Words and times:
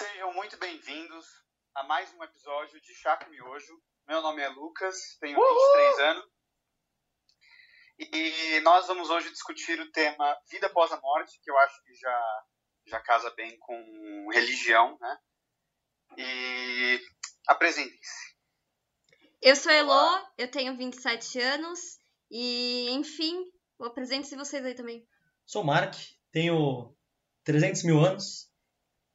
Sejam 0.00 0.32
muito 0.32 0.56
bem-vindos 0.56 1.26
a 1.74 1.82
mais 1.84 2.10
um 2.14 2.24
episódio 2.24 2.80
de 2.80 2.94
Chá 2.94 3.18
com 3.18 3.28
Miojo. 3.28 3.78
Meu 4.08 4.22
nome 4.22 4.40
é 4.40 4.48
Lucas, 4.48 4.96
tenho 5.20 5.36
23 5.36 5.98
anos. 5.98 6.24
E 7.98 8.60
nós 8.60 8.86
vamos 8.86 9.10
hoje 9.10 9.30
discutir 9.30 9.78
o 9.78 9.92
tema 9.92 10.40
vida 10.50 10.68
após 10.68 10.90
a 10.90 10.98
morte, 11.02 11.38
que 11.42 11.50
eu 11.50 11.58
acho 11.58 11.84
que 11.84 11.94
já, 11.96 12.44
já 12.86 13.00
casa 13.00 13.28
bem 13.32 13.58
com 13.58 14.30
religião, 14.32 14.96
né? 14.98 15.18
E 16.16 16.98
apresentem-se. 17.46 18.34
Eu 19.42 19.54
sou 19.54 19.70
a 19.70 19.74
Elo, 19.74 20.28
eu 20.38 20.50
tenho 20.50 20.78
27 20.78 21.38
anos 21.42 21.98
e, 22.30 22.88
enfim, 22.92 23.52
apresente-se 23.78 24.34
vocês 24.34 24.64
aí 24.64 24.74
também. 24.74 25.06
Sou 25.44 25.60
o 25.60 25.66
Mark, 25.66 25.94
tenho 26.32 26.96
300 27.44 27.82
mil 27.82 28.00
anos 28.00 28.49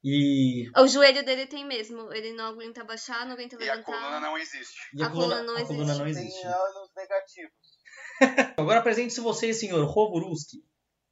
e. 0.08 0.70
O 0.80 0.86
joelho 0.86 1.24
dele 1.24 1.46
tem 1.46 1.64
mesmo, 1.64 2.12
ele 2.12 2.32
não 2.32 2.46
aguenta 2.46 2.84
baixar, 2.84 3.26
não 3.26 3.32
aguenta 3.32 3.56
E 3.56 3.68
a 3.68 3.74
levantar. 3.74 3.92
coluna 3.98 4.20
não 4.20 4.38
existe. 4.38 4.78
e 4.94 5.02
a, 5.02 5.06
A 5.06 5.10
coluna, 5.10 5.34
coluna 5.36 5.52
não 5.52 5.56
a 5.62 5.66
coluna 5.66 5.82
existe. 5.84 5.98
não 5.98 6.06
existe. 6.06 6.42
Tem 6.42 6.52
anos 6.52 6.90
negativos. 6.94 7.78
Agora 8.56 8.78
apresente-se 8.78 9.20
você, 9.20 9.52
senhor 9.52 9.84
Roboruski. 9.84 10.58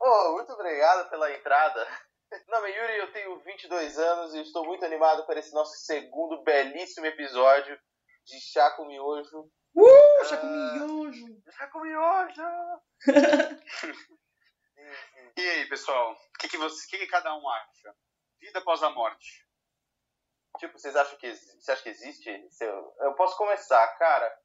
Oh, 0.00 0.32
muito 0.34 0.52
obrigado 0.52 1.10
pela 1.10 1.32
entrada. 1.34 1.86
Meu 2.30 2.60
nome 2.60 2.70
é 2.70 2.80
Yuri, 2.80 2.98
eu 2.98 3.12
tenho 3.12 3.38
22 3.40 3.98
anos 3.98 4.34
e 4.34 4.40
estou 4.42 4.64
muito 4.64 4.84
animado 4.84 5.24
para 5.26 5.38
esse 5.40 5.52
nosso 5.52 5.76
segundo 5.84 6.42
belíssimo 6.42 7.06
episódio 7.06 7.76
de 8.24 8.40
Chá 8.40 8.70
com 8.76 8.86
Miojo. 8.86 9.50
Uh, 9.76 10.24
chá 10.24 10.36
com 10.36 10.46
miojo. 10.46 11.26
Chá 11.50 11.66
com 11.68 11.80
Miojo! 11.80 12.42
E 15.36 15.40
aí, 15.40 15.68
pessoal, 15.68 16.12
o 16.12 16.38
que, 16.38 16.48
que, 16.48 16.56
você, 16.56 16.86
que, 16.88 16.98
que 16.98 17.06
cada 17.06 17.34
um 17.34 17.48
acha? 17.48 17.94
Vida 18.44 18.58
após 18.58 18.82
a 18.82 18.90
morte. 18.90 19.42
tipo, 20.58 20.78
vocês 20.78 20.94
acham 20.94 21.16
que, 21.18 21.34
você 21.34 21.72
acha 21.72 21.82
que 21.82 21.88
existe? 21.88 22.28
Eu, 22.60 22.94
eu 23.00 23.14
posso 23.14 23.36
começar, 23.38 23.86
cara. 23.96 24.38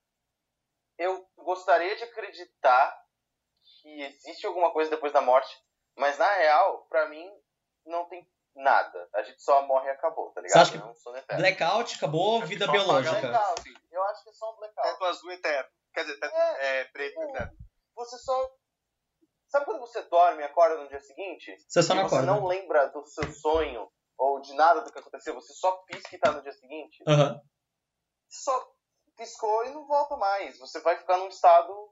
Eu 0.97 1.29
gostaria 1.37 1.95
de 1.97 2.03
acreditar 2.05 2.97
que 3.81 4.01
existe 4.03 4.47
alguma 4.47 4.71
coisa 4.71 4.89
depois 4.89 5.11
da 5.11 5.19
morte, 5.21 5.53
mas 5.97 6.17
na 6.17 6.31
real, 6.35 6.85
pra 6.89 7.09
mim, 7.09 7.29
não 7.85 8.05
tem 8.07 8.25
nada. 8.55 9.09
A 9.13 9.21
gente 9.21 9.41
só 9.43 9.63
morre 9.67 9.87
e 9.87 9.91
acabou, 9.91 10.31
tá 10.31 10.39
ligado? 10.41 10.65
Você 10.65 10.77
acha 10.77 11.23
que 11.25 11.33
É. 11.33 11.35
Blackout, 11.37 11.95
acabou, 11.97 12.41
vida 12.45 12.67
biológica. 12.71 13.19
Blackout. 13.19 13.63
Eu 13.91 14.03
acho 14.05 14.23
que 14.23 14.29
é 14.29 14.33
só 14.33 14.53
um 14.53 14.57
blackout. 14.57 14.89
Teto 14.91 15.05
azul 15.05 15.31
eterno. 15.33 15.69
Quer 15.93 16.05
dizer, 16.05 16.19
teto 16.19 16.35
É. 16.35 16.79
é, 16.79 16.85
preto 16.85 17.19
É. 17.19 17.23
eterno. 17.25 17.57
você 17.95 18.17
só. 18.17 18.49
Sabe 19.50 19.66
quando 19.66 19.80
você 19.80 20.02
dorme 20.03 20.42
e 20.42 20.45
acorda 20.45 20.78
no 20.78 20.88
dia 20.88 21.00
seguinte? 21.02 21.58
Você 21.67 21.81
só 21.81 21.95
não 21.95 22.03
você 22.03 22.16
acorda. 22.16 22.31
não 22.31 22.45
lembra 22.45 22.88
do 22.89 23.03
seu 23.05 23.31
sonho 23.33 23.92
ou 24.16 24.39
de 24.39 24.53
nada 24.53 24.81
do 24.81 24.92
que 24.92 25.00
aconteceu, 25.00 25.33
você 25.33 25.53
só 25.53 25.72
pisca 25.83 26.16
e 26.16 26.19
tá 26.19 26.31
no 26.31 26.44
dia 26.44 26.53
seguinte? 26.53 27.03
Aham. 27.08 27.42
Só 28.30 28.72
piscou 29.17 29.66
e 29.66 29.72
não 29.72 29.88
volta 29.88 30.16
mais. 30.17 30.59
Você 30.59 30.80
vai 30.81 30.97
ficar 30.97 31.17
num 31.17 31.30
estado 31.30 31.92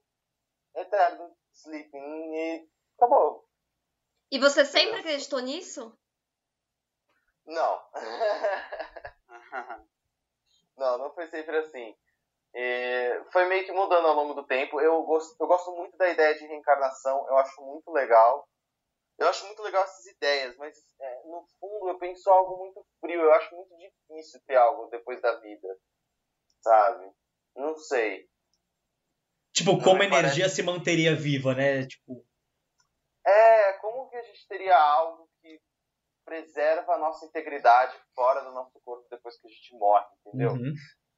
eterno, 0.76 1.36
sleeping 1.52 2.36
e 2.36 2.70
acabou. 2.96 3.50
E 4.30 4.38
você 4.38 4.64
sempre 4.64 5.00
acreditou 5.00 5.40
nisso? 5.40 5.98
Não. 7.46 7.82
não, 10.78 10.98
não 11.00 11.14
foi 11.16 11.28
sempre 11.28 11.58
assim. 11.58 11.98
É, 12.54 13.24
foi 13.32 13.46
meio 13.46 13.66
que 13.66 13.72
mudando 13.72 14.08
ao 14.08 14.16
longo 14.16 14.34
do 14.34 14.46
tempo. 14.46 14.80
Eu 14.82 15.04
gosto, 15.04 15.36
eu 15.40 15.48
gosto 15.48 15.72
muito 15.76 15.96
da 15.98 16.10
ideia 16.10 16.36
de 16.36 16.46
reencarnação, 16.48 17.26
eu 17.28 17.38
acho 17.38 17.62
muito 17.62 17.92
legal. 17.92 18.48
Eu 19.20 19.28
acho 19.30 19.46
muito 19.48 19.62
legal 19.64 19.84
essas 19.84 20.06
ideias, 20.06 20.56
mas 20.58 20.78
é, 21.00 21.24
no 21.26 21.44
fundo 21.60 21.90
eu 21.90 21.98
penso 21.98 22.30
algo 22.30 22.58
muito 22.58 22.86
frio. 23.00 23.22
Eu 23.22 23.34
acho 23.34 23.56
muito 23.56 23.76
difícil 23.78 24.40
ter 24.46 24.56
algo 24.56 24.88
depois 24.90 25.20
da 25.22 25.36
vida, 25.40 25.68
sabe? 26.62 27.12
Não 27.56 27.76
sei. 27.78 28.28
Tipo, 29.54 29.74
Não, 29.74 29.80
como 29.82 29.96
a 30.02 30.06
me 30.06 30.10
parece- 30.10 30.40
energia 30.40 30.50
se 30.50 30.62
manteria 30.62 31.16
viva, 31.16 31.56
né? 31.56 31.86
Tipo, 31.88 32.24
É, 33.26 33.74
como 33.80 34.08
que 34.10 34.16
a 34.16 34.22
gente 34.24 34.48
teria 34.48 34.78
algo 34.78 35.28
que 35.42 35.60
preserva 36.24 36.94
a 36.94 36.98
nossa 37.00 37.26
integridade 37.26 37.98
fora 38.14 38.42
do 38.42 38.52
nosso 38.52 38.80
corpo 38.86 39.08
depois 39.10 39.40
que 39.40 39.48
a 39.48 39.50
gente 39.52 39.74
morre, 39.76 40.06
entendeu? 40.26 40.52
uhum. 40.52 40.74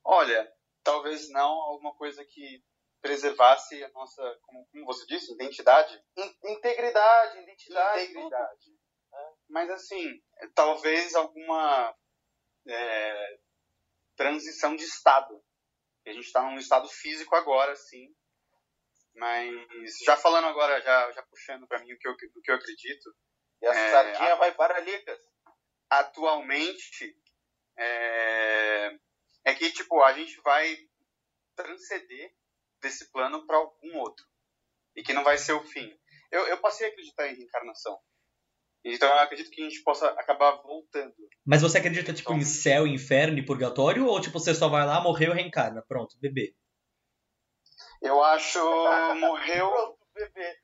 Olha, 0.06 0.52
talvez 0.84 1.30
não 1.30 1.50
alguma 1.52 1.94
coisa 1.96 2.24
que 2.26 2.64
preservasse 3.02 3.84
a 3.84 3.90
nossa, 3.90 4.22
como, 4.44 4.68
como 4.72 4.86
você 4.86 5.06
disse, 5.06 5.34
identidade. 5.34 6.04
In- 6.18 6.36
Integridade, 6.54 7.40
identidade, 7.40 8.04
Integridade. 8.04 8.80
Mas 9.48 9.70
assim, 9.70 10.22
talvez 10.54 11.16
alguma 11.16 11.96
é, 12.68 13.40
transição 14.16 14.76
de 14.76 14.84
estado. 14.84 15.44
A 16.06 16.12
gente 16.12 16.26
está 16.26 16.42
num 16.44 16.58
estado 16.58 16.88
físico 16.90 17.36
agora, 17.36 17.76
sim. 17.76 18.14
Mas 19.16 19.98
já 20.06 20.16
falando 20.18 20.48
agora, 20.48 20.82
já, 20.82 21.12
já 21.12 21.24
puxando 21.24 21.68
para 21.68 21.80
mim 21.80 21.94
o 21.94 21.98
que 22.00 22.08
eu, 22.08 22.12
o 22.14 22.42
que 22.42 22.52
eu 22.52 22.56
acredito, 22.56 23.16
E 23.62 23.68
a 23.68 23.74
É, 23.74 23.92
sardinha 23.92 24.36
vai 24.36 24.54
para 24.54 24.80
Licas. 24.80 25.20
atualmente 25.90 27.16
é, 27.78 28.98
é 29.50 29.56
que 29.56 29.72
tipo 29.72 30.02
a 30.02 30.14
gente 30.14 30.40
vai 30.42 30.78
transcender 31.56 32.32
desse 32.82 33.12
plano 33.12 33.46
para 33.46 33.58
algum 33.58 33.98
outro 33.98 34.26
e 34.96 35.04
que 35.04 35.14
não 35.14 35.24
vai 35.24 35.38
ser 35.38 35.54
o 35.54 35.64
fim. 35.64 35.92
Eu, 36.32 36.48
eu 36.48 36.58
passei 36.60 36.88
a 36.88 36.90
acreditar 36.90 37.28
em 37.28 37.36
reencarnação. 37.36 37.98
Então 38.84 39.10
eu 39.10 39.20
acredito 39.20 39.50
que 39.50 39.62
a 39.62 39.70
gente 39.70 39.84
possa 39.84 40.08
acabar 40.12 40.52
voltando. 40.62 41.14
Mas 41.46 41.62
você 41.62 41.80
acredita, 41.80 42.14
tipo, 42.14 42.32
em 42.34 42.44
céu, 42.44 42.88
inferno 42.88 43.38
e 43.38 43.46
purgatório? 43.46 44.06
Ou, 44.06 44.22
tipo, 44.22 44.40
você 44.40 44.54
só 44.56 44.70
vai 44.70 44.86
lá, 44.86 45.02
morreu 45.02 45.34
e 45.34 45.36
reencarna? 45.36 45.84
Pronto, 45.86 46.18
bebê. 46.20 46.56
Eu 48.02 48.24
acho 48.24 48.60
morreu. 49.16 49.70
Pronto, 49.76 50.00
bebê. 50.14 50.56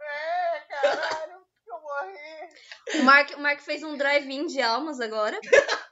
é, 0.00 0.60
caralho, 0.68 1.46
eu 1.68 1.80
morri. 1.80 3.00
O 3.00 3.04
Mark, 3.04 3.30
o 3.36 3.40
Mark 3.40 3.60
fez 3.60 3.84
um 3.84 3.96
drive-in 3.96 4.46
de 4.46 4.60
almas 4.60 5.00
agora. 5.00 5.38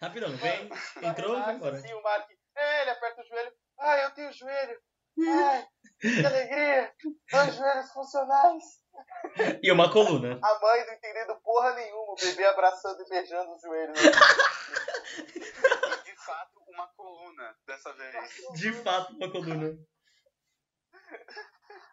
Rapidão, 0.00 0.36
vem, 0.36 0.70
entrou, 1.02 1.40
vai 1.40 1.54
embora. 1.54 1.80
Sim, 1.80 1.92
o 1.92 2.02
Mark. 2.02 2.28
É, 2.56 2.82
ele 2.82 2.90
aperta 2.90 3.20
o 3.20 3.24
joelho. 3.24 3.52
Ai, 3.78 4.04
eu 4.04 4.14
tenho 4.14 4.32
joelho. 4.32 4.80
Ai, 5.20 5.66
que 6.00 6.26
alegria. 6.26 6.92
Dois 7.30 7.54
joelhos 7.54 7.92
funcionais. 7.92 8.64
E 9.62 9.70
uma 9.70 9.92
coluna. 9.92 10.40
A 10.42 10.60
mãe 10.60 10.86
não 10.86 10.94
entendendo 10.94 11.40
porra 11.42 11.72
nenhuma. 11.74 12.14
O 12.14 12.16
bebê 12.16 12.44
abraçando 12.46 13.00
e 13.00 13.08
beijando 13.08 13.54
os 13.54 13.62
joelhos. 13.62 13.96
De 16.04 16.16
fato 16.16 16.60
uma 16.66 16.88
coluna 16.96 17.56
dessa 17.64 17.92
vez. 17.92 18.34
De 18.54 18.72
fato, 18.72 19.12
uma 19.14 19.30
coluna. 19.30 19.78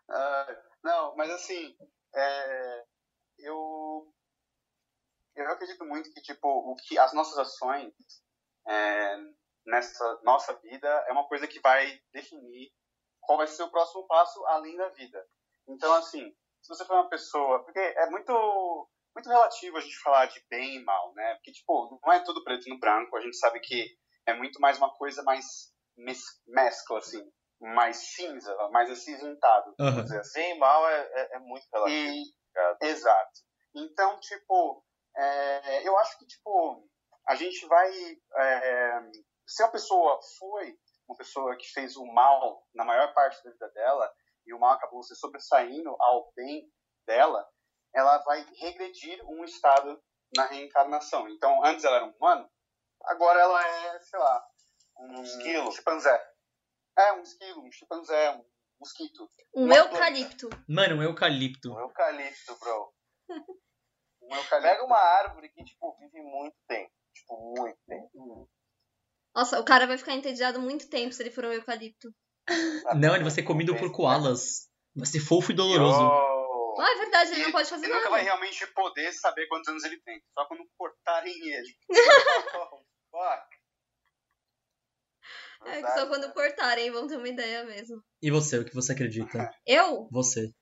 Ah, 0.09 0.61
não, 0.83 1.15
mas 1.15 1.29
assim, 1.29 1.75
é, 2.15 2.83
eu 3.37 4.11
eu 5.35 5.51
acredito 5.51 5.85
muito 5.85 6.11
que 6.13 6.21
tipo 6.21 6.47
o 6.47 6.75
que 6.75 6.97
as 6.97 7.13
nossas 7.13 7.37
ações 7.37 7.93
é, 8.67 9.17
nessa 9.65 10.19
nossa 10.23 10.53
vida 10.59 10.87
é 11.07 11.11
uma 11.11 11.27
coisa 11.27 11.47
que 11.47 11.59
vai 11.59 11.99
definir 12.13 12.71
qual 13.21 13.37
vai 13.37 13.47
ser 13.47 13.63
o 13.63 13.71
próximo 13.71 14.05
passo 14.07 14.43
além 14.47 14.75
da 14.77 14.89
vida. 14.89 15.25
Então 15.67 15.93
assim, 15.95 16.33
se 16.61 16.69
você 16.69 16.85
for 16.85 16.93
uma 16.95 17.09
pessoa, 17.09 17.63
porque 17.63 17.79
é 17.79 18.09
muito 18.09 18.89
muito 19.15 19.29
relativo 19.29 19.77
a 19.77 19.81
gente 19.81 19.97
falar 19.99 20.25
de 20.25 20.43
bem 20.49 20.75
e 20.75 20.83
mal, 20.83 21.13
né? 21.13 21.35
Porque 21.35 21.51
tipo 21.51 21.99
não 22.03 22.13
é 22.13 22.23
tudo 22.23 22.43
preto 22.43 22.69
no 22.69 22.79
branco. 22.79 23.15
A 23.15 23.21
gente 23.21 23.37
sabe 23.37 23.59
que 23.59 23.97
é 24.25 24.33
muito 24.33 24.59
mais 24.59 24.77
uma 24.77 24.93
coisa 24.95 25.23
mais 25.23 25.73
mes- 25.97 26.41
mescla 26.47 26.99
assim, 26.99 27.23
mais 27.59 27.97
cinza, 27.97 28.55
mais 28.71 28.89
acinzentado, 28.91 29.73
vamos 29.77 30.03
dizer 30.03 30.19
assim. 30.19 30.39
Bem 30.39 30.55
e 30.55 30.59
mal 30.59 30.87
é, 30.89 31.01
é, 31.13 31.35
é 31.35 31.39
muito 31.39 31.65
relativo. 31.73 32.13
E, 32.13 32.23
cara. 32.53 32.77
exato. 32.81 33.31
Então, 33.73 34.19
tipo, 34.19 34.83
é, 35.17 35.87
eu 35.87 35.97
acho 35.99 36.17
que, 36.17 36.25
tipo, 36.25 36.87
a 37.27 37.35
gente 37.35 37.65
vai... 37.67 37.91
é, 38.37 38.99
se 39.47 39.63
a 39.63 39.67
pessoa 39.67 40.19
foi 40.39 40.77
uma 41.07 41.17
pessoa 41.17 41.55
que 41.55 41.67
fez 41.71 41.95
o 41.95 42.05
mal 42.05 42.65
na 42.73 42.83
maior 42.83 43.13
parte 43.13 43.43
da 43.43 43.51
vida 43.51 43.69
dela, 43.69 44.11
e 44.45 44.53
o 44.53 44.59
mal 44.59 44.73
acabou 44.73 45.03
se 45.03 45.15
sobressaindo 45.15 45.95
ao 45.99 46.31
bem 46.35 46.69
dela, 47.05 47.47
ela 47.93 48.17
vai 48.19 48.45
regredir 48.59 49.23
um 49.27 49.43
estado 49.43 50.01
na 50.35 50.45
reencarnação. 50.45 51.27
Então, 51.29 51.63
antes 51.63 51.85
ela 51.85 51.97
era 51.97 52.05
um 52.05 52.11
humano, 52.11 52.49
agora 53.03 53.39
ela 53.39 53.67
é, 53.67 53.99
sei 53.99 54.19
lá, 54.19 54.47
um 54.97 55.23
Esquilo. 55.23 55.71
chimpanzé. 55.71 56.35
É, 56.97 57.13
um 57.13 57.21
esquilo, 57.21 57.61
um 57.61 57.71
chimpanzé, 57.71 58.31
um 58.31 58.45
mosquito. 58.79 59.29
Um 59.53 59.71
eucalipto. 59.73 60.49
Mano, 60.67 60.95
um 60.95 61.03
eucalipto. 61.03 61.73
Um 61.73 61.79
eucalipto, 61.79 62.57
bro. 62.57 62.93
Um 64.29 64.35
eucalipto. 64.35 64.61
Pega 64.61 64.85
uma 64.85 64.97
árvore 64.97 65.49
que, 65.49 65.63
tipo, 65.63 65.95
vive 65.99 66.21
muito 66.21 66.55
tempo. 66.67 66.91
Tipo, 67.13 67.53
muito 67.57 67.77
tempo. 67.87 68.49
Nossa, 69.35 69.59
o 69.59 69.65
cara 69.65 69.85
vai 69.87 69.97
ficar 69.97 70.13
entediado 70.13 70.59
muito 70.59 70.89
tempo 70.89 71.13
se 71.13 71.21
ele 71.23 71.31
for 71.31 71.45
um 71.45 71.51
eucalipto. 71.53 72.09
Não, 72.95 73.13
ele 73.15 73.23
vai 73.23 73.31
ser 73.31 73.43
comido 73.43 73.75
por 73.75 73.91
koalas. 73.91 74.69
Vai 74.95 75.05
ser 75.05 75.19
fofo 75.19 75.51
e 75.51 75.55
doloroso. 75.55 75.99
Bom. 75.99 76.75
Ah, 76.79 76.91
é 76.91 76.95
verdade, 76.99 77.31
ele 77.31 77.43
não 77.43 77.51
pode 77.51 77.69
fazer 77.69 77.85
Ele 77.85 77.93
nunca 77.93 78.05
nada. 78.05 78.15
vai 78.17 78.23
realmente 78.23 78.67
poder 78.67 79.11
saber 79.13 79.47
quantos 79.47 79.67
anos 79.69 79.83
ele 79.83 79.99
tem. 80.01 80.21
Só 80.33 80.45
quando 80.45 80.63
cortarem 80.77 81.33
ele. 81.49 81.75
Fuck. 83.11 83.55
É 85.67 85.81
que 85.81 85.91
só 85.93 86.05
quando 86.07 86.27
né? 86.27 86.33
cortarem 86.33 86.91
vão 86.91 87.07
ter 87.07 87.17
uma 87.17 87.27
ideia 87.27 87.63
mesmo. 87.63 88.03
E 88.21 88.29
você, 88.29 88.59
o 88.59 88.65
que 88.65 88.73
você 88.75 88.91
acredita? 88.91 89.49
Eu? 89.65 90.07
Você. 90.11 90.53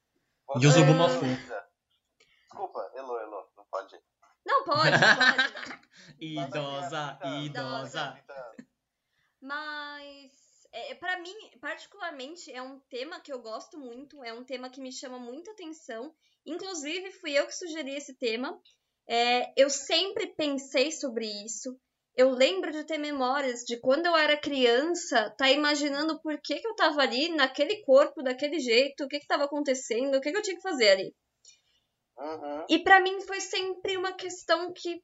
Você- 0.48 0.65
Yuzubumafu. 0.65 1.25
Desculpa, 1.25 2.92
Elo, 2.95 3.18
Elo, 3.19 3.50
não 3.57 3.65
pode. 3.69 3.98
Não, 4.65 4.75
pode, 4.75 4.92
pode. 4.92 5.83
Idosa, 6.19 7.19
idosa. 7.44 8.18
Mas, 9.42 10.31
é, 10.71 10.95
para 10.95 11.19
mim, 11.19 11.36
particularmente, 11.60 12.51
é 12.51 12.62
um 12.62 12.80
tema 12.80 13.19
que 13.19 13.31
eu 13.31 13.42
gosto 13.42 13.77
muito, 13.77 14.24
é 14.24 14.33
um 14.33 14.44
tema 14.44 14.69
que 14.69 14.80
me 14.80 14.92
chama 14.92 15.19
muita 15.19 15.51
atenção. 15.51 16.13
Inclusive, 16.45 17.12
fui 17.12 17.33
eu 17.33 17.45
que 17.45 17.56
sugeri 17.56 17.95
esse 17.95 18.15
tema. 18.15 18.60
É, 19.07 19.51
eu 19.62 19.69
sempre 19.69 20.27
pensei 20.27 20.92
sobre 20.92 21.25
isso. 21.44 21.77
Eu 22.15 22.30
lembro 22.30 22.71
de 22.71 22.83
ter 22.86 22.98
memórias 22.98 23.63
de 23.65 23.77
quando 23.80 24.06
eu 24.06 24.15
era 24.15 24.38
criança, 24.38 25.33
tá 25.38 25.50
imaginando 25.50 26.21
por 26.21 26.39
que, 26.39 26.60
que 26.60 26.68
eu 26.68 26.75
tava 26.75 27.01
ali, 27.01 27.30
naquele 27.30 27.81
corpo, 27.81 28.21
daquele 28.21 28.60
jeito, 28.60 29.04
o 29.04 29.07
que 29.07 29.19
que 29.19 29.27
tava 29.27 29.45
acontecendo, 29.45 30.15
o 30.15 30.21
que 30.21 30.31
que 30.31 30.38
eu 30.38 30.44
tinha 30.44 30.56
que 30.56 30.62
fazer 30.62 30.89
ali. 30.89 31.15
Uhum. 32.18 32.65
E 32.69 32.80
pra 32.80 33.01
mim 33.01 33.21
foi 33.21 33.39
sempre 33.39 33.98
uma 33.98 34.13
questão 34.13 34.71
que, 34.74 35.01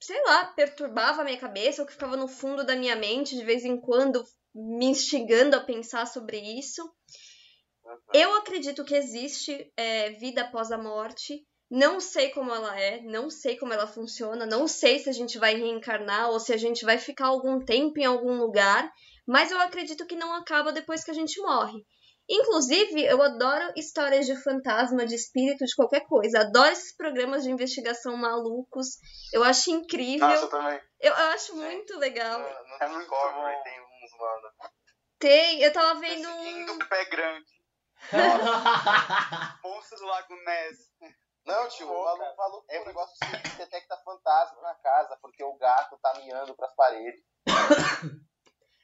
sei 0.00 0.20
lá, 0.24 0.46
perturbava 0.46 1.22
a 1.22 1.24
minha 1.24 1.38
cabeça, 1.38 1.82
ou 1.82 1.86
que 1.86 1.94
ficava 1.94 2.16
no 2.16 2.28
fundo 2.28 2.64
da 2.64 2.76
minha 2.76 2.96
mente 2.96 3.36
de 3.36 3.44
vez 3.44 3.64
em 3.64 3.80
quando, 3.80 4.24
me 4.54 4.86
instigando 4.86 5.56
a 5.56 5.60
pensar 5.60 6.06
sobre 6.06 6.38
isso. 6.38 6.82
uhum. 7.84 7.98
Eu 8.12 8.34
acredito 8.36 8.84
que 8.84 8.94
existe 8.94 9.72
é, 9.76 10.10
vida 10.10 10.42
após 10.42 10.70
a 10.70 10.78
morte. 10.78 11.46
Não 11.70 12.00
sei 12.00 12.28
como 12.28 12.52
ela 12.52 12.78
é, 12.78 13.00
não 13.00 13.30
sei 13.30 13.56
como 13.56 13.72
ela 13.72 13.86
funciona, 13.86 14.44
não 14.44 14.68
sei 14.68 14.98
se 14.98 15.08
a 15.08 15.12
gente 15.12 15.38
vai 15.38 15.54
reencarnar 15.54 16.28
ou 16.28 16.38
se 16.38 16.52
a 16.52 16.56
gente 16.58 16.84
vai 16.84 16.98
ficar 16.98 17.28
algum 17.28 17.64
tempo 17.64 17.98
em 17.98 18.04
algum 18.04 18.36
lugar, 18.36 18.92
mas 19.26 19.50
eu 19.50 19.58
acredito 19.58 20.06
que 20.06 20.14
não 20.14 20.34
acaba 20.34 20.70
depois 20.70 21.02
que 21.02 21.10
a 21.10 21.14
gente 21.14 21.40
morre. 21.40 21.82
Inclusive, 22.34 23.04
eu 23.04 23.20
adoro 23.22 23.72
histórias 23.76 24.24
de 24.24 24.34
fantasma, 24.42 25.04
de 25.04 25.14
espírito, 25.14 25.66
de 25.66 25.74
qualquer 25.76 26.06
coisa. 26.06 26.40
Adoro 26.40 26.70
esses 26.72 26.96
programas 26.96 27.42
de 27.42 27.50
investigação 27.50 28.16
malucos. 28.16 28.86
Eu 29.34 29.44
acho 29.44 29.70
incrível. 29.70 30.26
Nossa, 30.26 30.44
eu 30.44 30.48
também. 30.48 30.80
Eu, 30.98 31.12
eu 31.12 31.26
acho 31.26 31.54
muito 31.54 31.98
legal. 31.98 32.38
No, 32.38 32.46
no 32.46 32.76
É 32.80 32.88
muito 32.88 33.10
bom. 33.10 33.62
tem 33.62 33.80
uns, 33.80 34.18
mano. 34.18 34.48
Tem, 35.18 35.62
eu 35.62 35.72
tava 35.74 36.00
vendo. 36.00 36.26
Um- 36.26 36.72
o 36.72 36.88
pé 36.88 37.04
grande. 37.04 37.52
Monstro 39.62 39.98
do 39.98 40.06
Lago 40.06 40.34
Ness. 40.46 40.78
Não, 41.44 41.68
tio, 41.68 41.90
o 41.90 42.04
maluco 42.04 42.36
falou 42.36 42.64
é 42.70 42.80
um 42.80 42.86
negócio 42.86 43.14
que 43.20 43.56
detecta 43.58 43.96
fantasma 44.04 44.62
na 44.62 44.74
casa, 44.76 45.18
porque 45.20 45.42
o 45.44 45.54
gato 45.58 45.98
tá 46.00 46.14
miando 46.24 46.54
pras 46.56 46.74
paredes. 46.74 47.20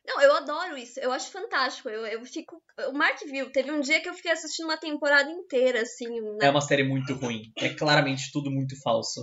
Não, 0.08 0.20
eu 0.22 0.37
adoro 0.37 0.76
isso. 0.78 0.99
Eu 1.00 1.12
acho 1.12 1.31
fantástico. 1.31 1.88
Eu, 1.88 2.06
eu 2.06 2.25
fico. 2.25 2.60
O 2.88 2.93
Mark 2.93 3.19
viu. 3.26 3.52
Teve 3.52 3.70
um 3.70 3.81
dia 3.81 4.00
que 4.00 4.08
eu 4.08 4.14
fiquei 4.14 4.32
assistindo 4.32 4.64
uma 4.66 4.78
temporada 4.78 5.31
inteira, 5.31 5.82
assim. 5.82 6.06
É 6.40 6.46
Na... 6.46 6.50
uma 6.50 6.60
série 6.62 6.82
muito 6.82 7.12
ruim. 7.14 7.52
É 7.58 7.75
claramente 7.75 8.31
tudo 8.32 8.50
muito 8.50 8.75
falso. 8.82 9.22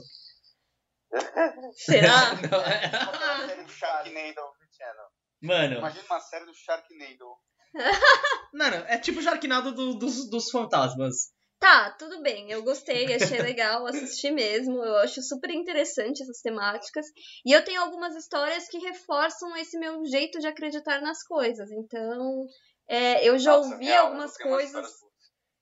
Será? 1.73 2.33
Não, 2.51 2.61
é- 2.61 2.85
Aquela 2.85 3.47
série 3.47 3.63
do 3.63 3.69
Sharknado 3.71 3.71
Sharknado. 3.71 4.41
Channel. 4.77 5.05
Mano, 5.41 5.77
Imagina 5.79 6.03
uma 6.09 6.19
série 6.19 6.45
do 6.45 6.53
Sharknado. 6.53 7.25
mano, 8.53 8.75
é 8.87 8.97
tipo 8.97 9.19
o 9.19 9.23
Sharknado 9.23 9.73
do- 9.73 9.97
dos, 9.97 10.29
dos 10.29 10.49
fantasmas. 10.51 11.33
Tá, 11.59 11.91
tudo 11.91 12.21
bem. 12.21 12.51
Eu 12.51 12.63
gostei, 12.63 13.13
achei 13.13 13.41
legal, 13.41 13.87
assisti 13.87 14.29
mesmo. 14.29 14.83
Eu 14.83 14.97
acho 14.97 15.21
super 15.21 15.49
interessante 15.49 16.21
essas 16.21 16.41
temáticas. 16.41 17.05
E 17.45 17.51
eu 17.51 17.63
tenho 17.63 17.81
algumas 17.81 18.15
histórias 18.15 18.67
que 18.67 18.77
reforçam 18.77 19.55
esse 19.57 19.77
meu 19.79 20.05
jeito 20.05 20.39
de 20.39 20.47
acreditar 20.47 21.01
nas 21.01 21.23
coisas. 21.23 21.71
Então, 21.71 22.45
é, 22.87 23.27
eu 23.27 23.37
já 23.39 23.55
Nossa, 23.55 23.73
ouvi 23.73 23.85
real, 23.85 24.07
algumas 24.07 24.35
tem 24.35 24.47
umas 24.47 24.71
coisas. 24.71 24.91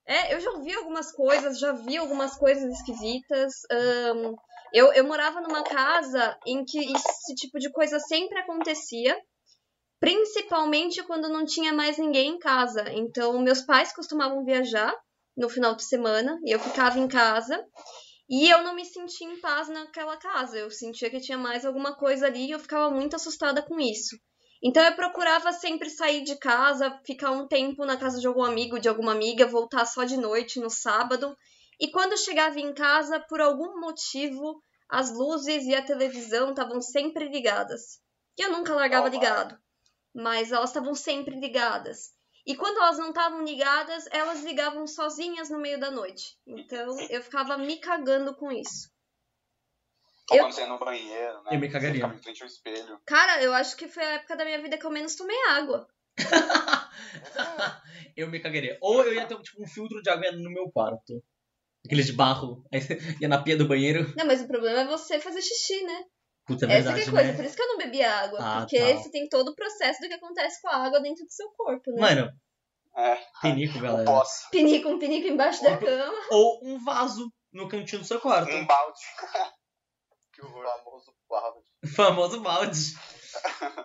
É, 0.06 0.34
eu 0.34 0.40
já 0.42 0.52
ouvi 0.52 0.74
algumas 0.74 1.12
coisas, 1.12 1.60
já 1.60 1.72
vi 1.72 1.96
algumas 1.98 2.36
coisas 2.38 2.72
esquisitas. 2.74 3.54
ahn, 3.72 4.36
eu, 4.74 4.92
eu 4.94 5.06
morava 5.06 5.40
numa 5.40 5.64
casa 5.64 6.38
em 6.46 6.66
que 6.66 6.80
esse 6.80 7.36
tipo 7.36 7.60
de 7.60 7.72
coisa 7.72 8.00
sempre 8.00 8.40
acontecia, 8.40 9.18
principalmente 10.00 11.02
quando 11.04 11.30
não 11.30 11.46
tinha 11.46 11.72
mais 11.72 11.98
ninguém 11.98 12.32
em 12.32 12.40
casa. 12.40 12.84
Então, 12.92 13.40
meus 13.40 13.62
pais 13.62 13.94
costumavam 13.94 14.44
viajar 14.44 14.94
no 15.36 15.50
final 15.50 15.76
de 15.76 15.84
semana 15.84 16.40
e 16.46 16.52
eu 16.52 16.60
ficava 16.60 17.00
em 17.00 17.08
casa. 17.08 17.66
E 18.30 18.50
eu 18.50 18.64
não 18.64 18.76
me 18.76 18.86
sentia 18.86 19.28
em 19.28 19.40
paz 19.40 19.68
naquela 19.68 20.18
casa. 20.18 20.58
Eu 20.58 20.72
sentia 20.72 21.10
que 21.10 21.20
tinha 21.20 21.38
mais 21.38 21.66
alguma 21.66 21.96
coisa 21.96 22.28
ali 22.28 22.48
e 22.48 22.52
eu 22.52 22.60
ficava 22.60 22.90
muito 22.90 23.16
assustada 23.16 23.62
com 23.62 23.80
isso. 23.80 24.18
Então 24.64 24.82
eu 24.84 24.96
procurava 24.96 25.52
sempre 25.52 25.90
sair 25.90 26.24
de 26.24 26.38
casa, 26.38 26.98
ficar 27.06 27.32
um 27.32 27.48
tempo 27.48 27.86
na 27.86 27.98
casa 27.98 28.20
de 28.20 28.28
algum 28.28 28.44
amigo, 28.44 28.80
de 28.80 28.88
alguma 28.88 29.12
amiga, 29.12 29.46
voltar 29.46 29.86
só 29.86 30.06
de 30.06 30.16
noite 30.16 30.60
no 30.60 30.70
sábado. 30.70 31.36
E 31.80 31.92
quando 31.92 32.14
eu 32.14 32.18
chegava 32.18 32.58
em 32.60 32.74
casa, 32.74 33.20
por 33.20 33.42
algum 33.42 33.82
motivo, 33.82 34.64
as 34.90 35.12
luzes 35.12 35.66
e 35.66 35.76
a 35.76 35.84
televisão 35.84 36.52
estavam 36.52 36.80
sempre 36.80 37.28
ligadas. 37.28 38.00
E 38.38 38.42
eu 38.42 38.52
nunca 38.52 38.74
largava 38.74 39.10
ligado, 39.10 39.58
mas 40.16 40.52
elas 40.54 40.70
estavam 40.70 40.96
sempre 40.96 41.38
ligadas. 41.38 42.14
E 42.46 42.56
quando 42.56 42.78
elas 42.78 42.98
não 42.98 43.10
estavam 43.10 43.42
ligadas, 43.44 44.06
elas 44.12 44.44
ligavam 44.44 44.86
sozinhas 44.86 45.50
no 45.50 45.60
meio 45.60 45.80
da 45.80 45.90
noite. 45.90 46.38
Então 46.46 47.00
eu 47.10 47.22
ficava 47.22 47.58
me 47.58 47.78
cagando 47.78 48.36
com 48.36 48.52
isso. 48.52 48.92
Ou 50.30 50.38
Eu- 50.38 50.44
quando 50.44 50.54
você 50.54 50.62
ia 50.62 50.68
no 50.68 50.80
banheiro, 50.80 51.44
né? 51.44 51.50
Eu 51.56 51.60
me 51.60 51.70
cagaria. 51.70 52.08
Você 52.08 52.16
em 52.16 52.24
frente 52.24 52.42
ao 52.44 52.48
espelho. 52.48 53.02
Cara, 53.06 53.42
eu 53.42 53.54
acho 53.54 53.76
que 53.78 53.88
foi 53.88 54.04
a 54.04 54.12
época 54.14 54.36
da 54.36 54.46
minha 54.46 54.62
vida 54.62 54.78
que 54.78 54.86
eu 54.86 54.92
menos 54.92 55.16
tomei 55.16 55.38
água. 55.50 55.88
eu 58.16 58.30
me 58.30 58.40
cagaria. 58.40 58.78
Ou 58.82 59.04
eu 59.04 59.14
ia 59.14 59.26
ter 59.26 59.40
tipo, 59.42 59.64
um 59.64 59.68
filtro 59.68 60.02
de 60.02 60.10
água 60.10 60.32
no 60.32 60.50
meu 60.52 60.70
quarto. 60.72 61.24
Aqueles 61.86 62.06
de 62.06 62.14
barro. 62.14 62.66
Aí 62.74 62.82
você 62.82 62.98
ia 63.20 63.28
na 63.28 63.42
pia 63.42 63.58
do 63.58 63.68
banheiro. 63.68 64.14
Não, 64.18 64.26
mas 64.26 64.42
o 64.42 64.48
problema 64.48 64.82
é 64.82 64.86
você 64.88 65.20
fazer 65.20 65.42
xixi, 65.42 65.84
né? 65.84 66.04
Puta, 66.46 66.66
é 66.66 66.74
Essa 66.74 66.92
verdade, 66.92 66.96
que 66.96 67.06
é 67.06 67.08
a 67.08 67.12
coisa, 67.12 67.32
né? 67.32 67.36
por 67.38 67.46
isso 67.46 67.56
que 67.56 67.62
eu 67.62 67.68
não 67.68 67.78
bebia 67.78 68.12
água. 68.12 68.40
Ah, 68.42 68.60
porque 68.60 68.78
tá. 68.80 68.98
você 68.98 69.10
tem 69.12 69.30
todo 69.30 69.50
o 69.50 69.56
processo 69.56 70.02
do 70.02 70.08
que 70.08 70.14
acontece 70.14 70.62
com 70.62 70.68
a 70.68 70.76
água 70.76 71.00
dentro 71.02 71.26
do 71.26 71.32
seu 71.32 71.50
corpo, 71.52 71.92
né? 71.92 72.02
Mano, 72.02 72.32
É, 72.98 73.18
pinico, 73.42 73.80
galera. 73.80 74.04
pós. 74.06 74.48
Pinico, 74.52 74.90
um 74.90 75.00
pinico 75.00 75.28
embaixo 75.28 75.64
da 75.64 75.78
cama. 75.78 76.14
Ou 76.32 76.60
um 76.64 76.84
vaso 76.84 77.32
no 77.52 77.68
cantinho 77.70 78.02
do 78.02 78.08
seu 78.08 78.20
quarto. 78.20 78.52
Um 78.52 78.66
balde. 78.66 79.00
que 80.34 80.42
O 80.42 80.46
horror. 80.48 80.66
famoso 80.84 81.14
balde. 81.30 81.96
Famoso 81.96 82.42
balde. 82.42 82.80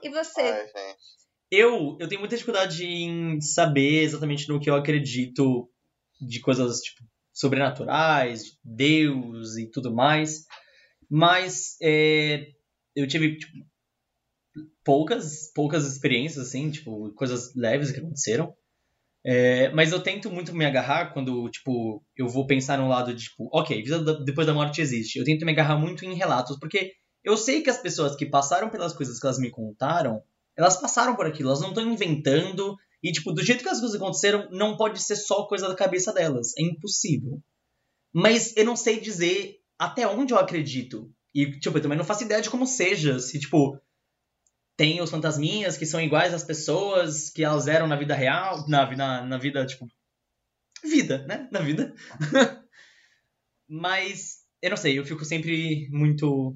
E 0.03 0.11
você? 0.11 0.41
Ai, 0.41 0.67
gente. 0.67 0.99
Eu, 1.50 1.97
eu 1.99 2.09
tenho 2.09 2.21
muita 2.21 2.37
dificuldade 2.37 2.85
em 2.85 3.41
saber 3.41 4.03
exatamente 4.03 4.49
no 4.49 4.61
que 4.61 4.69
eu 4.69 4.75
acredito 4.75 5.71
de 6.21 6.41
coisas 6.41 6.81
tipo 6.81 7.03
sobrenaturais, 7.33 8.43
de 8.43 8.59
Deus 8.65 9.57
e 9.57 9.71
tudo 9.71 9.95
mais. 9.95 10.45
Mas 11.11 11.77
é, 11.83 12.53
eu 12.95 13.07
tive 13.07 13.38
tipo, 13.38 13.53
poucas, 14.85 15.50
poucas 15.55 15.87
experiências, 15.87 16.49
assim, 16.49 16.71
tipo, 16.71 17.12
coisas 17.15 17.55
leves 17.55 17.91
que 17.91 17.99
aconteceram. 17.99 18.55
É, 19.25 19.71
mas 19.71 19.93
eu 19.93 20.00
tento 20.03 20.31
muito 20.31 20.55
me 20.55 20.65
agarrar 20.65 21.12
quando, 21.12 21.50
tipo, 21.50 22.03
eu 22.17 22.29
vou 22.29 22.47
pensar 22.47 22.79
num 22.79 22.88
lado 22.88 23.15
de, 23.15 23.25
tipo, 23.25 23.49
ok, 23.53 23.83
vida 23.83 24.03
da- 24.03 24.25
depois 24.25 24.47
da 24.47 24.55
morte 24.55 24.81
existe. 24.81 25.19
Eu 25.19 25.25
tento 25.25 25.45
me 25.45 25.53
agarrar 25.53 25.77
muito 25.79 26.05
em 26.05 26.15
relatos, 26.15 26.59
porque 26.59 26.93
eu 27.25 27.37
sei 27.37 27.62
que 27.62 27.71
as 27.71 27.79
pessoas 27.79 28.17
que 28.17 28.27
passaram 28.27 28.71
pelas 28.71 28.93
coisas 28.95 29.19
que 29.21 29.27
elas 29.27 29.38
me 29.38 29.50
contaram, 29.50 30.23
elas 30.57 30.81
passaram 30.81 31.17
por 31.17 31.27
aquilo, 31.27 31.49
elas 31.50 31.61
não 31.61 31.71
estão 31.71 31.91
inventando. 31.93 32.77
E, 33.03 33.12
tipo, 33.12 33.33
do 33.33 33.45
jeito 33.45 33.62
que 33.62 33.69
as 33.69 33.81
coisas 33.81 33.97
aconteceram, 34.00 34.49
não 34.50 34.77
pode 34.77 35.03
ser 35.03 35.17
só 35.17 35.45
coisa 35.47 35.69
da 35.69 35.75
cabeça 35.77 36.12
delas. 36.12 36.53
É 36.59 36.62
impossível. 36.62 37.41
Mas 38.12 38.57
eu 38.57 38.65
não 38.65 38.77
sei 38.77 39.00
dizer 39.00 39.58
até 39.78 40.06
onde 40.06 40.32
eu 40.32 40.38
acredito. 40.38 41.12
E, 41.35 41.58
tipo, 41.58 41.78
eu 41.78 41.82
também 41.82 41.97
não 41.97 42.04
faço 42.04 42.25
ideia 42.25 42.42
de 42.42 42.50
como 42.50 42.66
seja. 42.66 43.18
Se, 43.20 43.38
tipo, 43.38 43.78
tem 44.76 45.00
os 45.00 45.11
fantasminhas 45.11 45.76
que 45.76 45.87
são 45.87 46.00
iguais 46.00 46.35
às 46.35 46.44
pessoas 46.44 47.30
que 47.30 47.44
elas 47.44 47.68
eram 47.68 47.87
na 47.87 47.97
vida 47.97 48.14
real, 48.14 48.66
na, 48.68 48.90
na, 48.97 49.25
na 49.25 49.38
vida, 49.38 49.64
tipo. 49.66 49.87
Vida, 50.82 51.26
né? 51.26 51.49
Na 51.52 51.61
vida. 51.61 51.94
Mas, 53.68 54.38
eu 54.62 54.70
não 54.70 54.76
sei, 54.76 54.99
eu 54.99 55.04
fico 55.04 55.25
sempre 55.25 55.88
muito 55.90 56.54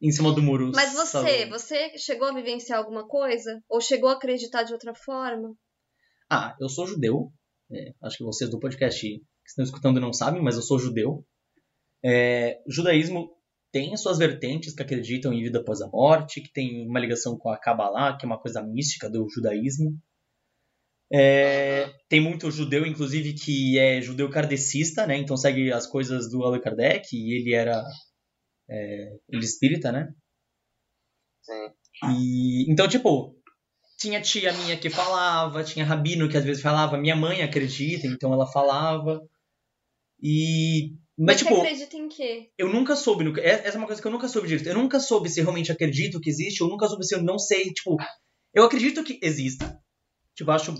em 0.00 0.10
cima 0.10 0.32
do 0.32 0.42
muro. 0.42 0.72
Mas 0.74 0.92
você, 0.92 1.06
sabe? 1.06 1.46
você 1.48 1.96
chegou 1.96 2.28
a 2.28 2.34
vivenciar 2.34 2.78
alguma 2.78 3.06
coisa? 3.06 3.62
Ou 3.68 3.80
chegou 3.80 4.10
a 4.10 4.14
acreditar 4.14 4.64
de 4.64 4.72
outra 4.72 4.92
forma? 4.94 5.54
Ah, 6.28 6.56
eu 6.60 6.68
sou 6.68 6.86
judeu. 6.86 7.32
É, 7.70 7.94
acho 8.02 8.18
que 8.18 8.24
vocês 8.24 8.50
do 8.50 8.58
podcast 8.58 9.00
que 9.00 9.22
estão 9.46 9.64
escutando 9.64 10.00
não 10.00 10.12
sabem, 10.12 10.42
mas 10.42 10.56
eu 10.56 10.62
sou 10.62 10.78
judeu. 10.78 11.24
É, 12.04 12.60
o 12.66 12.72
judaísmo 12.72 13.30
tem 13.70 13.94
as 13.94 14.02
suas 14.02 14.18
vertentes 14.18 14.74
que 14.74 14.82
acreditam 14.82 15.32
em 15.32 15.42
vida 15.42 15.60
após 15.60 15.80
a 15.80 15.88
morte, 15.88 16.40
que 16.40 16.52
tem 16.52 16.86
uma 16.86 17.00
ligação 17.00 17.38
com 17.38 17.48
a 17.48 17.58
Kabbalah, 17.58 18.16
que 18.16 18.24
é 18.24 18.28
uma 18.28 18.40
coisa 18.40 18.62
mística 18.62 19.08
do 19.08 19.28
judaísmo. 19.28 19.98
É, 21.10 21.92
tem 22.08 22.20
muito 22.20 22.50
judeu, 22.50 22.86
inclusive, 22.86 23.34
que 23.34 23.78
é 23.78 24.00
judeu 24.00 24.30
kardecista, 24.30 25.06
né? 25.06 25.16
Então 25.16 25.36
segue 25.36 25.72
as 25.72 25.86
coisas 25.86 26.30
do 26.30 26.42
Allan 26.42 26.60
Kardec, 26.60 27.08
e 27.14 27.34
ele 27.38 27.54
era 27.54 27.82
é, 28.68 29.18
ele 29.28 29.44
espírita, 29.44 29.92
né? 29.92 30.12
Sim. 31.42 31.72
E, 32.10 32.72
então, 32.72 32.88
tipo, 32.88 33.36
tinha 33.98 34.20
tia 34.20 34.52
minha 34.52 34.76
que 34.76 34.90
falava, 34.90 35.62
tinha 35.62 35.84
rabino 35.84 36.28
que 36.28 36.36
às 36.36 36.44
vezes 36.44 36.62
falava, 36.62 36.98
minha 36.98 37.14
mãe 37.14 37.42
acredita, 37.42 38.06
então 38.06 38.32
ela 38.32 38.46
falava. 38.46 39.20
E. 40.20 40.96
Mas, 41.18 41.26
Mas 41.26 41.38
tipo, 41.38 41.54
você 41.54 41.60
acredita 41.60 41.96
em 41.96 42.08
quê? 42.08 42.50
eu 42.56 42.68
nunca 42.68 42.96
soube. 42.96 43.22
no- 43.24 43.38
é- 43.38 43.66
Essa 43.66 43.76
é 43.76 43.78
uma 43.78 43.86
coisa 43.86 44.00
que 44.00 44.08
eu 44.08 44.12
nunca 44.12 44.28
soube 44.28 44.48
direito. 44.48 44.68
Eu 44.68 44.74
nunca 44.74 44.98
soube 44.98 45.28
se 45.28 45.40
realmente 45.42 45.70
acredito 45.70 46.20
que 46.20 46.30
existe, 46.30 46.62
ou 46.62 46.70
nunca 46.70 46.86
soube 46.88 47.04
se 47.04 47.14
eu 47.14 47.22
não 47.22 47.38
sei. 47.38 47.64
Tipo, 47.72 47.96
eu 48.54 48.64
acredito 48.64 49.04
que 49.04 49.18
exista. 49.22 49.78
Tipo, 50.34 50.50
eu 50.50 50.54
acho 50.54 50.74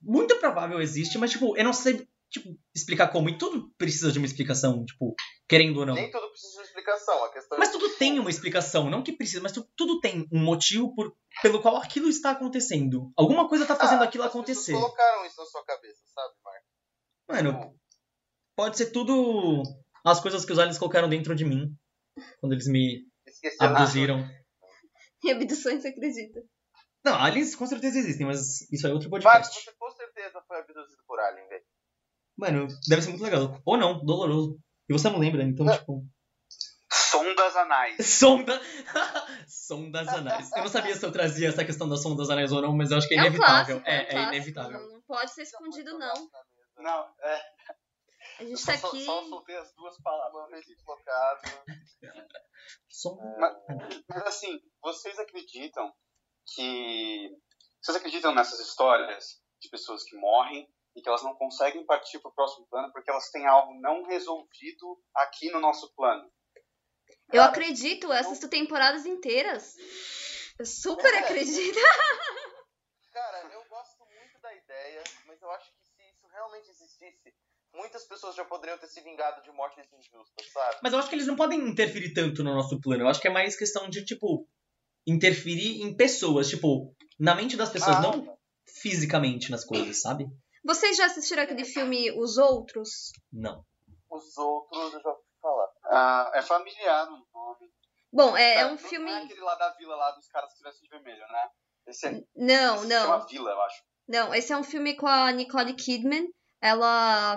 muito 0.00 0.36
provável 0.38 0.80
existe, 0.80 1.18
mas, 1.18 1.30
tipo, 1.32 1.56
eu 1.56 1.64
não 1.64 1.72
sei, 1.72 2.06
tipo, 2.30 2.56
explicar 2.74 3.08
como. 3.08 3.28
E 3.28 3.36
tudo 3.36 3.70
precisa 3.76 4.12
de 4.12 4.18
uma 4.18 4.26
explicação, 4.26 4.84
tipo, 4.84 5.14
querendo 5.48 5.80
ou 5.80 5.86
não. 5.86 5.94
Nem 5.94 6.10
tudo 6.10 6.30
precisa 6.30 6.62
de 6.62 6.68
explicação. 6.68 7.24
A 7.24 7.32
questão 7.32 7.58
Mas 7.58 7.68
é 7.68 7.72
tudo 7.72 7.88
tem 7.96 8.18
uma 8.20 8.30
explicação, 8.30 8.88
não 8.88 9.02
que 9.02 9.12
precisa, 9.12 9.42
mas 9.42 9.50
tu- 9.52 9.68
tudo 9.76 10.00
tem 10.00 10.26
um 10.32 10.38
motivo 10.44 10.94
por, 10.94 11.12
pelo 11.42 11.60
qual 11.60 11.76
aquilo 11.76 12.08
está 12.08 12.30
acontecendo. 12.30 13.12
Alguma 13.16 13.48
coisa 13.48 13.66
tá 13.66 13.74
fazendo 13.74 14.02
Ah, 14.02 14.04
aquilo 14.04 14.22
acontecer. 14.24 14.72
colocaram 14.72 15.26
isso 15.26 15.40
na 15.40 15.46
sua 15.46 15.64
cabeça, 15.64 16.00
sabe, 16.14 16.34
Marco? 16.44 16.66
Mano, 17.28 17.79
pode 18.60 18.76
ser 18.76 18.90
tudo 18.92 19.62
as 20.04 20.20
coisas 20.20 20.44
que 20.44 20.52
os 20.52 20.58
aliens 20.58 20.76
colocaram 20.76 21.08
dentro 21.08 21.34
de 21.34 21.46
mim 21.46 21.74
quando 22.40 22.52
eles 22.52 22.66
me 22.66 23.06
abduziram. 23.58 24.18
Em 25.24 25.32
abduções 25.32 25.80
você 25.80 25.88
acredita? 25.88 26.42
Não, 27.02 27.14
aliens 27.14 27.56
com 27.56 27.66
certeza 27.66 27.98
existem, 27.98 28.26
mas 28.26 28.70
isso 28.70 28.86
é 28.86 28.92
outro 28.92 29.08
podcast. 29.08 29.54
você 29.64 29.72
com 29.78 29.90
certeza 29.90 30.42
foi 30.46 30.58
abduzido 30.58 31.02
por 31.06 31.18
alien, 31.20 31.48
velho. 31.48 31.64
Mano, 32.36 32.68
deve 32.86 33.00
ser 33.02 33.08
muito 33.10 33.24
legal. 33.24 33.60
Ou 33.64 33.76
não, 33.78 34.04
doloroso. 34.04 34.58
E 34.88 34.92
você 34.92 35.08
não 35.08 35.18
lembra, 35.18 35.42
então, 35.42 35.64
Não. 35.64 35.78
tipo. 35.78 36.04
Sondas 36.92 37.56
anais. 37.56 37.96
Sonda. 38.06 38.60
Sondas 39.48 40.08
anais. 40.08 40.50
Eu 40.52 40.62
não 40.62 40.68
sabia 40.68 40.94
se 40.94 41.04
eu 41.04 41.12
trazia 41.12 41.48
essa 41.48 41.64
questão 41.64 41.88
das 41.88 42.02
sondas 42.02 42.28
anais 42.28 42.52
ou 42.52 42.60
não, 42.60 42.76
mas 42.76 42.90
eu 42.90 42.98
acho 42.98 43.08
que 43.08 43.14
é 43.14 43.18
É 43.18 43.20
um 43.22 43.26
inevitável. 43.26 43.80
clássico, 43.80 43.88
é, 43.90 43.96
um 43.96 44.00
é 44.00 44.04
clássico, 44.04 44.34
inevitável. 44.34 44.80
Não, 44.80 44.88
não 44.90 45.00
pode 45.02 45.30
ser 45.32 45.42
escondido, 45.42 45.98
não. 45.98 46.14
Não, 46.78 47.06
é, 47.22 47.40
A 48.40 48.44
gente 48.44 48.58
só, 48.58 48.72
tá 48.72 48.78
só- 48.78 48.88
aqui. 48.88 49.04
só 49.04 49.22
soltei 49.24 49.56
as 49.56 49.72
duas 49.74 50.00
palavras. 50.00 50.34
Uma 50.34 50.48
vez 50.48 50.66
deslocado. 50.66 51.40
Sonda. 52.88 53.64
Mas 54.08 54.22
assim, 54.26 54.58
vocês 54.80 55.18
acreditam 55.18 55.92
que. 56.54 57.30
Vocês 57.82 57.96
acreditam 57.96 58.34
nessas 58.34 58.58
histórias 58.60 59.42
de 59.60 59.68
pessoas 59.68 60.04
que 60.04 60.16
morrem 60.16 60.66
e 60.96 61.02
que 61.02 61.08
elas 61.08 61.22
não 61.22 61.34
conseguem 61.34 61.84
partir 61.84 62.18
para 62.18 62.30
o 62.30 62.34
próximo 62.34 62.66
plano 62.68 62.90
porque 62.92 63.10
elas 63.10 63.30
têm 63.30 63.46
algo 63.46 63.74
não 63.80 64.04
resolvido 64.04 65.02
aqui 65.14 65.50
no 65.50 65.60
nosso 65.60 65.92
plano? 65.94 66.30
Eu 67.32 67.42
acredito, 67.42 68.06
eu 68.06 68.12
assisto 68.12 68.48
temporadas 68.48 69.06
inteiras. 69.06 69.76
Eu 70.58 70.66
super 70.66 71.14
acredito. 71.14 71.78
Cara, 73.12 73.52
eu 73.52 73.64
gosto 73.68 74.04
muito 74.06 74.38
da 74.40 74.54
ideia, 74.54 75.04
mas 75.26 75.40
eu 75.40 75.50
acho 75.50 75.72
que 75.72 75.80
se 75.82 76.02
isso 76.10 76.26
realmente 76.26 76.70
existisse, 76.70 77.34
muitas 77.74 78.04
pessoas 78.04 78.34
já 78.34 78.44
poderiam 78.44 78.78
ter 78.78 78.86
se 78.88 79.00
vingado 79.00 79.42
de 79.42 79.50
mortes 79.52 79.84
injustas, 79.92 80.52
sabe? 80.52 80.76
Mas 80.82 80.92
eu 80.92 80.98
acho 80.98 81.08
que 81.08 81.14
eles 81.14 81.26
não 81.26 81.36
podem 81.36 81.58
interferir 81.68 82.12
tanto 82.12 82.42
no 82.44 82.54
nosso 82.54 82.80
plano. 82.80 83.02
Eu 83.04 83.08
acho 83.08 83.20
que 83.20 83.28
é 83.28 83.32
mais 83.32 83.56
questão 83.56 83.88
de, 83.88 84.04
tipo, 84.04 84.46
interferir 85.06 85.82
em 85.82 85.96
pessoas. 85.96 86.48
Tipo, 86.48 86.94
na 87.18 87.34
mente 87.34 87.56
das 87.56 87.70
pessoas, 87.70 87.96
Ah, 87.96 88.00
não 88.02 88.38
fisicamente 88.82 89.50
nas 89.50 89.64
coisas, 89.64 90.00
sabe? 90.00 90.26
Vocês 90.64 90.96
já 90.96 91.06
assistiram 91.06 91.42
aquele 91.42 91.64
filme 91.64 92.10
Os 92.12 92.38
Outros? 92.38 93.12
Não. 93.32 93.64
Os 94.10 94.36
outros 94.38 94.92
eu 94.94 95.00
já 95.00 95.08
ouvi 95.10 95.22
falar. 95.40 95.68
Ah, 95.84 96.30
é 96.34 96.42
familiar 96.42 97.08
o 97.08 97.12
nome. 97.32 97.70
Bom, 98.12 98.36
é, 98.36 98.54
é 98.56 98.64
Não- 98.64 98.74
um 98.74 98.78
filme. 98.78 99.10
Não 99.10 99.18
é 99.18 99.24
aquele 99.24 99.40
lá 99.40 99.54
da 99.54 99.70
vila 99.74 99.94
lá 99.96 100.10
dos 100.12 100.26
caras 100.28 100.52
que 100.54 100.62
vestem 100.62 100.82
de 100.82 100.88
vermelho, 100.90 101.20
né? 101.28 101.48
Esse 101.86 102.06
é, 102.08 102.22
Não, 102.36 102.76
esse 102.76 102.86
não. 102.86 103.02
chama 103.02 103.26
Vila, 103.26 103.50
eu 103.50 103.60
acho. 103.62 103.82
Não, 104.08 104.34
esse 104.34 104.52
é 104.52 104.56
um 104.56 104.64
filme 104.64 104.96
com 104.96 105.06
a 105.06 105.30
Nicole 105.32 105.74
Kidman. 105.74 106.28
Ela. 106.60 107.36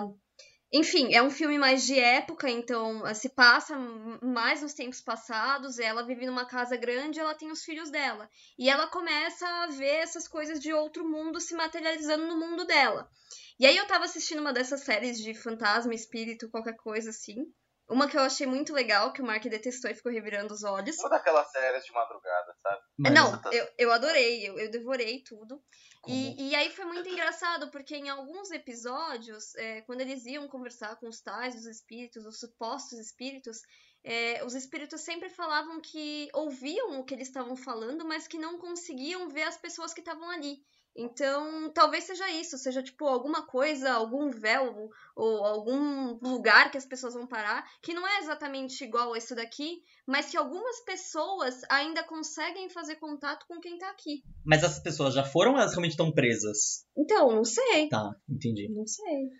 Enfim, 0.76 1.14
é 1.14 1.22
um 1.22 1.30
filme 1.30 1.56
mais 1.56 1.86
de 1.86 1.98
época, 2.00 2.50
então 2.50 3.06
eh, 3.06 3.14
se 3.14 3.28
passa 3.28 3.78
mais 4.20 4.60
nos 4.60 4.74
tempos 4.74 5.00
passados. 5.00 5.78
Ela 5.78 6.04
vive 6.04 6.26
numa 6.26 6.46
casa 6.46 6.76
grande, 6.76 7.20
ela 7.20 7.34
tem 7.34 7.50
os 7.52 7.62
filhos 7.62 7.90
dela. 7.90 8.28
E 8.58 8.68
ela 8.68 8.88
começa 8.88 9.46
a 9.46 9.68
ver 9.68 9.96
essas 9.98 10.26
coisas 10.26 10.58
de 10.58 10.72
outro 10.72 11.08
mundo 11.08 11.40
se 11.40 11.54
materializando 11.54 12.26
no 12.26 12.36
mundo 12.36 12.66
dela. 12.66 13.08
E 13.60 13.66
aí 13.66 13.76
eu 13.76 13.86
tava 13.86 14.04
assistindo 14.04 14.40
uma 14.40 14.52
dessas 14.52 14.80
séries 14.80 15.18
de 15.18 15.32
fantasma, 15.32 15.94
espírito, 15.94 16.50
qualquer 16.50 16.74
coisa 16.76 17.10
assim. 17.10 17.36
Uma 17.88 18.08
que 18.08 18.16
eu 18.16 18.22
achei 18.22 18.46
muito 18.46 18.72
legal, 18.72 19.12
que 19.12 19.20
o 19.22 19.24
Mark 19.26 19.44
detestou 19.44 19.90
e 19.90 19.94
ficou 19.94 20.10
revirando 20.10 20.52
os 20.54 20.64
olhos. 20.64 20.98
Uma 20.98 21.10
daquelas 21.10 21.48
séries 21.52 21.84
de 21.84 21.92
madrugada, 21.92 22.54
sabe? 22.62 22.80
Mas- 22.98 23.12
Não, 23.12 23.40
eu, 23.52 23.68
eu 23.78 23.92
adorei, 23.92 24.48
eu, 24.48 24.58
eu 24.58 24.70
devorei 24.70 25.22
tudo. 25.22 25.62
Como? 26.04 26.14
E, 26.14 26.50
e 26.50 26.54
aí 26.54 26.70
foi 26.70 26.84
muito 26.84 27.08
engraçado, 27.08 27.70
porque 27.70 27.96
em 27.96 28.08
alguns 28.08 28.50
episódios, 28.50 29.54
é, 29.56 29.80
quando 29.82 30.02
eles 30.02 30.24
iam 30.26 30.46
conversar 30.48 30.96
com 30.96 31.08
os 31.08 31.20
tais 31.20 31.54
dos 31.54 31.66
espíritos, 31.66 32.24
os 32.26 32.38
supostos 32.38 32.98
espíritos, 32.98 33.60
é, 34.02 34.44
os 34.44 34.54
espíritos 34.54 35.00
sempre 35.00 35.30
falavam 35.30 35.80
que 35.80 36.28
ouviam 36.34 37.00
o 37.00 37.04
que 37.04 37.14
eles 37.14 37.28
estavam 37.28 37.56
falando, 37.56 38.04
mas 38.04 38.28
que 38.28 38.38
não 38.38 38.58
conseguiam 38.58 39.28
ver 39.28 39.44
as 39.44 39.56
pessoas 39.56 39.94
que 39.94 40.00
estavam 40.00 40.28
ali. 40.28 40.62
Então, 40.96 41.72
talvez 41.72 42.04
seja 42.04 42.30
isso, 42.30 42.56
seja 42.56 42.82
tipo 42.82 43.04
alguma 43.06 43.44
coisa, 43.44 43.92
algum 43.92 44.30
véu 44.30 44.90
ou 45.16 45.44
algum 45.44 46.18
lugar 46.22 46.70
que 46.70 46.78
as 46.78 46.86
pessoas 46.86 47.14
vão 47.14 47.26
parar, 47.26 47.64
que 47.82 47.92
não 47.92 48.06
é 48.06 48.20
exatamente 48.20 48.84
igual 48.84 49.12
a 49.12 49.18
esse 49.18 49.34
daqui, 49.34 49.82
mas 50.06 50.30
que 50.30 50.36
algumas 50.36 50.84
pessoas 50.84 51.62
ainda 51.68 52.04
conseguem 52.04 52.68
fazer 52.68 52.96
contato 52.96 53.44
com 53.48 53.58
quem 53.60 53.76
tá 53.76 53.90
aqui. 53.90 54.22
Mas 54.44 54.62
essas 54.62 54.78
pessoas 54.80 55.14
já 55.14 55.24
foram 55.24 55.52
ou 55.52 55.58
elas 55.58 55.72
realmente 55.72 55.92
estão 55.92 56.12
presas? 56.12 56.86
Então, 56.96 57.34
não 57.34 57.44
sei. 57.44 57.88
Tá, 57.88 58.14
entendi. 58.28 58.68
Não 58.68 58.86
sei. 58.86 59.30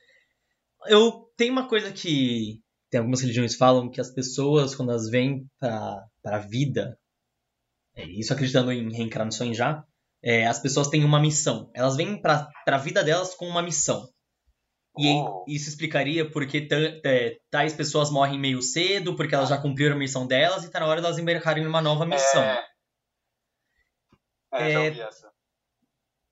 Eu 0.86 1.32
tenho 1.36 1.52
uma 1.52 1.68
coisa 1.68 1.92
que 1.92 2.60
tem 2.90 2.98
algumas 2.98 3.20
religiões 3.20 3.54
falam 3.54 3.90
que 3.90 4.00
as 4.00 4.12
pessoas 4.12 4.74
quando 4.74 4.90
elas 4.90 5.08
vêm 5.08 5.48
para 5.58 6.04
para 6.22 6.36
a 6.36 6.40
vida, 6.40 6.98
é, 7.94 8.04
isso 8.06 8.32
acreditando 8.32 8.72
em 8.72 8.92
reencarnações 8.92 9.56
já, 9.56 9.84
é, 10.24 10.46
as 10.46 10.58
pessoas 10.58 10.88
têm 10.88 11.04
uma 11.04 11.20
missão. 11.20 11.70
Elas 11.74 11.96
vêm 11.96 12.20
para 12.20 12.48
a 12.66 12.78
vida 12.78 13.04
delas 13.04 13.34
com 13.34 13.46
uma 13.46 13.62
missão. 13.62 14.08
E 14.96 15.08
Oh. 15.12 15.44
isso 15.48 15.68
explicaria 15.68 16.28
por 16.30 16.46
que 16.46 16.60
ta- 16.62 16.76
é, 17.04 17.36
tais 17.50 17.72
pessoas 17.74 18.10
morrem 18.10 18.38
meio 18.38 18.62
cedo, 18.62 19.16
porque 19.16 19.34
elas 19.34 19.48
já 19.48 19.58
cumpriram 19.58 19.96
a 19.96 19.98
missão 19.98 20.24
delas 20.26 20.64
e 20.64 20.70
tá 20.70 20.78
na 20.80 20.86
hora 20.86 21.02
delas 21.02 21.18
embarcarem 21.18 21.64
numa 21.64 21.82
nova 21.82 22.06
missão. 22.06 22.42
É, 22.42 22.64
é, 24.52 24.86
É. 24.88 25.08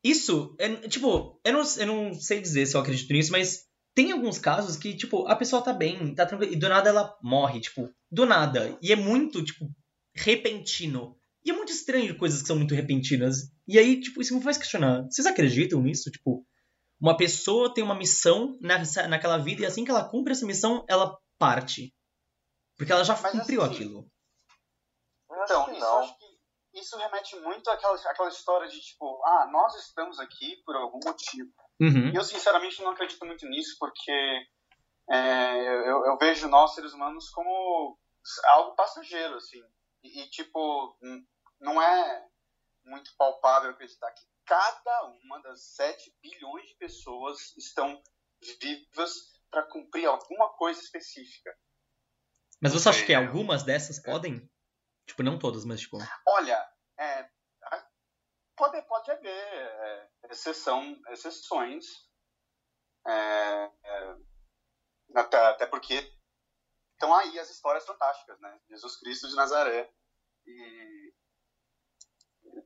Isso, 0.04 0.56
é, 0.58 0.68
tipo, 0.88 1.40
eu 1.44 1.52
não, 1.52 1.62
eu 1.78 1.86
não 1.86 2.14
sei 2.14 2.40
dizer 2.40 2.66
se 2.66 2.76
eu 2.76 2.80
acredito 2.80 3.12
nisso, 3.12 3.30
mas 3.30 3.64
tem 3.94 4.10
alguns 4.10 4.38
casos 4.38 4.76
que, 4.76 4.96
tipo, 4.96 5.26
a 5.28 5.36
pessoa 5.36 5.62
tá 5.62 5.72
bem, 5.72 6.12
tá 6.14 6.26
tranquila, 6.26 6.52
e 6.52 6.56
do 6.56 6.68
nada 6.68 6.88
ela 6.88 7.16
morre, 7.22 7.60
tipo, 7.60 7.88
do 8.10 8.26
nada. 8.26 8.76
E 8.82 8.92
é 8.92 8.96
muito, 8.96 9.44
tipo, 9.44 9.68
repentino. 10.14 11.16
E 11.44 11.50
é 11.50 11.54
muito 11.54 11.72
estranho 11.72 12.16
coisas 12.16 12.40
que 12.40 12.46
são 12.46 12.56
muito 12.56 12.74
repentinas. 12.74 13.50
E 13.66 13.78
aí, 13.78 14.00
tipo, 14.00 14.20
isso 14.22 14.34
me 14.34 14.42
faz 14.42 14.56
questionar. 14.56 15.02
Vocês 15.10 15.26
acreditam 15.26 15.80
nisso? 15.82 16.10
Tipo, 16.10 16.46
uma 17.00 17.16
pessoa 17.16 17.72
tem 17.74 17.82
uma 17.82 17.94
missão 17.96 18.56
nessa, 18.60 19.08
naquela 19.08 19.38
vida 19.38 19.62
e 19.62 19.66
assim 19.66 19.84
que 19.84 19.90
ela 19.90 20.08
cumpre 20.08 20.32
essa 20.32 20.46
missão, 20.46 20.84
ela 20.88 21.18
parte. 21.38 21.92
Porque 22.76 22.92
ela 22.92 23.04
já 23.04 23.18
Mas 23.20 23.32
cumpriu 23.32 23.62
assim, 23.62 23.74
aquilo. 23.74 24.08
Então, 25.30 25.64
que 25.64 25.72
isso, 25.72 25.80
não. 25.80 25.98
acho 25.98 26.16
que 26.18 26.78
isso 26.80 26.96
remete 26.96 27.36
muito 27.40 27.68
àquela, 27.70 27.94
àquela 27.96 28.28
história 28.28 28.68
de 28.68 28.80
tipo, 28.80 29.20
ah, 29.24 29.48
nós 29.50 29.74
estamos 29.74 30.20
aqui 30.20 30.62
por 30.64 30.76
algum 30.76 31.00
motivo. 31.04 31.50
Uhum. 31.80 32.10
E 32.10 32.14
eu, 32.14 32.22
sinceramente, 32.22 32.80
não 32.82 32.92
acredito 32.92 33.24
muito 33.26 33.46
nisso, 33.48 33.76
porque 33.80 34.12
é, 35.10 35.58
eu, 35.90 36.06
eu 36.06 36.16
vejo 36.18 36.48
nós, 36.48 36.74
seres 36.74 36.92
humanos, 36.92 37.28
como 37.30 37.98
algo 38.52 38.76
passageiro, 38.76 39.34
assim. 39.34 39.60
E, 40.04 40.28
tipo, 40.30 40.96
n- 41.02 41.24
não 41.62 41.80
é 41.80 42.28
muito 42.84 43.14
palpável 43.16 43.70
acreditar 43.70 44.10
que 44.12 44.26
cada 44.44 45.04
uma 45.04 45.40
das 45.40 45.62
7 45.74 46.14
bilhões 46.20 46.66
de 46.68 46.74
pessoas 46.74 47.56
estão 47.56 48.02
vivas 48.60 49.40
para 49.50 49.62
cumprir 49.68 50.06
alguma 50.06 50.50
coisa 50.54 50.80
específica. 50.80 51.56
Mas 52.60 52.72
você 52.72 52.88
acha 52.88 53.06
que 53.06 53.14
algumas 53.14 53.62
dessas 53.62 54.02
podem? 54.02 54.50
Tipo, 55.06 55.22
não 55.22 55.38
todas, 55.38 55.64
mas 55.64 55.80
tipo. 55.80 55.98
Olha, 56.26 56.68
é, 56.98 57.28
pode, 58.56 58.82
pode 58.82 59.10
haver 59.10 59.30
é, 59.30 60.10
exceção, 60.30 61.00
exceções, 61.08 61.84
é, 63.06 63.12
é, 63.12 64.16
até, 65.16 65.36
até 65.46 65.66
porque 65.66 65.94
estão 66.92 67.14
aí 67.14 67.38
as 67.38 67.50
histórias 67.50 67.84
fantásticas, 67.84 68.38
né? 68.40 68.60
Jesus 68.68 68.96
Cristo 68.96 69.28
de 69.28 69.34
Nazaré 69.34 69.92
e 70.46 71.11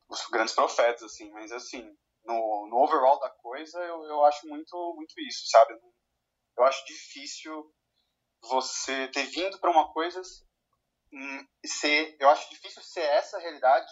os 0.09 0.25
grandes 0.27 0.53
profetas, 0.53 1.03
assim, 1.03 1.29
mas 1.31 1.51
assim, 1.51 1.97
no, 2.23 2.67
no 2.69 2.77
overall 2.83 3.19
da 3.19 3.29
coisa, 3.29 3.79
eu, 3.79 4.03
eu 4.03 4.25
acho 4.25 4.47
muito, 4.47 4.93
muito 4.95 5.19
isso, 5.21 5.47
sabe? 5.47 5.79
Eu 6.57 6.63
acho 6.63 6.85
difícil 6.85 7.73
você 8.41 9.07
ter 9.09 9.25
vindo 9.25 9.59
para 9.59 9.71
uma 9.71 9.91
coisa 9.91 10.21
hum, 11.11 11.47
ser, 11.65 12.15
eu 12.19 12.29
acho 12.29 12.49
difícil 12.49 12.81
ser 12.83 13.01
essa 13.01 13.39
realidade, 13.39 13.91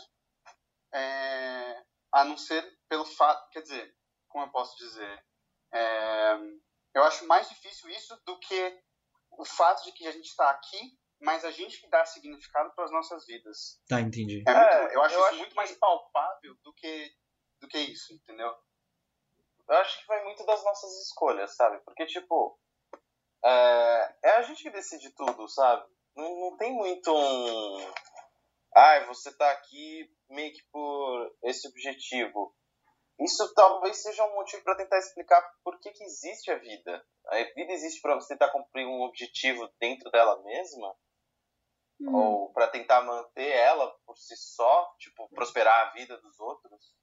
é, 0.93 1.83
a 2.11 2.23
não 2.23 2.37
ser 2.37 2.63
pelo 2.87 3.05
fato, 3.05 3.49
quer 3.49 3.61
dizer, 3.61 3.95
como 4.27 4.45
eu 4.45 4.51
posso 4.51 4.77
dizer, 4.77 5.25
é, 5.73 6.35
eu 6.93 7.03
acho 7.03 7.27
mais 7.27 7.49
difícil 7.49 7.89
isso 7.89 8.15
do 8.25 8.39
que 8.39 8.83
o 9.31 9.45
fato 9.45 9.83
de 9.83 9.91
que 9.91 10.07
a 10.07 10.11
gente 10.11 10.27
está 10.27 10.49
aqui, 10.49 10.97
mas 11.25 11.43
a 11.43 11.51
gente 11.51 11.81
que 11.81 11.89
dá 11.89 12.05
significado 12.05 12.71
para 12.75 12.85
as 12.85 12.91
nossas 12.91 13.25
vidas. 13.25 13.81
Tá, 13.89 13.99
entendi. 13.99 14.43
É 14.47 14.53
muito, 14.53 14.67
É, 14.69 14.95
eu 14.95 15.01
acho 15.03 15.15
eu 15.15 15.19
isso 15.19 15.27
acho 15.29 15.37
muito 15.37 15.49
que- 15.49 15.55
mais 15.55 15.71
palpável 15.73 16.55
do 16.63 16.73
que 16.73 17.11
do 17.59 17.67
que 17.67 17.79
isso, 17.79 18.13
entendeu? 18.13 18.53
Eu 19.67 19.75
acho 19.77 19.99
que 19.99 20.07
vai 20.07 20.23
muito 20.23 20.45
das 20.45 20.63
nossas 20.63 20.91
escolhas, 21.01 21.55
sabe? 21.55 21.79
Porque, 21.83 22.05
tipo, 22.05 22.59
é, 23.43 24.15
é 24.23 24.29
a 24.37 24.41
gente 24.43 24.61
que 24.61 24.69
decide 24.69 25.09
tudo, 25.15 25.47
sabe? 25.47 25.85
Não, 26.15 26.39
não 26.51 26.57
tem 26.57 26.73
muito 26.73 27.11
um. 27.11 27.91
Ai, 28.75 29.05
você 29.07 29.35
tá 29.35 29.49
aqui 29.51 30.09
meio 30.29 30.53
que 30.53 30.61
por 30.71 31.35
esse 31.43 31.67
objetivo. 31.67 32.55
Isso 33.19 33.53
talvez 33.53 34.01
seja 34.03 34.25
um 34.25 34.35
motivo 34.35 34.61
para 34.63 34.75
tentar 34.75 34.97
explicar 34.99 35.41
por 35.63 35.79
que, 35.79 35.89
que 35.91 36.03
existe 36.03 36.51
a 36.51 36.57
vida. 36.57 37.05
A 37.27 37.35
vida 37.55 37.71
existe 37.71 38.01
para 38.01 38.15
você 38.15 38.33
tentar 38.37 38.51
cumprir 38.51 38.85
um 38.85 39.01
objetivo 39.03 39.67
dentro 39.79 40.11
dela 40.11 40.43
mesma, 40.43 40.93
Hum. 41.99 42.13
ou 42.13 42.53
para 42.53 42.67
tentar 42.67 43.01
manter 43.03 43.47
ela 43.49 43.89
por 44.05 44.17
si 44.17 44.35
só, 44.35 44.93
tipo, 44.99 45.29
prosperar 45.29 45.87
a 45.87 45.91
vida 45.93 46.17
dos 46.17 46.39
outros. 46.39 46.93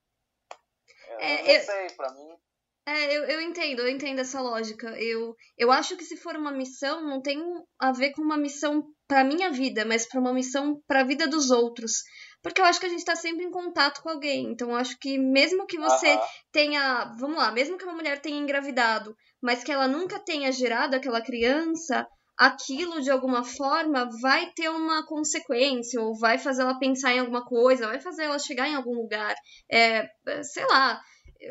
Eu 1.09 1.19
É, 1.21 1.43
não 1.43 1.51
eu- 1.51 1.61
sei, 1.63 1.87
pra 1.97 2.13
mim. 2.13 2.37
É, 2.85 3.17
eu, 3.17 3.25
eu 3.27 3.41
entendo, 3.41 3.81
eu 3.81 3.89
entendo 3.89 4.19
essa 4.21 4.41
lógica. 4.41 4.89
Eu, 5.01 5.37
eu 5.57 5.71
acho 5.71 5.97
que 5.97 6.05
se 6.05 6.17
for 6.17 6.35
uma 6.37 6.51
missão, 6.51 7.01
não 7.01 7.23
tem 7.23 7.41
a 7.79 7.93
ver 7.93 8.11
com 8.13 8.23
uma 8.23 8.37
missão 8.37 8.83
pra 9.07 9.23
minha 9.23 9.51
vida, 9.51 9.85
mas 9.85 10.05
pra 10.07 10.19
uma 10.21 10.33
missão 10.33 10.83
pra 10.87 11.05
vida 11.05 11.29
dos 11.29 11.51
outros. 11.51 12.03
Porque 12.43 12.61
eu 12.61 12.65
acho 12.65 12.81
que 12.81 12.87
a 12.87 12.89
gente 12.89 13.05
tá 13.05 13.15
sempre 13.15 13.45
em 13.45 13.53
contato 13.53 14.03
com 14.03 14.09
alguém. 14.11 14.51
Então 14.51 14.71
eu 14.71 14.77
acho 14.77 14.99
que 14.99 15.17
mesmo 15.17 15.65
que 15.65 15.79
você 15.79 16.09
Aham. 16.09 16.27
tenha, 16.51 17.15
vamos 17.21 17.37
lá, 17.37 17.53
mesmo 17.53 17.79
que 17.79 17.85
uma 17.85 17.95
mulher 17.95 18.21
tenha 18.21 18.37
engravidado, 18.41 19.17
mas 19.41 19.63
que 19.63 19.71
ela 19.71 19.87
nunca 19.87 20.19
tenha 20.19 20.51
gerado 20.51 20.97
aquela 20.97 21.23
criança, 21.23 22.05
aquilo 22.47 23.01
de 23.01 23.11
alguma 23.11 23.45
forma 23.45 24.09
vai 24.21 24.51
ter 24.53 24.69
uma 24.69 25.07
consequência, 25.07 26.01
ou 26.01 26.19
vai 26.19 26.39
fazer 26.39 26.63
ela 26.63 26.79
pensar 26.79 27.13
em 27.15 27.21
alguma 27.21 27.45
coisa, 27.45 27.87
vai 27.87 28.01
fazer 28.01 28.25
ela 28.25 28.39
chegar 28.39 28.69
em 28.69 28.75
algum 28.75 28.95
lugar. 28.95 29.35
É, 29.71 30.07
sei 30.43 30.67
lá. 30.67 31.01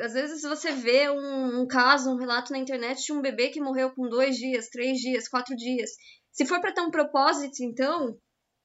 Às 0.02 0.14
vezes 0.14 0.42
você 0.42 0.72
vê 0.72 1.10
um, 1.10 1.62
um 1.62 1.68
caso, 1.68 2.10
um 2.12 2.18
relato 2.18 2.52
na 2.52 2.58
internet 2.60 3.04
de 3.06 3.12
um 3.14 3.22
bebê 3.22 3.50
que 3.50 3.62
morreu 3.62 3.92
com 3.94 4.08
dois 4.08 4.36
dias, 4.38 4.70
três 4.70 4.98
dias, 5.00 5.28
quatro 5.28 5.56
dias. 5.56 5.90
Se 6.32 6.46
for 6.46 6.62
pra 6.62 6.72
ter 6.72 6.82
um 6.82 6.92
propósito, 6.92 7.62
então, 7.62 8.16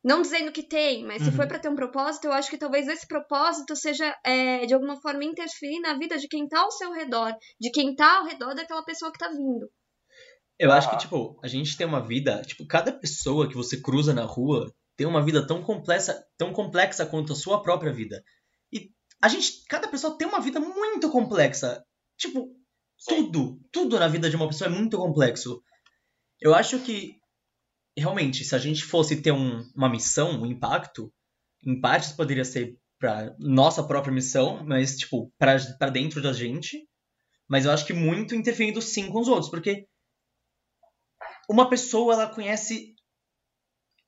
não 0.05 0.23
dizendo 0.23 0.53
que 0.53 0.63
tem, 0.63 1.05
mas 1.05 1.23
se 1.23 1.31
Uhum. 1.31 1.37
for 1.37 1.49
pra 1.49 1.59
ter 1.59 1.69
um 1.69 1.75
propósito, 1.75 2.27
eu 2.27 2.33
acho 2.33 2.49
que 2.49 2.59
talvez 2.59 2.87
esse 2.87 3.07
propósito 3.09 3.75
seja, 3.75 4.17
é, 4.25 4.67
de 4.67 4.73
alguma 4.75 5.01
forma, 5.01 5.25
interferir 5.25 5.81
na 5.81 5.95
vida 5.99 6.17
de 6.17 6.29
quem 6.29 6.47
tá 6.47 6.61
ao 6.61 6.71
seu 6.71 6.93
redor, 6.93 7.35
de 7.61 7.71
quem 7.73 7.95
tá 7.97 8.19
ao 8.19 8.25
redor 8.27 8.55
daquela 8.55 8.85
pessoa 8.85 9.11
que 9.13 9.19
tá 9.19 9.29
vindo. 9.29 9.69
Eu 10.59 10.73
acho 10.73 10.89
que, 10.91 10.97
tipo, 10.97 11.39
a 11.43 11.49
gente 11.49 11.77
tem 11.77 11.87
uma 11.87 12.01
vida, 12.01 12.43
tipo, 12.43 12.67
cada 12.67 12.93
pessoa 12.93 13.49
que 13.49 13.55
você 13.55 13.81
cruza 13.81 14.15
na 14.15 14.25
rua 14.25 14.73
tem 14.97 15.07
uma 15.07 15.23
vida 15.23 15.47
tão 15.47 15.63
complexa, 15.63 16.25
tão 16.39 16.53
complexa 16.53 17.05
quanto 17.05 17.33
a 17.35 17.37
sua 17.37 17.63
própria 17.63 17.93
vida. 17.93 18.23
E 18.73 18.91
a 19.23 19.29
gente, 19.29 19.65
cada 19.69 19.87
pessoa 19.89 20.17
tem 20.17 20.27
uma 20.27 20.41
vida 20.41 20.59
muito 20.59 21.11
complexa. 21.11 21.85
Tipo, 22.17 22.49
Sim. 22.99 23.31
tudo, 23.31 23.61
tudo 23.71 23.99
na 23.99 24.09
vida 24.09 24.31
de 24.31 24.37
uma 24.37 24.49
pessoa 24.49 24.71
é 24.71 24.73
muito 24.73 24.97
complexo. 24.97 25.63
Eu 26.41 26.55
acho 26.55 26.79
que, 26.81 27.17
realmente, 27.97 28.45
se 28.45 28.55
a 28.55 28.59
gente 28.59 28.83
fosse 28.85 29.21
ter 29.21 29.33
um- 29.33 29.63
uma 29.75 29.89
missão, 29.91 30.41
um 30.41 30.47
impacto, 30.47 31.13
em 31.67 31.79
partes 31.79 32.13
poderia 32.13 32.45
ser 32.45 32.79
pra 32.99 33.35
nossa 33.39 33.83
própria 33.87 34.13
missão, 34.15 34.65
mas, 34.65 34.97
tipo, 34.97 35.31
pra, 35.39 35.57
pra 35.79 35.91
dentro 35.91 36.23
da 36.23 36.33
gente. 36.33 36.89
Mas 37.49 37.67
eu 37.67 37.71
acho 37.73 37.85
que 37.87 37.93
muito 37.93 38.35
interferindo 38.35 38.81
sim 38.81 39.11
com 39.11 39.21
os 39.21 39.29
outros, 39.29 39.51
porque 39.51 39.87
uma 41.49 41.69
pessoa, 41.69 42.15
ela 42.15 42.35
conhece 42.35 42.95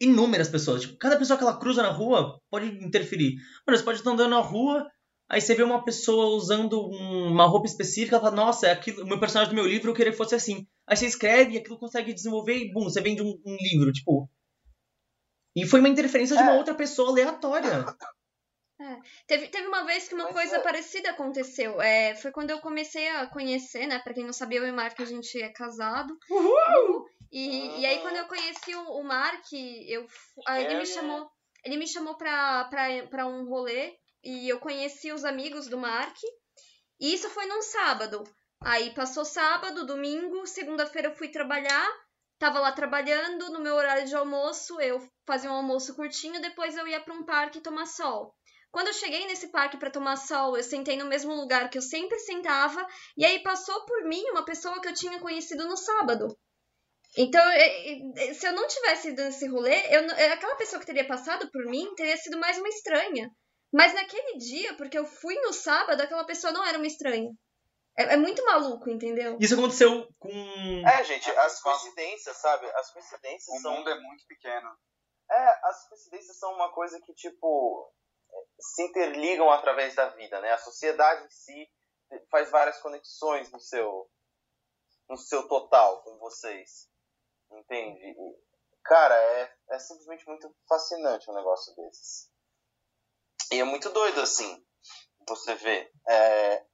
inúmeras 0.01 0.48
pessoas. 0.48 0.83
Tipo, 0.83 0.96
cada 0.98 1.16
pessoa 1.18 1.37
que 1.37 1.42
ela 1.44 1.59
cruza 1.59 1.83
na 1.83 1.90
rua 1.90 2.40
pode 2.51 2.66
interferir. 2.85 3.37
Mano, 3.66 3.77
você 3.79 3.85
pode 3.85 3.98
estar 3.98 4.11
andando 4.11 4.31
na 4.31 4.40
rua, 4.40 4.88
aí 5.29 5.40
você 5.40 5.55
vê 5.55 5.62
uma 5.62 5.85
pessoa 5.85 6.37
usando 6.37 6.81
um- 6.88 7.29
uma 7.33 7.46
roupa 7.46 7.66
específica, 7.66 8.16
ela 8.16 8.24
fala, 8.24 8.37
nossa, 8.37 8.68
é 8.68 8.72
aquilo, 8.72 9.03
o 9.03 9.07
meu 9.07 9.18
personagem 9.18 9.53
do 9.53 9.57
meu 9.57 9.66
livro 9.66 9.90
eu 9.90 9.94
queria 9.94 10.12
que 10.12 10.18
fosse 10.18 10.35
assim. 10.35 10.66
Aí 10.87 10.96
você 10.96 11.07
escreve 11.07 11.55
e 11.55 11.59
aquilo 11.59 11.79
consegue 11.79 12.12
desenvolver 12.14 12.57
e, 12.57 12.72
bum, 12.72 12.85
você 12.85 13.01
vende 13.01 13.22
um, 13.22 13.40
um 13.44 13.57
livro, 13.61 13.92
tipo... 13.92 14.31
E 15.57 15.66
foi 15.66 15.81
uma 15.81 15.88
interferência 15.88 16.37
de 16.37 16.42
uma 16.42 16.53
É. 16.53 16.59
outra 16.59 16.74
pessoa 16.74 17.09
aleatória. 17.11 17.85
Teve, 19.27 19.48
teve 19.48 19.66
uma 19.66 19.85
vez 19.85 20.07
que 20.09 20.14
uma 20.14 20.24
Mas 20.27 20.35
coisa 20.35 20.57
é- 20.59 20.62
parecida 20.62 21.11
aconteceu. 21.11 21.81
É, 21.83 22.14
foi 22.14 22.31
quando 22.31 22.51
eu 22.51 22.61
comecei 22.61 23.09
a 23.09 23.27
conhecer, 23.27 23.88
né? 23.88 23.98
Pra 23.98 24.14
quem 24.14 24.24
não 24.24 24.33
sabia, 24.33 24.59
eu 24.61 24.68
e 24.68 24.70
o 24.70 24.74
Mark, 24.77 24.98
a 25.01 25.05
gente 25.05 25.37
é 25.42 25.48
casado. 25.48 26.16
Uhul! 26.31 27.05
E, 27.31 27.81
e 27.81 27.87
aí, 27.87 28.01
quando 28.01 28.17
eu 28.17 28.27
conheci 28.27 28.75
o, 28.75 28.93
o 28.93 29.05
Mark, 29.05 29.45
eu, 29.53 30.07
aí 30.47 30.64
ele 30.64 30.77
me 30.77 30.87
chamou. 30.87 31.31
Ele 31.64 31.77
me 31.77 31.87
chamou 31.87 32.17
pra, 32.17 32.64
pra, 32.64 33.07
pra 33.09 33.27
um 33.27 33.45
rolê 33.49 33.97
e 34.25 34.49
eu 34.49 34.59
conheci 34.59 35.12
os 35.12 35.25
amigos 35.25 35.69
do 35.69 35.77
Mark. 35.77 36.17
E 37.01 37.12
isso 37.12 37.29
foi 37.31 37.47
num 37.47 37.62
sábado. 37.62 38.25
Aí 38.61 38.93
passou 38.95 39.25
sábado, 39.25 39.87
domingo, 39.87 40.47
segunda-feira 40.47 41.09
eu 41.09 41.14
fui 41.14 41.29
trabalhar. 41.29 41.88
Tava 42.38 42.61
lá 42.61 42.71
trabalhando, 42.71 43.51
no 43.51 43.61
meu 43.61 43.75
horário 43.75 44.07
de 44.07 44.14
almoço, 44.14 44.81
eu 44.81 45.05
fazia 45.27 45.51
um 45.51 45.57
almoço 45.57 45.95
curtinho, 45.97 46.41
depois 46.41 46.77
eu 46.77 46.87
ia 46.87 47.01
pra 47.01 47.14
um 47.14 47.25
parque 47.25 47.61
tomar 47.61 47.87
sol. 47.87 48.33
Quando 48.71 48.88
eu 48.88 48.93
cheguei 48.93 49.27
nesse 49.27 49.49
parque 49.49 49.77
pra 49.77 49.91
tomar 49.91 50.17
sol, 50.17 50.57
eu 50.57 50.62
sentei 50.62 50.97
no 50.97 51.07
mesmo 51.07 51.35
lugar 51.35 51.69
que 51.69 51.79
eu 51.79 51.83
sempre 51.83 52.19
sentava, 52.21 52.87
e 53.17 53.25
aí 53.25 53.41
passou 53.43 53.85
por 53.87 54.05
mim 54.05 54.23
uma 54.31 54.45
pessoa 54.45 54.81
que 54.81 54.87
eu 54.87 54.95
tinha 54.95 55.19
conhecido 55.19 55.67
no 55.67 55.77
sábado. 55.77 56.29
Então, 57.16 57.42
é, 57.51 57.99
é, 58.16 58.35
se 58.35 58.47
eu 58.47 58.53
não 58.53 58.66
tivesse 58.66 59.09
ido 59.09 59.23
nesse 59.23 59.49
rolê, 59.49 59.77
eu, 59.90 60.03
é, 60.12 60.33
aquela 60.33 60.57
pessoa 60.57 60.79
que 60.79 60.87
teria 60.87 61.07
passado 61.07 61.51
por 61.51 61.64
mim 61.64 61.94
teria 61.94 62.16
sido 62.16 62.38
mais 62.38 62.59
uma 62.59 62.68
estranha. 62.68 63.31
Mas 63.73 63.94
naquele 63.94 64.38
dia, 64.38 64.75
porque 64.77 64.99
eu 64.99 65.05
fui 65.05 65.35
no 65.40 65.53
sábado, 65.53 66.01
aquela 66.01 66.25
pessoa 66.25 66.53
não 66.53 66.64
era 66.64 66.79
uma 66.79 66.87
estranha. 66.87 67.31
É, 67.97 68.14
é 68.14 68.16
muito 68.16 68.44
maluco, 68.44 68.88
entendeu? 68.88 69.37
Isso 69.40 69.55
aconteceu 69.55 70.07
com... 70.18 70.31
É, 70.87 71.05
gente, 71.05 71.29
as 71.31 71.61
coincidências, 71.61 72.37
sabe? 72.37 72.66
As 72.75 72.92
coincidências 72.92 73.59
O 73.59 73.61
são. 73.61 73.73
mundo 73.73 73.90
é 73.90 74.01
muito 74.01 74.27
pequeno. 74.27 74.71
É, 75.31 75.68
as 75.68 75.88
coincidências 75.88 76.38
são 76.38 76.55
uma 76.55 76.73
coisa 76.73 77.01
que, 77.01 77.12
tipo, 77.14 77.92
se 78.61 78.83
interligam 78.85 79.51
através 79.51 79.94
da 79.94 80.09
vida, 80.11 80.40
né? 80.40 80.53
A 80.53 80.59
sociedade 80.59 81.27
em 81.27 81.31
si 81.31 81.68
faz 82.31 82.51
várias 82.51 82.81
conexões 82.81 83.51
no 83.51 83.61
seu, 83.61 84.09
no 85.09 85.16
seu 85.16 85.47
total 85.49 86.03
com 86.03 86.16
vocês. 86.18 86.88
Entende? 87.53 87.99
E, 87.99 88.15
cara, 88.85 89.15
é, 89.15 89.55
é 89.71 89.79
simplesmente 89.79 90.27
muito 90.27 90.55
fascinante 90.69 91.31
um 91.31 91.35
negócio 91.35 91.75
desses. 91.77 92.31
E 93.53 93.61
é 93.61 93.65
muito 93.65 93.89
doido, 93.91 94.21
assim, 94.21 94.65
você 95.27 95.55
vê. 95.55 95.91
É, 96.09 96.67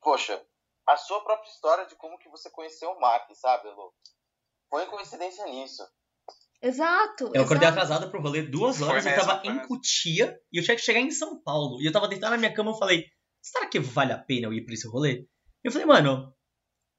poxa, 0.00 0.42
a 0.86 0.96
sua 0.96 1.22
própria 1.22 1.50
história 1.50 1.86
de 1.86 1.94
como 1.96 2.18
que 2.18 2.28
você 2.30 2.50
conheceu 2.50 2.90
o 2.90 3.00
Mark, 3.00 3.30
sabe, 3.34 3.68
Lu? 3.68 3.92
Põe 4.70 4.86
coincidência 4.86 5.44
nisso. 5.46 5.82
Exato. 6.60 7.30
Eu 7.34 7.42
acordei 7.42 7.68
exato. 7.68 7.80
atrasado 7.80 8.10
pro 8.10 8.20
rolê 8.20 8.42
duas 8.42 8.82
horas, 8.82 9.04
eu 9.04 9.12
mesmo, 9.12 9.26
tava 9.26 9.40
foi 9.40 9.50
em. 9.50 9.66
Cotia 9.66 10.38
e 10.52 10.58
eu 10.58 10.64
tinha 10.64 10.76
que 10.76 10.82
chegar 10.82 11.00
em 11.00 11.10
São 11.10 11.40
Paulo. 11.42 11.80
E 11.80 11.86
eu 11.86 11.92
tava 11.92 12.08
deitado 12.08 12.32
na 12.32 12.38
minha 12.38 12.52
cama 12.52 12.72
e 12.72 12.78
falei, 12.78 13.06
será 13.40 13.66
que 13.66 13.78
vale 13.78 14.12
a 14.12 14.18
pena 14.18 14.46
eu 14.46 14.52
ir 14.52 14.64
pra 14.64 14.74
esse 14.74 14.88
rolê? 14.88 15.26
Eu 15.62 15.70
falei, 15.70 15.86
mano, 15.86 16.34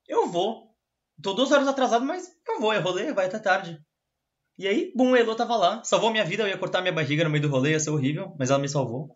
eu 0.08 0.28
vou. 0.28 0.69
Tô 1.22 1.34
duas 1.34 1.52
horas 1.52 1.68
atrasado, 1.68 2.06
mas 2.06 2.28
eu 2.48 2.60
vou, 2.60 2.72
é 2.74 2.78
rolê, 2.80 3.12
vai 3.14 3.26
até 3.28 3.40
tarde. 3.40 3.78
E 4.58 4.68
aí, 4.68 4.92
bum, 4.96 5.14
a 5.14 5.20
Elo 5.20 5.36
tava 5.36 5.56
lá, 5.56 5.84
salvou 5.84 6.12
minha 6.12 6.26
vida, 6.26 6.44
eu 6.44 6.48
ia 6.48 6.58
cortar 6.58 6.82
minha 6.82 6.94
barriga 6.94 7.24
no 7.24 7.30
meio 7.30 7.42
do 7.42 7.50
rolê, 7.50 7.72
ia 7.72 7.80
ser 7.80 7.90
horrível, 7.92 8.36
mas 8.38 8.50
ela 8.50 8.60
me 8.60 8.68
salvou. 8.70 9.12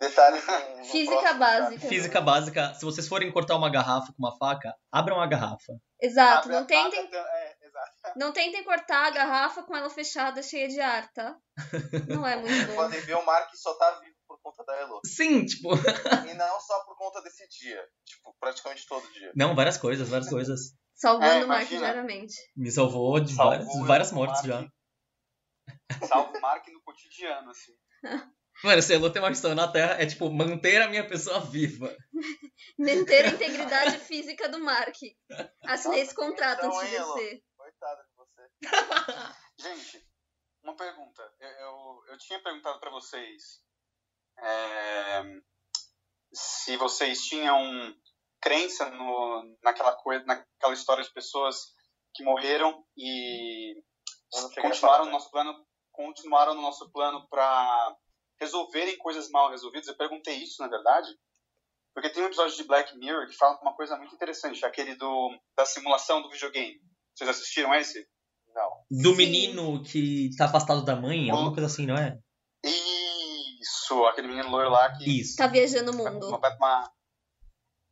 No 0.00 0.84
Física 0.84 1.16
próximo, 1.20 1.38
básica. 1.38 1.88
Física 1.88 2.20
básica, 2.20 2.74
se 2.74 2.84
vocês 2.84 3.08
forem 3.08 3.32
cortar 3.32 3.56
uma 3.56 3.70
garrafa 3.70 4.12
com 4.12 4.18
uma 4.24 4.36
faca, 4.36 4.72
abram 4.92 5.20
a 5.20 5.26
garrafa. 5.26 5.72
Exato. 6.00 6.48
Abre 6.48 6.52
Não 6.60 6.66
tentem, 6.66 7.04
faca, 7.04 7.16
É, 7.16 7.56
exato. 7.66 8.18
não 8.18 8.32
tentem 8.32 8.64
cortar 8.64 9.06
a 9.06 9.10
garrafa 9.10 9.62
com 9.64 9.76
ela 9.76 9.90
fechada, 9.90 10.40
cheia 10.42 10.68
de 10.68 10.80
ar, 10.80 11.12
tá? 11.12 11.36
Não 12.08 12.24
é 12.26 12.36
muito 12.36 12.46
Vocês 12.54 12.66
bom. 12.68 12.74
podem 12.76 13.00
ver 13.00 13.16
o 13.16 13.26
Mark 13.26 13.50
só 13.56 13.74
tá 13.74 13.90
vivo 14.00 14.14
por 14.28 14.38
conta 14.40 14.64
da 14.64 14.76
Elo. 14.76 15.00
Sim, 15.04 15.44
tipo, 15.44 15.74
E 15.74 16.34
não 16.34 16.60
só 16.60 16.84
por 16.84 16.96
conta 16.96 17.20
desse 17.22 17.48
dia. 17.48 17.82
Tipo, 18.06 18.34
praticamente 18.38 18.86
todo 18.86 19.12
dia. 19.12 19.32
não, 19.34 19.54
várias 19.56 19.76
coisas, 19.76 20.08
várias 20.08 20.28
coisas. 20.28 20.74
Salvando 20.98 21.42
É, 21.42 21.44
o 21.44 21.48
Mark 21.48 21.68
diariamente. 21.68 22.34
Me 22.56 22.70
salvou 22.70 23.20
de 23.20 23.32
Salvou 23.32 23.58
várias, 23.66 23.86
várias 23.86 24.12
mortes 24.12 24.44
Mark. 24.44 24.64
já. 24.64 26.06
Salvo 26.06 26.36
o 26.36 26.40
Mark 26.40 26.66
no 26.68 26.82
cotidiano, 26.82 27.50
assim. 27.50 27.72
Mano, 28.64 28.82
se 28.82 28.92
Elô 28.92 29.08
tem 29.08 29.22
uma 29.22 29.30
missão 29.30 29.54
na 29.54 29.68
Terra, 29.70 30.02
é 30.02 30.06
tipo, 30.06 30.28
manter 30.28 30.82
a 30.82 30.88
minha 30.88 31.06
pessoa 31.06 31.40
viva. 31.40 31.96
Manter 32.76 33.26
a 33.26 33.28
integridade 33.34 33.98
física 33.98 34.48
do 34.48 34.58
Mark. 34.58 34.96
Assinei 35.62 36.00
esse 36.00 36.14
contrato 36.14 36.58
Então, 36.66 36.76
antes 36.76 36.90
de 36.90 36.98
você. 36.98 37.42
Coitado 37.56 38.02
de 38.02 38.16
você. 38.16 38.50
Gente, 39.60 40.04
uma 40.64 40.74
pergunta. 40.76 41.22
Eu, 41.38 41.48
eu, 41.48 42.02
eu 42.08 42.18
tinha 42.18 42.42
perguntado 42.42 42.80
pra 42.80 42.90
vocês 42.90 43.62
é, 44.40 45.22
se 46.32 46.76
vocês 46.76 47.20
tinham 47.22 47.94
crença 48.40 48.88
no, 48.90 49.56
naquela 49.62 49.92
coisa, 49.92 50.24
naquela 50.24 50.74
história 50.74 51.02
de 51.02 51.12
pessoas 51.12 51.72
que 52.14 52.24
morreram 52.24 52.84
e 52.96 53.74
continuaram 54.60 55.06
no 55.06 55.12
nosso 55.12 55.30
plano, 55.30 55.54
continuaram 55.92 56.54
no 56.54 56.62
nosso 56.62 56.90
plano 56.90 57.26
para 57.28 57.96
resolverem 58.40 58.96
coisas 58.98 59.30
mal 59.30 59.50
resolvidas. 59.50 59.88
Eu 59.88 59.96
perguntei 59.96 60.36
isso, 60.36 60.62
na 60.62 60.68
verdade, 60.68 61.08
porque 61.94 62.10
tem 62.10 62.22
um 62.22 62.26
episódio 62.26 62.56
de 62.56 62.64
Black 62.64 62.96
Mirror 62.96 63.26
que 63.26 63.36
fala 63.36 63.58
uma 63.60 63.74
coisa 63.74 63.96
muito 63.96 64.14
interessante, 64.14 64.64
aquele 64.64 64.94
do 64.94 65.36
da 65.56 65.64
simulação 65.64 66.22
do 66.22 66.30
videogame. 66.30 66.80
Vocês 67.14 67.28
assistiram 67.28 67.74
esse? 67.74 68.06
Não. 68.54 68.84
Do 68.90 69.14
menino 69.14 69.82
que 69.82 70.30
tá 70.36 70.46
afastado 70.46 70.84
da 70.84 70.94
mãe, 70.96 71.30
alguma 71.30 71.52
coisa 71.52 71.66
assim, 71.66 71.86
não 71.86 71.96
é? 71.96 72.18
Isso, 72.64 74.04
aquele 74.06 74.28
menino 74.28 74.48
loiro 74.50 74.70
lá 74.70 74.96
que 74.96 75.20
Isso. 75.20 75.36
Tá 75.36 75.46
viajando 75.46 75.90
o 75.92 75.96
mundo. 75.96 76.38
pra 76.38 76.56
uma... 76.56 76.90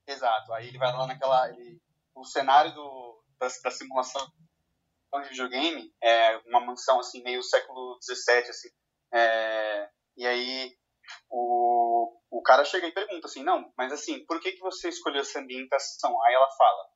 Exato, 0.06 0.52
aí 0.52 0.68
ele 0.68 0.78
vai 0.78 0.92
lá 0.92 1.06
naquela... 1.06 1.50
Ele... 1.50 1.80
O 2.14 2.24
cenário 2.24 2.72
do, 2.72 3.22
da, 3.38 3.46
da 3.62 3.70
simulação 3.70 4.26
de 5.22 5.28
videogame 5.30 5.94
é 6.02 6.36
uma 6.46 6.60
mansão, 6.60 6.98
assim, 7.00 7.22
meio 7.22 7.42
século 7.42 7.98
XVII, 8.02 8.50
assim. 8.50 8.68
É, 9.12 9.90
E 10.16 10.26
aí 10.26 10.76
o, 11.30 12.18
o 12.30 12.42
cara 12.42 12.64
chega 12.64 12.86
e 12.86 12.92
pergunta 12.92 13.26
assim, 13.26 13.42
não, 13.42 13.72
mas 13.76 13.92
assim, 13.92 14.24
por 14.26 14.40
que, 14.40 14.52
que 14.52 14.60
você 14.60 14.88
escolheu 14.88 15.20
essa 15.20 15.40
ambientação? 15.40 16.10
Aí 16.24 16.34
ela 16.34 16.50
fala, 16.50 16.90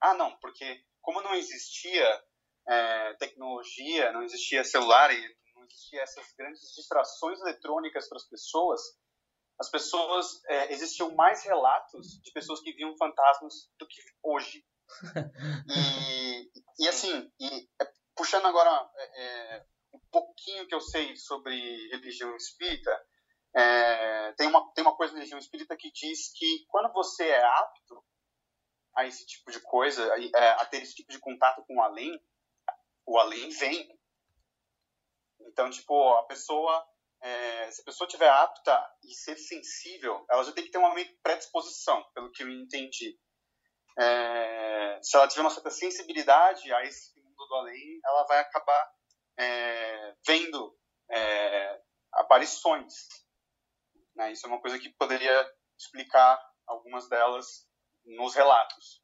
ah, 0.00 0.14
não, 0.14 0.36
porque 0.38 0.82
como 1.02 1.22
não 1.22 1.34
existia 1.34 2.24
é, 2.68 3.14
tecnologia, 3.14 4.12
não 4.12 4.22
existia 4.22 4.64
celular 4.64 5.12
e 5.12 5.36
não 5.54 5.64
existia 5.64 6.02
essas 6.02 6.32
grandes 6.36 6.74
distrações 6.74 7.40
eletrônicas 7.40 8.08
para 8.08 8.16
as 8.16 8.28
pessoas, 8.28 8.80
as 9.60 9.68
pessoas, 9.68 10.42
é, 10.46 10.72
existiam 10.72 11.14
mais 11.14 11.44
relatos 11.44 12.18
de 12.22 12.32
pessoas 12.32 12.60
que 12.60 12.72
viam 12.72 12.96
fantasmas 12.96 13.70
do 13.78 13.86
que 13.86 14.00
hoje. 14.22 14.64
E, 15.68 16.50
e 16.80 16.88
assim, 16.88 17.30
e, 17.38 17.68
é, 17.80 17.92
puxando 18.16 18.46
agora 18.46 18.90
é, 18.96 19.22
é, 19.22 19.66
um 19.92 20.00
pouquinho 20.10 20.66
que 20.66 20.74
eu 20.74 20.80
sei 20.80 21.14
sobre 21.14 21.54
religião 21.90 22.34
espírita, 22.34 22.90
é, 23.54 24.32
tem, 24.32 24.48
uma, 24.48 24.72
tem 24.72 24.82
uma 24.82 24.96
coisa 24.96 25.12
na 25.12 25.18
religião 25.20 25.38
espírita 25.38 25.76
que 25.76 25.92
diz 25.92 26.32
que 26.34 26.64
quando 26.68 26.92
você 26.92 27.28
é 27.28 27.44
apto 27.44 28.04
a 28.96 29.06
esse 29.06 29.24
tipo 29.26 29.52
de 29.52 29.60
coisa, 29.60 30.12
a, 30.12 30.18
é, 30.18 30.50
a 30.60 30.64
ter 30.64 30.82
esse 30.82 30.94
tipo 30.94 31.12
de 31.12 31.20
contato 31.20 31.62
com 31.66 31.76
o 31.76 31.82
além, 31.82 32.20
o 33.06 33.18
além 33.18 33.50
vem. 33.50 33.88
Então, 35.42 35.70
tipo, 35.70 36.14
a 36.14 36.24
pessoa, 36.24 36.84
é, 37.22 37.70
se 37.70 37.82
a 37.82 37.84
pessoa 37.84 38.08
tiver 38.08 38.28
apta 38.28 38.90
e 39.04 39.14
ser 39.14 39.36
sensível, 39.36 40.24
ela 40.30 40.42
já 40.42 40.52
tem 40.52 40.64
que 40.64 40.70
ter 40.70 40.78
uma 40.78 40.94
predisposição, 41.22 42.02
pelo 42.14 42.30
que 42.32 42.42
eu 42.42 42.48
entendi. 42.48 43.18
É, 43.98 44.98
se 45.02 45.16
ela 45.16 45.28
tiver 45.28 45.42
uma 45.42 45.50
certa 45.50 45.70
sensibilidade 45.70 46.72
a 46.72 46.84
esse 46.84 47.20
mundo 47.20 47.46
do 47.46 47.54
além, 47.56 48.00
ela 48.04 48.24
vai 48.24 48.38
acabar 48.38 48.92
é, 49.38 50.14
vendo 50.26 50.76
é, 51.10 51.80
aparições. 52.12 52.94
Né? 54.16 54.32
Isso 54.32 54.46
é 54.46 54.48
uma 54.48 54.60
coisa 54.60 54.78
que 54.78 54.90
poderia 54.90 55.50
explicar 55.78 56.40
algumas 56.66 57.08
delas 57.08 57.66
nos 58.04 58.34
relatos. 58.34 59.02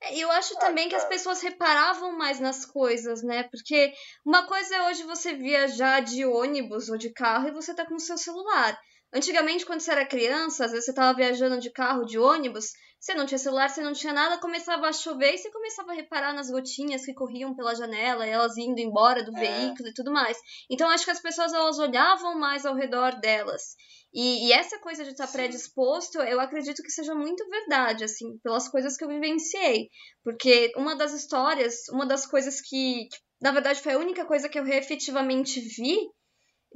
É, 0.00 0.16
Eu 0.18 0.30
acho 0.30 0.58
também 0.58 0.88
que 0.88 0.94
as 0.94 1.04
pessoas 1.04 1.40
reparavam 1.42 2.16
mais 2.16 2.40
nas 2.40 2.64
coisas, 2.64 3.22
né? 3.22 3.44
Porque 3.44 3.92
uma 4.24 4.46
coisa 4.46 4.76
é 4.76 4.88
hoje 4.88 5.02
você 5.04 5.34
viajar 5.34 6.00
de 6.00 6.24
ônibus 6.24 6.88
ou 6.88 6.96
de 6.96 7.10
carro 7.12 7.48
e 7.48 7.52
você 7.52 7.74
tá 7.74 7.84
com 7.86 7.94
o 7.94 8.00
seu 8.00 8.16
celular. 8.18 8.78
Antigamente, 9.12 9.64
quando 9.64 9.80
você 9.80 9.92
era 9.92 10.06
criança, 10.06 10.64
às 10.64 10.72
vezes 10.72 10.86
você 10.86 10.94
tava 10.94 11.16
viajando 11.16 11.58
de 11.58 11.70
carro, 11.70 12.04
de 12.04 12.18
ônibus, 12.18 12.72
você 13.00 13.14
não 13.14 13.24
tinha 13.24 13.38
celular, 13.38 13.68
você 13.68 13.82
não 13.82 13.92
tinha 13.92 14.12
nada, 14.12 14.40
começava 14.40 14.88
a 14.88 14.92
chover 14.92 15.34
e 15.34 15.38
você 15.38 15.50
começava 15.50 15.92
a 15.92 15.94
reparar 15.94 16.32
nas 16.32 16.50
gotinhas 16.50 17.04
que 17.04 17.14
corriam 17.14 17.54
pela 17.54 17.74
janela, 17.74 18.26
elas 18.26 18.56
indo 18.56 18.80
embora 18.80 19.22
do 19.22 19.36
É. 19.36 19.38
veículo 19.38 19.88
e 19.88 19.94
tudo 19.94 20.12
mais. 20.12 20.36
Então, 20.70 20.90
acho 20.90 21.04
que 21.04 21.10
as 21.10 21.20
pessoas 21.20 21.52
elas 21.52 21.78
olhavam 21.78 22.38
mais 22.38 22.66
ao 22.66 22.74
redor 22.74 23.20
delas. 23.20 23.76
E, 24.12 24.48
e 24.48 24.52
essa 24.52 24.78
coisa 24.80 25.04
de 25.04 25.10
estar 25.10 25.28
predisposto, 25.28 26.18
eu 26.20 26.40
acredito 26.40 26.82
que 26.82 26.90
seja 26.90 27.14
muito 27.14 27.48
verdade, 27.48 28.02
assim, 28.02 28.38
pelas 28.42 28.68
coisas 28.68 28.96
que 28.96 29.04
eu 29.04 29.08
vivenciei. 29.08 29.88
Porque 30.24 30.72
uma 30.76 30.96
das 30.96 31.12
histórias, 31.12 31.88
uma 31.90 32.06
das 32.06 32.26
coisas 32.26 32.60
que, 32.60 33.08
que, 33.10 33.18
na 33.40 33.52
verdade, 33.52 33.80
foi 33.80 33.92
a 33.92 33.98
única 33.98 34.24
coisa 34.24 34.48
que 34.48 34.58
eu 34.58 34.66
efetivamente 34.66 35.60
vi, 35.60 35.98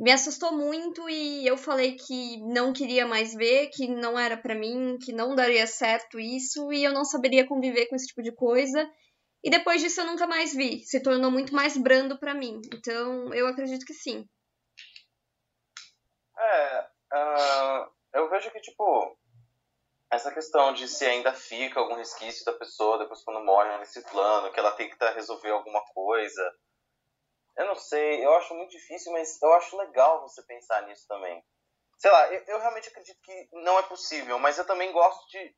me 0.01 0.11
assustou 0.11 0.51
muito 0.51 1.11
e 1.11 1.47
eu 1.47 1.59
falei 1.59 1.95
que 1.95 2.39
não 2.41 2.73
queria 2.73 3.07
mais 3.07 3.35
ver, 3.35 3.69
que 3.69 3.87
não 3.87 4.19
era 4.19 4.35
pra 4.35 4.55
mim, 4.55 4.97
que 4.99 5.13
não 5.13 5.35
daria 5.35 5.67
certo 5.67 6.19
isso 6.19 6.73
e 6.73 6.83
eu 6.83 6.93
não 6.95 7.05
saberia 7.05 7.47
conviver 7.47 7.87
com 7.87 7.95
esse 7.95 8.07
tipo 8.07 8.23
de 8.23 8.33
coisa. 8.33 8.91
E 9.45 9.51
depois 9.51 9.83
disso 9.83 10.01
eu 10.01 10.07
nunca 10.07 10.27
mais 10.27 10.55
vi, 10.55 10.83
se 10.85 11.03
tornou 11.03 11.31
muito 11.31 11.55
mais 11.55 11.77
brando 11.77 12.19
pra 12.19 12.33
mim. 12.33 12.63
Então, 12.73 13.33
eu 13.35 13.47
acredito 13.47 13.85
que 13.85 13.93
sim. 13.93 14.27
É, 16.39 16.87
ah, 17.13 17.91
eu 18.15 18.31
vejo 18.31 18.51
que, 18.51 18.61
tipo, 18.61 19.19
essa 20.11 20.33
questão 20.33 20.73
de 20.73 20.89
se 20.89 21.05
ainda 21.05 21.35
fica 21.35 21.79
algum 21.79 21.97
resquício 21.97 22.43
da 22.47 22.55
pessoa 22.55 22.99
depois 22.99 23.23
quando 23.23 23.45
morre 23.45 23.77
nesse 23.79 24.03
plano, 24.09 24.51
que 24.51 24.59
ela 24.59 24.73
tem 24.73 24.89
que 24.89 24.97
tá, 24.97 25.11
resolver 25.13 25.51
alguma 25.51 25.83
coisa. 25.93 26.55
Eu 27.57 27.67
não 27.67 27.75
sei, 27.75 28.25
eu 28.25 28.35
acho 28.37 28.55
muito 28.55 28.71
difícil, 28.71 29.13
mas 29.13 29.41
eu 29.43 29.53
acho 29.55 29.77
legal 29.77 30.21
você 30.23 30.43
pensar 30.45 30.83
nisso 30.83 31.07
também. 31.09 31.45
Sei 31.99 32.11
lá, 32.11 32.33
eu, 32.33 32.43
eu 32.47 32.59
realmente 32.59 32.89
acredito 32.89 33.21
que 33.23 33.49
não 33.53 33.79
é 33.79 33.83
possível, 33.83 34.39
mas 34.39 34.57
eu 34.59 34.67
também 34.67 34.91
gosto 34.93 35.29
de. 35.29 35.55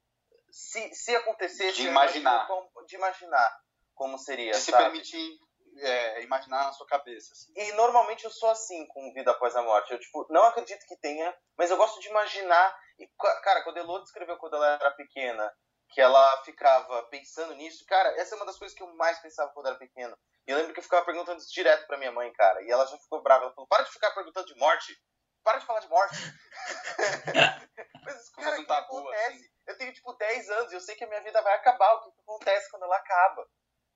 Se, 0.50 0.94
se 0.94 1.14
acontecesse. 1.16 1.74
De 1.82 1.86
imaginar. 1.86 2.46
como- 2.46 2.70
de 2.86 2.96
imaginar 2.96 3.60
como 3.94 4.18
seria. 4.18 4.52
De 4.52 4.58
se 4.58 4.70
sabe? 4.70 4.84
permitir 4.84 5.38
é, 5.78 6.22
imaginar 6.22 6.64
na 6.64 6.72
sua 6.72 6.86
cabeça. 6.86 7.32
assim. 7.32 7.52
E 7.56 7.72
normalmente 7.72 8.24
eu 8.24 8.30
sou 8.30 8.50
assim 8.50 8.86
com 8.88 9.12
vida 9.14 9.30
após 9.30 9.54
a 9.56 9.62
morte. 9.62 9.92
Eu, 9.92 9.98
tipo, 10.00 10.26
não 10.30 10.44
acredito 10.44 10.84
que 10.86 10.96
tenha, 10.98 11.34
mas 11.56 11.70
eu 11.70 11.76
gosto 11.76 12.00
de 12.00 12.08
imaginar. 12.08 12.76
E, 12.98 13.06
ca- 13.18 13.40
cara, 13.40 13.62
quando 13.62 13.78
a 13.78 13.80
Elô 13.80 13.98
descreveu 14.00 14.36
quando 14.36 14.56
ela 14.56 14.74
era 14.74 14.90
pequena, 14.92 15.50
que 15.92 16.00
ela 16.00 16.42
ficava 16.44 17.02
pensando 17.04 17.54
nisso, 17.54 17.84
cara, 17.86 18.08
essa 18.20 18.34
é 18.34 18.36
uma 18.36 18.46
das 18.46 18.58
coisas 18.58 18.76
que 18.76 18.82
eu 18.82 18.94
mais 18.96 19.18
pensava 19.20 19.52
quando 19.52 19.66
era 19.66 19.76
pequeno. 19.76 20.16
E 20.46 20.50
eu 20.50 20.56
lembro 20.56 20.72
que 20.72 20.80
eu 20.80 20.84
ficava 20.84 21.04
perguntando 21.04 21.38
isso 21.38 21.52
direto 21.52 21.86
pra 21.86 21.98
minha 21.98 22.10
mãe, 22.10 22.32
cara. 22.32 22.62
E 22.62 22.70
ela 22.70 22.86
já 22.86 22.98
ficou 22.98 23.22
brava. 23.22 23.44
Ela 23.44 23.54
falou: 23.54 23.68
para 23.68 23.84
de 23.84 23.90
ficar 23.90 24.10
perguntando 24.12 24.46
de 24.46 24.56
morte. 24.56 24.96
Para 25.44 25.58
de 25.58 25.66
falar 25.66 25.80
de 25.80 25.88
morte. 25.88 26.16
mas, 28.04 28.30
cara, 28.30 28.56
o 28.56 28.58
um 28.58 28.62
que 28.62 28.66
tabu, 28.66 28.98
acontece? 28.98 29.36
assim. 29.36 29.48
Eu 29.66 29.78
tenho, 29.78 29.92
tipo, 29.92 30.12
10 30.14 30.50
anos 30.50 30.72
e 30.72 30.74
eu 30.74 30.80
sei 30.80 30.96
que 30.96 31.04
a 31.04 31.08
minha 31.08 31.22
vida 31.22 31.40
vai 31.42 31.54
acabar. 31.54 31.94
O 31.94 32.00
que, 32.02 32.12
que 32.12 32.20
acontece 32.22 32.70
quando 32.70 32.84
ela 32.84 32.96
acaba? 32.96 33.46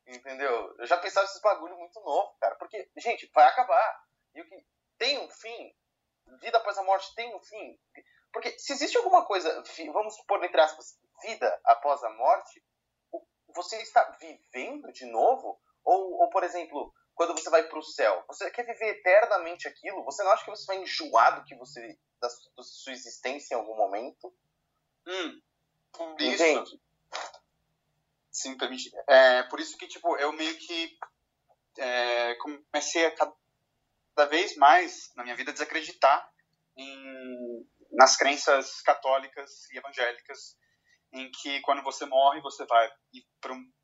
Entendeu? 0.07 0.75
Eu 0.79 0.87
já 0.87 0.99
pensava 0.99 1.27
esses 1.27 1.41
bagulho 1.41 1.77
muito 1.77 2.01
novo, 2.01 2.37
cara. 2.41 2.55
Porque, 2.57 2.89
gente, 2.97 3.31
vai 3.35 3.47
acabar. 3.47 4.05
E 4.35 4.41
o 4.41 4.47
que 4.47 4.67
tem 4.99 5.19
um 5.19 5.29
fim, 5.31 5.75
vida 6.41 6.59
após 6.59 6.79
a 6.79 6.83
morte 6.83 7.15
tem 7.15 7.35
um 7.35 7.41
fim. 7.41 7.79
Porque 8.33 8.59
se 8.59 8.73
existe 8.73 8.97
alguma 8.97 9.25
coisa, 9.25 9.63
vamos 9.93 10.15
pôr 10.27 10.45
entre 10.45 10.61
aspas, 10.61 10.99
vida 11.23 11.61
após 11.65 12.03
a 12.03 12.11
morte, 12.11 12.63
você 13.55 13.77
está 13.83 14.03
vivendo 14.21 14.93
de 14.93 15.07
novo? 15.07 15.61
Ou, 15.85 16.21
ou 16.21 16.31
por 16.31 16.43
exemplo, 16.45 16.93
quando 17.15 17.33
você 17.33 17.49
vai 17.49 17.63
para 17.65 17.79
o 17.79 17.83
céu, 17.83 18.25
você 18.29 18.51
quer 18.51 18.65
viver 18.65 18.99
eternamente 18.99 19.67
aquilo? 19.69 20.05
Você 20.05 20.23
não 20.23 20.31
acha 20.33 20.45
que 20.45 20.51
você 20.51 20.67
vai 20.67 20.79
enjoar 20.79 21.37
do 21.41 21.45
que 21.45 21.55
você 21.57 21.99
da, 22.21 22.29
su- 22.29 22.53
da 22.55 22.63
sua 22.63 22.93
existência 22.93 23.55
em 23.55 23.59
algum 23.59 23.77
momento? 23.77 24.33
Hum, 25.07 25.41
por 25.93 26.21
isso, 26.21 26.43
Entende? 26.43 26.81
me 28.47 28.59
permite, 28.59 28.93
é, 29.09 29.43
por 29.45 29.59
isso 29.61 29.79
que, 29.79 29.89
tipo, 29.89 30.17
eu 30.19 30.33
meio 30.33 30.57
que 30.59 30.99
é, 31.79 32.35
comecei 32.37 33.07
a 33.07 33.15
cada 33.17 34.27
vez 34.29 34.57
mais, 34.57 35.13
na 35.17 35.23
minha 35.23 35.37
vida, 35.37 35.53
desacreditar 35.53 36.31
em, 36.77 37.67
nas 37.93 38.17
crenças 38.17 38.83
católicas 38.83 39.71
e 39.71 39.79
evangélicas, 39.79 40.57
em 41.21 41.31
que 41.31 41.61
quando 41.63 41.83
você 41.83 42.05
morre, 42.07 42.41
você 42.41 42.65
vai 42.67 42.91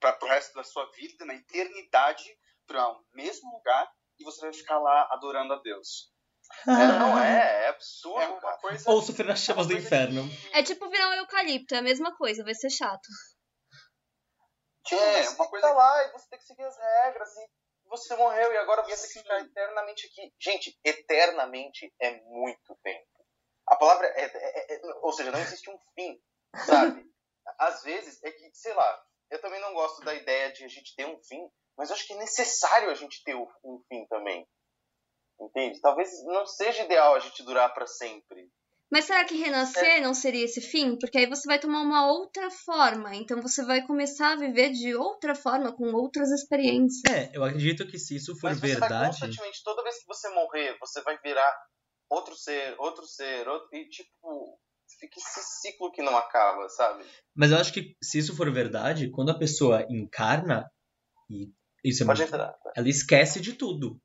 para 0.01 0.18
o 0.25 0.29
resto 0.29 0.55
da 0.55 0.64
sua 0.64 0.90
vida, 0.92 1.25
na 1.25 1.35
eternidade, 1.35 2.25
para 2.66 2.88
o 2.90 3.05
mesmo 3.12 3.51
lugar, 3.57 3.90
e 4.18 4.25
você 4.25 4.40
vai 4.42 4.53
ficar 4.53 4.79
lá 4.79 5.09
adorando 5.12 5.55
a 5.55 5.59
Deus. 5.61 6.11
É, 6.66 6.99
não 6.99 7.18
é, 7.18 7.64
é 7.64 7.68
absurdo, 7.68 8.47
É 8.47 8.59
coisa... 8.61 8.90
Ou 8.90 9.01
sofrer 9.01 9.27
nas 9.27 9.38
chamas 9.40 9.66
do 9.66 9.73
inferno. 9.75 10.29
que- 10.29 10.57
É 10.59 10.62
tipo 10.62 10.88
virar 10.90 11.09
um 11.09 11.14
eucalipto, 11.14 11.75
é 11.75 11.79
a 11.79 11.83
mesma 11.83 12.14
coisa, 12.16 12.45
vai 12.45 12.55
ser 12.55 12.68
chato. 12.68 13.09
Tipo, 14.85 15.01
É, 15.01 15.23
você 15.23 15.29
uma 15.29 15.37
tem 15.37 15.45
que 15.45 15.51
coisa 15.51 15.68
tá 15.68 15.73
lá 15.75 16.03
e 16.05 16.12
você 16.12 16.29
tem 16.29 16.38
que 16.38 16.45
seguir 16.45 16.64
as 16.64 16.77
regras 16.77 17.31
e 17.37 17.49
você 17.88 18.16
morreu 18.16 18.53
e 18.53 18.57
agora 18.59 18.83
você 18.83 18.97
Sim. 18.97 19.21
ficar 19.21 19.40
eternamente 19.40 20.07
aqui. 20.07 20.35
Gente, 20.38 20.79
eternamente 20.85 21.92
é 22.01 22.21
muito 22.25 22.77
tempo. 22.83 23.07
A 23.68 23.77
palavra 23.77 24.07
é, 24.09 24.25
é, 24.25 24.75
é, 24.75 24.81
ou 25.03 25.12
seja, 25.12 25.31
não 25.31 25.38
existe 25.40 25.71
um 25.71 25.79
fim, 25.95 26.21
sabe? 26.66 27.07
Às 27.59 27.83
vezes 27.83 28.22
é 28.22 28.31
que, 28.31 28.50
sei 28.52 28.72
lá, 28.74 29.02
eu 29.31 29.40
também 29.40 29.61
não 29.61 29.72
gosto 29.72 30.05
da 30.05 30.14
ideia 30.14 30.52
de 30.52 30.64
a 30.64 30.68
gente 30.68 30.94
ter 30.94 31.07
um 31.07 31.18
fim, 31.22 31.48
mas 31.76 31.90
eu 31.90 31.96
acho 31.96 32.07
que 32.07 32.12
é 32.12 32.18
necessário 32.18 32.90
a 32.90 32.94
gente 32.94 33.22
ter 33.24 33.35
um 33.35 33.83
fim 33.88 34.07
também. 34.09 34.46
Entende? 35.40 35.81
Talvez 35.81 36.11
não 36.24 36.46
seja 36.46 36.85
ideal 36.85 37.14
a 37.14 37.18
gente 37.18 37.42
durar 37.42 37.72
para 37.72 37.87
sempre. 37.87 38.50
Mas 38.92 39.07
será 39.07 39.24
que 39.24 39.35
renascer 39.35 39.96
é. 39.96 40.00
não 40.02 40.12
seria 40.12 40.44
esse 40.44 40.61
fim? 40.61 40.98
Porque 40.98 41.16
aí 41.16 41.26
você 41.26 41.46
vai 41.46 41.59
tomar 41.59 41.81
uma 41.81 42.12
outra 42.12 42.50
forma. 42.50 43.14
Então 43.16 43.40
você 43.40 43.64
vai 43.64 43.87
começar 43.87 44.33
a 44.33 44.37
viver 44.37 44.70
de 44.70 44.94
outra 44.94 45.35
forma, 45.35 45.72
com 45.74 45.94
outras 45.94 46.31
experiências. 46.31 47.02
É, 47.11 47.31
eu 47.35 47.42
acredito 47.42 47.87
que 47.87 47.98
se 47.98 48.16
isso 48.16 48.37
for 48.38 48.50
Mas 48.50 48.61
verdade. 48.61 48.92
Vai 48.92 49.07
constantemente, 49.09 49.64
toda 49.64 49.83
vez 49.83 49.98
que 49.98 50.07
você 50.07 50.28
morrer, 50.28 50.76
você 50.78 51.00
vai 51.00 51.18
virar 51.22 51.57
outro 52.11 52.37
ser, 52.37 52.76
outro 52.78 53.07
ser, 53.07 53.48
outro. 53.48 53.66
E 53.72 53.88
tipo, 53.88 54.61
fica 54.98 55.18
esse 55.18 55.40
ciclo 55.61 55.90
que 55.92 56.02
não 56.02 56.16
acaba, 56.16 56.68
sabe? 56.68 57.05
Mas 57.35 57.50
eu 57.50 57.59
acho 57.59 57.72
que 57.72 57.96
se 58.02 58.18
isso 58.18 58.37
for 58.37 58.52
verdade, 58.52 59.11
quando 59.11 59.31
a 59.31 59.38
pessoa 59.38 59.87
encarna, 59.90 60.70
e 61.31 61.50
isso 61.85 62.02
é 62.02 62.07
Pode 62.07 62.20
muito... 62.20 62.35
entrar. 62.35 62.55
Ela 62.76 62.88
esquece 62.88 63.40
de 63.40 63.55
tudo. 63.55 64.00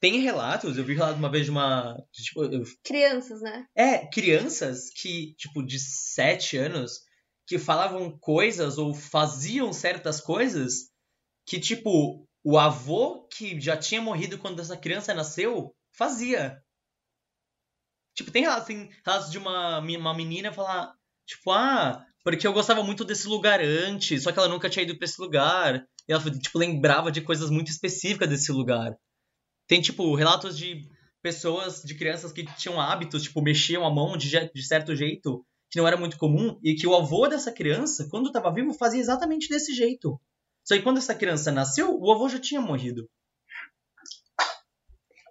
Tem 0.00 0.20
relatos, 0.20 0.76
eu 0.76 0.84
vi 0.84 0.94
relato 0.94 1.18
uma 1.18 1.30
vez 1.30 1.44
de 1.44 1.50
uma. 1.50 1.96
Tipo, 2.12 2.44
eu... 2.44 2.62
Crianças, 2.84 3.40
né? 3.42 3.66
É, 3.76 4.06
crianças 4.06 4.90
que, 4.90 5.34
tipo, 5.36 5.62
de 5.62 5.78
7 5.78 6.56
anos, 6.56 7.00
que 7.46 7.58
falavam 7.58 8.16
coisas 8.18 8.78
ou 8.78 8.94
faziam 8.94 9.72
certas 9.72 10.20
coisas 10.20 10.90
que, 11.46 11.58
tipo, 11.58 12.26
o 12.44 12.58
avô 12.58 13.26
que 13.28 13.60
já 13.60 13.76
tinha 13.76 14.00
morrido 14.00 14.38
quando 14.38 14.60
essa 14.60 14.76
criança 14.76 15.12
nasceu 15.12 15.74
fazia. 15.96 16.62
Tipo, 18.14 18.30
tem 18.30 18.42
relatos, 18.42 18.66
tem 18.66 18.90
relatos 19.04 19.30
de 19.30 19.38
uma, 19.38 19.78
uma 19.78 20.14
menina 20.14 20.52
falar, 20.52 20.92
tipo, 21.26 21.50
ah, 21.50 22.04
porque 22.24 22.46
eu 22.46 22.52
gostava 22.52 22.82
muito 22.82 23.04
desse 23.04 23.26
lugar 23.26 23.60
antes, 23.60 24.22
só 24.22 24.32
que 24.32 24.38
ela 24.38 24.48
nunca 24.48 24.68
tinha 24.68 24.82
ido 24.82 24.96
pra 24.96 25.04
esse 25.04 25.20
lugar. 25.20 25.84
E 26.08 26.12
ela, 26.12 26.22
tipo, 26.22 26.58
lembrava 26.58 27.10
de 27.10 27.20
coisas 27.20 27.50
muito 27.50 27.70
específicas 27.70 28.28
desse 28.28 28.52
lugar. 28.52 28.94
Tem, 29.66 29.80
tipo, 29.80 30.14
relatos 30.14 30.56
de 30.56 30.82
pessoas, 31.22 31.82
de 31.82 31.94
crianças 31.94 32.32
que 32.32 32.44
tinham 32.56 32.80
hábitos, 32.80 33.22
tipo, 33.22 33.40
mexiam 33.42 33.86
a 33.86 33.94
mão 33.94 34.16
de, 34.16 34.28
de 34.28 34.62
certo 34.62 34.94
jeito, 34.94 35.44
que 35.70 35.78
não 35.78 35.86
era 35.86 35.96
muito 35.96 36.18
comum, 36.18 36.58
e 36.62 36.74
que 36.74 36.86
o 36.86 36.94
avô 36.94 37.28
dessa 37.28 37.52
criança, 37.52 38.08
quando 38.10 38.26
estava 38.26 38.52
vivo, 38.52 38.74
fazia 38.74 39.00
exatamente 39.00 39.48
desse 39.48 39.72
jeito. 39.74 40.20
Só 40.64 40.76
que 40.76 40.82
quando 40.82 40.98
essa 40.98 41.14
criança 41.14 41.52
nasceu, 41.52 41.96
o 41.98 42.12
avô 42.12 42.28
já 42.28 42.38
tinha 42.38 42.60
morrido. 42.60 43.08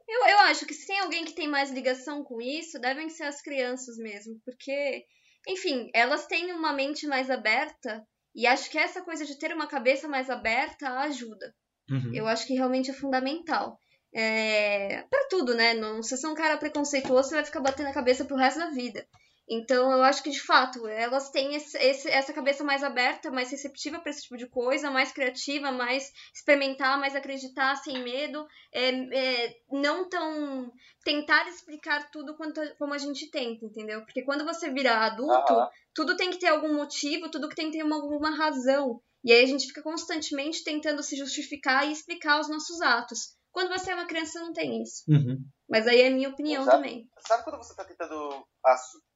Eu, 0.09 0.25
eu 0.27 0.39
acho 0.39 0.65
que 0.65 0.73
se 0.73 0.87
tem 0.87 0.99
alguém 0.99 1.23
que 1.23 1.33
tem 1.33 1.47
mais 1.47 1.69
ligação 1.69 2.23
com 2.23 2.41
isso, 2.41 2.79
devem 2.79 3.09
ser 3.09 3.23
as 3.23 3.41
crianças 3.41 3.97
mesmo, 3.97 4.41
porque, 4.43 5.05
enfim, 5.47 5.89
elas 5.93 6.25
têm 6.25 6.51
uma 6.51 6.73
mente 6.73 7.05
mais 7.05 7.29
aberta 7.29 8.03
e 8.33 8.47
acho 8.47 8.71
que 8.71 8.77
essa 8.77 9.03
coisa 9.03 9.23
de 9.23 9.37
ter 9.37 9.53
uma 9.53 9.67
cabeça 9.67 10.07
mais 10.07 10.29
aberta 10.29 10.89
ajuda. 11.01 11.53
Uhum. 11.89 12.11
Eu 12.13 12.27
acho 12.27 12.47
que 12.47 12.53
realmente 12.53 12.89
é 12.89 12.93
fundamental 12.93 13.79
é, 14.13 15.03
para 15.09 15.27
tudo, 15.29 15.53
né? 15.53 15.73
Não, 15.73 16.01
se 16.01 16.17
você 16.17 16.25
é 16.25 16.29
um 16.29 16.35
cara 16.35 16.57
preconceituoso, 16.57 17.29
você 17.29 17.35
vai 17.35 17.45
ficar 17.45 17.61
batendo 17.61 17.89
a 17.89 17.93
cabeça 17.93 18.25
pro 18.25 18.35
resto 18.35 18.59
da 18.59 18.71
vida. 18.71 19.05
Então, 19.49 19.91
eu 19.91 20.03
acho 20.03 20.21
que, 20.21 20.29
de 20.29 20.39
fato, 20.39 20.87
elas 20.87 21.31
têm 21.31 21.55
esse, 21.55 21.75
esse, 21.79 22.07
essa 22.07 22.31
cabeça 22.31 22.63
mais 22.63 22.83
aberta, 22.83 23.31
mais 23.31 23.49
receptiva 23.49 23.99
para 23.99 24.11
esse 24.11 24.21
tipo 24.21 24.37
de 24.37 24.47
coisa, 24.47 24.91
mais 24.91 25.11
criativa, 25.11 25.71
mais 25.71 26.11
experimentar, 26.31 26.99
mais 26.99 27.15
acreditar 27.15 27.75
sem 27.77 28.03
medo, 28.03 28.45
é, 28.71 28.89
é, 28.89 29.55
não 29.71 30.07
tão. 30.07 30.71
tentar 31.03 31.47
explicar 31.47 32.11
tudo 32.11 32.37
quanto, 32.37 32.61
como 32.77 32.93
a 32.93 32.99
gente 32.99 33.31
tenta, 33.31 33.65
entendeu? 33.65 34.01
Porque 34.05 34.21
quando 34.21 34.45
você 34.45 34.69
virar 34.69 35.03
adulto, 35.07 35.53
uhum. 35.53 35.67
tudo 35.95 36.15
tem 36.15 36.29
que 36.29 36.37
ter 36.37 36.49
algum 36.49 36.75
motivo, 36.75 37.31
tudo 37.31 37.49
que 37.49 37.55
tem 37.55 37.71
que 37.71 37.77
ter 37.79 37.83
uma, 37.83 37.95
alguma 37.95 38.29
razão. 38.37 39.01
E 39.23 39.33
aí 39.33 39.43
a 39.43 39.47
gente 39.47 39.65
fica 39.65 39.81
constantemente 39.81 40.63
tentando 40.63 41.01
se 41.01 41.17
justificar 41.17 41.87
e 41.87 41.91
explicar 41.91 42.39
os 42.39 42.47
nossos 42.47 42.81
atos. 42.81 43.35
Quando 43.51 43.69
você 43.69 43.91
é 43.91 43.95
uma 43.95 44.05
criança, 44.05 44.33
você 44.33 44.39
não 44.39 44.53
tem 44.53 44.83
isso. 44.83 45.03
Uhum. 45.09 45.43
Mas 45.67 45.87
aí 45.87 46.01
é 46.01 46.07
a 46.07 46.11
minha 46.11 46.29
opinião 46.29 46.63
sabe, 46.63 46.77
também. 46.77 47.09
Sabe 47.27 47.43
quando 47.43 47.57
você 47.57 47.75
tá 47.75 47.83
tentando 47.83 48.45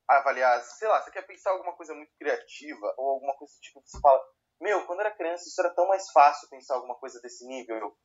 avaliar, 0.07 0.61
sei 0.63 0.87
lá, 0.87 1.01
você 1.01 1.11
quer 1.11 1.25
pensar 1.25 1.51
alguma 1.51 1.75
coisa 1.75 1.93
muito 1.93 2.13
criativa 2.17 2.93
ou 2.97 3.11
alguma 3.11 3.35
coisa 3.35 3.53
tipo 3.61 3.81
que 3.81 3.89
você 3.89 3.99
fala, 3.99 4.21
meu, 4.59 4.85
quando 4.85 5.01
era 5.01 5.15
criança 5.15 5.47
isso 5.47 5.59
era 5.61 5.73
tão 5.73 5.87
mais 5.87 6.09
fácil 6.11 6.49
pensar 6.49 6.75
alguma 6.75 6.95
coisa 6.95 7.19
desse 7.21 7.45
nível, 7.47 7.95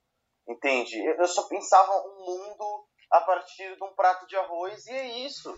entende? 0.48 0.96
Eu 1.04 1.26
só 1.26 1.48
pensava 1.48 1.92
um 2.06 2.24
mundo 2.24 2.88
a 3.10 3.20
partir 3.20 3.76
de 3.76 3.84
um 3.84 3.94
prato 3.94 4.26
de 4.26 4.36
arroz 4.36 4.86
e 4.86 4.92
é 4.92 5.06
isso, 5.26 5.52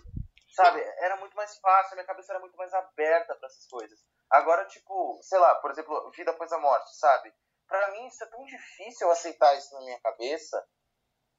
sabe? 0.53 0.81
Era 0.98 1.16
muito 1.16 1.37
mais 1.37 1.59
fácil, 1.59 1.94
minha 1.94 2.07
cabeça 2.07 2.33
era 2.33 2.40
muito 2.40 2.57
mais 2.57 2.72
aberta 2.72 3.35
para 3.35 3.46
essas 3.46 3.66
coisas. 3.66 3.98
Agora, 4.31 4.64
tipo, 4.66 5.18
sei 5.22 5.38
lá, 5.38 5.55
por 5.57 5.70
exemplo, 5.70 6.11
vida 6.12 6.31
após 6.31 6.53
a 6.53 6.59
morte, 6.59 6.96
sabe? 6.96 7.33
para 7.70 7.92
mim 7.92 8.09
isso 8.09 8.24
é 8.24 8.26
tão 8.26 8.44
difícil 8.44 9.09
aceitar 9.12 9.57
isso 9.57 9.72
na 9.74 9.81
minha 9.83 10.00
cabeça, 10.00 10.66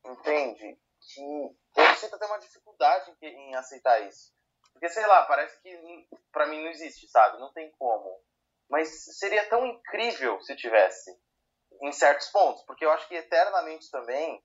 entende? 0.05 0.79
Que 1.01 1.55
eu 1.75 1.95
sinto 1.97 2.15
até 2.15 2.25
uma 2.25 2.39
dificuldade 2.39 3.13
em 3.21 3.53
aceitar 3.55 3.99
isso. 4.07 4.33
Porque, 4.73 4.89
sei 4.89 5.05
lá, 5.05 5.25
parece 5.25 5.59
que 5.61 6.07
para 6.31 6.47
mim 6.47 6.61
não 6.63 6.69
existe, 6.69 7.07
sabe? 7.07 7.39
Não 7.39 7.51
tem 7.53 7.71
como. 7.71 8.21
Mas 8.69 9.17
seria 9.17 9.47
tão 9.49 9.65
incrível 9.65 10.39
se 10.41 10.55
tivesse, 10.55 11.11
em 11.81 11.91
certos 11.91 12.29
pontos. 12.29 12.63
Porque 12.63 12.85
eu 12.85 12.91
acho 12.91 13.07
que 13.07 13.15
eternamente 13.15 13.89
também, 13.91 14.43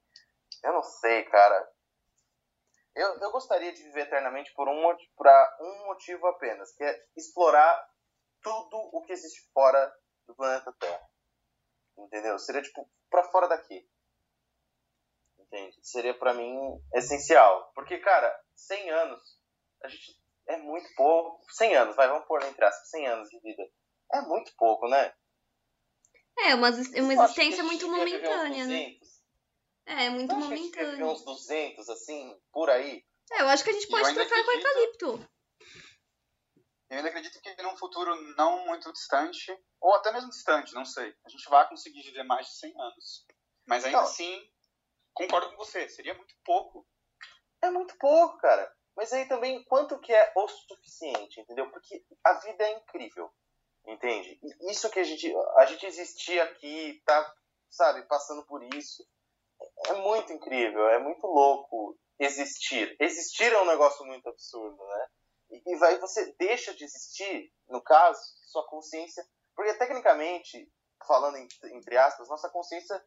eu 0.65 0.73
não 0.73 0.83
sei, 0.83 1.25
cara. 1.25 1.73
Eu, 2.95 3.21
eu 3.21 3.31
gostaria 3.31 3.73
de 3.73 3.83
viver 3.83 4.03
eternamente 4.03 4.53
por 4.55 4.69
um, 4.69 4.97
pra 5.17 5.59
um 5.61 5.87
motivo 5.87 6.27
apenas, 6.27 6.73
que 6.73 6.83
é 6.83 7.07
explorar 7.17 7.91
tudo 8.43 8.77
o 8.93 9.03
que 9.03 9.13
existe 9.13 9.49
fora 9.53 9.95
do 10.27 10.35
planeta 10.35 10.73
Terra. 10.79 11.09
Entendeu? 11.99 12.39
Seria 12.39 12.63
tipo 12.63 12.89
para 13.11 13.25
fora 13.25 13.49
daqui. 13.49 13.89
Entende? 15.39 15.79
Seria 15.83 16.19
para 16.19 16.35
mim 16.35 16.83
essencial. 16.95 17.71
Porque, 17.75 17.99
cara, 17.99 18.45
100 18.55 18.91
anos, 18.91 19.36
a 19.87 19.89
gente 19.89 20.17
é 20.49 20.57
muito 20.59 20.89
pouco. 20.95 21.45
100 21.53 21.77
anos, 21.77 21.97
vai, 21.97 22.09
vamos 22.09 22.27
pôr 22.27 22.43
entre 22.45 22.65
aspas, 22.65 22.91
100 22.91 23.07
anos 23.07 23.29
de 23.29 23.41
vida. 23.41 23.63
É 24.13 24.21
muito 24.23 24.53
pouco, 24.57 24.89
né? 24.89 25.13
É, 26.39 26.55
uma, 26.55 26.69
uma 26.69 27.15
existência 27.15 27.65
muito 27.65 27.89
momentânea, 27.89 28.67
né? 28.67 28.97
É, 29.87 30.07
é 30.07 30.11
muito 30.11 30.35
momentânea. 30.37 31.07
uns 31.07 31.25
200, 31.25 31.89
assim, 31.89 32.39
por 32.53 32.69
aí. 32.69 33.05
É, 33.33 33.43
eu 33.43 33.49
acho 33.49 33.65
que 33.65 33.71
a 33.71 33.73
gente 33.73 33.89
pode 33.89 34.15
trocar 34.15 34.45
com 34.45 34.51
o 34.51 34.55
eucalipto. 34.55 35.29
Eu 36.89 36.99
ainda 36.99 37.09
acredito 37.09 37.41
que 37.41 37.63
num 37.63 37.77
futuro 37.77 38.15
não 38.37 38.65
muito 38.67 38.93
distante, 38.93 39.59
ou 39.81 39.95
até 39.95 40.13
mesmo 40.13 40.31
distante, 40.31 40.75
não 40.75 40.85
sei, 40.85 41.13
a 41.25 41.29
gente 41.29 41.49
vai 41.49 41.69
conseguir 41.69 42.03
viver 42.03 42.23
mais 42.23 42.47
de 42.47 42.59
100 42.59 42.81
anos. 42.81 43.27
Mas 43.67 43.85
ainda 43.85 43.99
não. 43.99 44.05
assim, 44.05 44.41
concordo 45.13 45.51
com 45.51 45.57
você, 45.57 45.89
seria 45.89 46.15
muito 46.15 46.35
pouco. 46.45 46.87
É 47.63 47.71
muito 47.71 47.97
pouco, 47.99 48.39
cara. 48.39 48.76
Mas 48.97 49.13
aí 49.13 49.27
também, 49.27 49.63
quanto 49.65 49.99
que 49.99 50.13
é 50.13 50.33
o 50.35 50.49
suficiente, 50.49 51.41
entendeu? 51.41 51.71
Porque 51.71 52.03
a 52.25 52.33
vida 52.35 52.65
é 52.65 52.73
incrível, 52.73 53.31
entende? 53.87 54.41
Isso 54.71 54.89
que 54.91 54.99
a 54.99 55.05
gente, 55.05 55.33
a 55.59 55.67
gente 55.67 55.85
existir 55.85 56.41
aqui, 56.41 57.03
tá, 57.05 57.35
sabe, 57.69 58.03
passando 58.07 58.45
por 58.47 58.63
isso, 58.75 59.07
é 59.89 59.93
muito 59.95 60.33
incrível, 60.33 60.89
é 60.89 60.99
muito 60.99 61.27
louco 61.27 61.99
existir. 62.19 62.97
Existir 62.99 63.53
é 63.53 63.61
um 63.61 63.67
negócio 63.67 64.05
muito 64.07 64.29
absurdo, 64.29 64.83
né? 64.87 65.07
E 65.51 65.85
aí 65.85 65.99
você 65.99 66.35
deixa 66.39 66.75
de 66.75 66.85
existir, 66.85 67.53
no 67.69 67.83
caso, 67.83 68.21
sua 68.47 68.67
consciência. 68.67 69.27
Porque 69.55 69.75
tecnicamente, 69.75 70.71
falando 71.07 71.37
entre 71.37 71.97
aspas, 71.97 72.29
nossa 72.29 72.49
consciência 72.49 73.03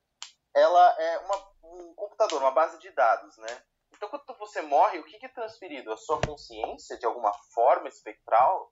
ela 0.54 0.96
é 1.00 1.18
uma, 1.20 1.52
um 1.64 1.94
computador, 1.94 2.42
uma 2.42 2.52
base 2.52 2.80
de 2.80 2.90
dados, 2.92 3.38
né? 3.38 3.64
Então, 3.96 4.10
quando 4.10 4.38
você 4.38 4.62
morre, 4.62 5.00
o 5.00 5.04
que 5.04 5.26
é 5.26 5.30
transferido? 5.30 5.92
A 5.92 5.98
sua 5.98 6.22
consciência, 6.22 6.98
de 6.98 7.06
alguma 7.06 7.34
forma 7.54 7.88
espectral? 7.88 8.72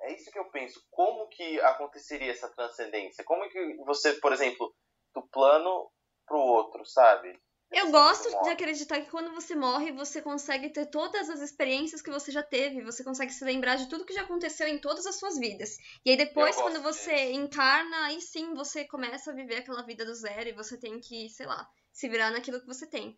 É 0.00 0.14
isso 0.14 0.30
que 0.30 0.38
eu 0.38 0.46
penso. 0.50 0.82
Como 0.90 1.28
que 1.28 1.60
aconteceria 1.60 2.30
essa 2.30 2.48
transcendência? 2.48 3.24
Como 3.24 3.48
que 3.50 3.76
você, 3.84 4.14
por 4.14 4.32
exemplo, 4.32 4.74
do 5.14 5.22
plano 5.28 5.90
pro 6.26 6.38
outro, 6.38 6.84
sabe? 6.86 7.38
Eu 7.70 7.92
gosto 7.92 8.28
de 8.42 8.50
acreditar 8.50 9.00
que 9.00 9.10
quando 9.10 9.32
você 9.32 9.54
morre, 9.54 9.92
você 9.92 10.20
consegue 10.20 10.70
ter 10.70 10.86
todas 10.86 11.30
as 11.30 11.40
experiências 11.40 12.02
que 12.02 12.10
você 12.10 12.32
já 12.32 12.42
teve, 12.42 12.82
você 12.82 13.04
consegue 13.04 13.32
se 13.32 13.44
lembrar 13.44 13.76
de 13.76 13.88
tudo 13.88 14.04
que 14.04 14.12
já 14.12 14.22
aconteceu 14.22 14.66
em 14.66 14.80
todas 14.80 15.06
as 15.06 15.20
suas 15.20 15.38
vidas. 15.38 15.76
E 16.04 16.10
aí 16.10 16.16
depois, 16.16 16.56
quando 16.56 16.82
você 16.82 17.14
disso. 17.14 17.40
encarna, 17.40 18.06
aí 18.06 18.20
sim 18.20 18.54
você 18.54 18.84
começa 18.84 19.30
a 19.30 19.34
viver 19.34 19.58
aquela 19.58 19.82
vida 19.82 20.04
do 20.04 20.14
zero 20.14 20.48
e 20.48 20.52
você 20.52 20.76
tem 20.76 20.98
que, 20.98 21.28
sei 21.28 21.46
lá, 21.46 21.70
se 21.92 22.08
virar 22.08 22.32
naquilo 22.32 22.60
que 22.60 22.66
você 22.66 22.88
tem. 22.88 23.16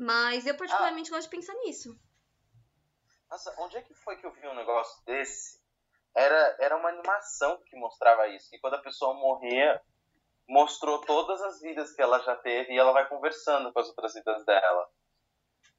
Mas 0.00 0.46
eu 0.46 0.56
particularmente 0.56 1.10
ah. 1.10 1.16
gosto 1.16 1.28
de 1.28 1.36
pensar 1.36 1.52
nisso. 1.56 1.94
Nossa, 3.30 3.54
onde 3.58 3.76
é 3.76 3.82
que 3.82 3.92
foi 3.92 4.16
que 4.16 4.24
eu 4.24 4.32
vi 4.32 4.48
um 4.48 4.54
negócio 4.54 5.04
desse? 5.04 5.60
Era, 6.14 6.56
era 6.58 6.76
uma 6.78 6.88
animação 6.88 7.60
que 7.66 7.76
mostrava 7.76 8.26
isso. 8.28 8.48
Que 8.48 8.58
quando 8.58 8.76
a 8.76 8.82
pessoa 8.82 9.12
morria, 9.12 9.78
mostrou 10.48 11.02
todas 11.02 11.42
as 11.42 11.60
vidas 11.60 11.92
que 11.92 12.00
ela 12.00 12.18
já 12.20 12.34
teve 12.34 12.72
e 12.72 12.78
ela 12.78 12.92
vai 12.92 13.06
conversando 13.10 13.70
com 13.74 13.78
as 13.78 13.88
outras 13.88 14.14
vidas 14.14 14.42
dela. 14.46 14.88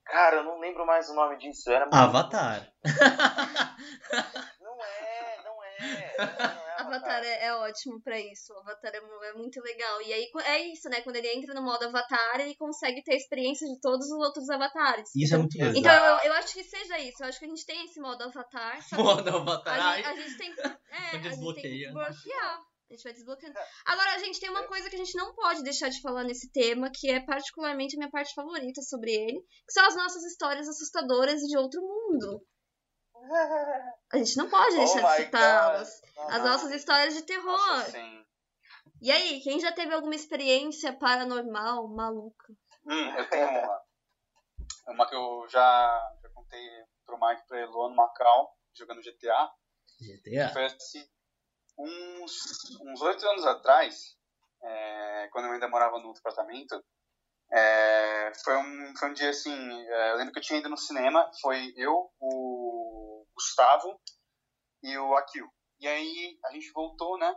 Cara, 0.06 0.36
eu 0.36 0.44
não 0.44 0.60
lembro 0.60 0.86
mais 0.86 1.10
o 1.10 1.16
nome 1.16 1.38
disso. 1.38 1.72
Era 1.72 1.86
muito... 1.86 1.98
Avatar. 1.98 2.72
É, 5.82 6.18
não 6.54 6.68
é. 6.68 6.82
Avatar 6.82 7.24
é, 7.24 7.46
é 7.46 7.56
ótimo 7.56 8.02
pra 8.02 8.20
isso. 8.20 8.54
O 8.54 8.60
Avatar 8.60 8.92
é, 8.94 9.30
é 9.30 9.34
muito 9.34 9.62
legal. 9.62 10.02
E 10.02 10.14
aí 10.14 10.30
é 10.46 10.68
isso, 10.68 10.90
né? 10.90 11.02
Quando 11.02 11.16
ele 11.16 11.28
entra 11.28 11.54
no 11.54 11.62
modo 11.62 11.86
Avatar, 11.86 12.40
ele 12.40 12.56
consegue 12.56 13.04
ter 13.04 13.14
a 13.14 13.18
experiência 13.18 13.68
de 13.68 13.80
todos 13.80 14.06
os 14.08 14.26
outros 14.26 14.50
avatares. 14.50 15.10
Isso 15.16 15.36
é 15.36 15.38
muito 15.38 15.58
legal. 15.58 15.76
Então 15.76 15.94
eu, 15.94 16.32
eu 16.32 16.34
acho 16.34 16.54
que 16.54 16.64
seja 16.64 17.00
isso. 17.00 17.24
Eu 17.24 17.28
acho 17.28 17.40
que 17.40 17.46
a 17.46 17.50
gente 17.50 17.66
tem 17.66 17.86
esse 17.86 18.00
modo 18.00 18.24
Avatar. 18.24 18.80
Modo 18.94 19.30
Avatar. 19.30 19.80
a, 19.80 19.96
gente, 19.98 20.08
a 20.08 20.16
gente 20.16 20.38
tem 20.38 20.56
que. 20.56 20.62
É, 20.92 20.98
a 20.98 21.00
gente 21.00 21.12
tem 21.12 21.22
que 21.22 21.30
desbloqueia. 21.30 21.86
desbloquear. 21.86 22.62
A 22.92 22.94
gente 22.94 23.04
vai 23.04 23.14
desbloqueando. 23.14 23.60
Agora, 23.86 24.16
a 24.16 24.18
gente 24.18 24.40
tem 24.40 24.50
uma 24.50 24.68
coisa 24.68 24.90
que 24.90 24.96
a 24.96 25.00
gente 25.00 25.16
não 25.16 25.34
pode 25.34 25.64
deixar 25.64 25.88
de 25.88 26.02
falar 26.02 26.26
nesse 26.26 26.52
tema, 26.52 26.92
que 26.94 27.10
é 27.10 27.22
particularmente 27.22 27.96
a 27.96 28.00
minha 28.00 28.12
parte 28.12 28.34
favorita 28.34 28.82
sobre 28.82 29.12
ele, 29.12 29.40
que 29.40 29.72
são 29.72 29.86
as 29.86 29.96
nossas 29.96 30.24
histórias 30.26 30.68
assustadoras 30.68 31.40
de 31.40 31.58
outro 31.58 31.80
mundo. 31.82 32.46
A 34.12 34.18
gente 34.18 34.38
não 34.38 34.50
pode 34.50 34.76
Oh 34.76 34.80
deixar 34.80 35.02
my 35.04 35.18
de 35.18 35.24
citá-las. 35.26 36.02
God. 36.16 36.32
As 36.34 36.44
nossas 36.44 36.72
histórias 36.72 37.14
de 37.14 37.22
terror. 37.24 37.58
Nossa, 37.58 37.92
sim. 37.92 38.26
E 39.02 39.12
aí, 39.12 39.42
quem 39.42 39.60
já 39.60 39.72
teve 39.72 39.94
alguma 39.94 40.16
experiência 40.16 40.94
paranormal, 40.94 41.88
maluca? 41.88 42.54
Hum, 42.86 43.18
eu 43.18 43.30
tenho 43.30 43.50
uma. 43.50 43.82
Uma 44.88 45.08
que 45.08 45.16
eu 45.16 45.46
já, 45.50 46.16
já 46.22 46.30
contei 46.30 46.68
pro 47.06 47.20
Mike 47.20 47.48
pra 47.48 47.62
Elô 47.62 47.90
no 47.90 47.96
Macau, 47.96 48.56
jogando 48.74 49.02
GTA. 49.02 49.52
GTA. 50.00 50.50
Foi 50.54 50.66
assim, 50.66 51.08
uns 51.78 52.80
uns 52.82 53.02
oito 53.02 53.26
anos 53.28 53.46
atrás, 53.46 54.18
é, 54.64 55.30
quando 55.32 55.46
eu 55.46 55.52
ainda 55.54 55.68
morava 55.68 56.00
no 56.00 56.08
outro 56.08 56.20
apartamento, 56.20 56.84
é, 57.52 58.32
foi, 58.44 58.58
um, 58.58 58.94
foi 58.98 59.10
um 59.10 59.14
dia 59.14 59.30
assim, 59.30 59.82
é, 59.88 60.12
eu 60.12 60.18
lembro 60.18 60.34
que 60.34 60.40
eu 60.40 60.44
tinha 60.44 60.60
ido 60.60 60.70
no 60.70 60.78
cinema, 60.78 61.30
foi 61.42 61.74
eu, 61.76 62.12
o 62.20 63.01
Gustavo 63.34 64.00
e 64.84 64.98
o 64.98 65.16
Akil. 65.16 65.48
E 65.80 65.88
aí 65.88 66.40
a 66.46 66.52
gente 66.52 66.72
voltou, 66.72 67.18
né? 67.18 67.36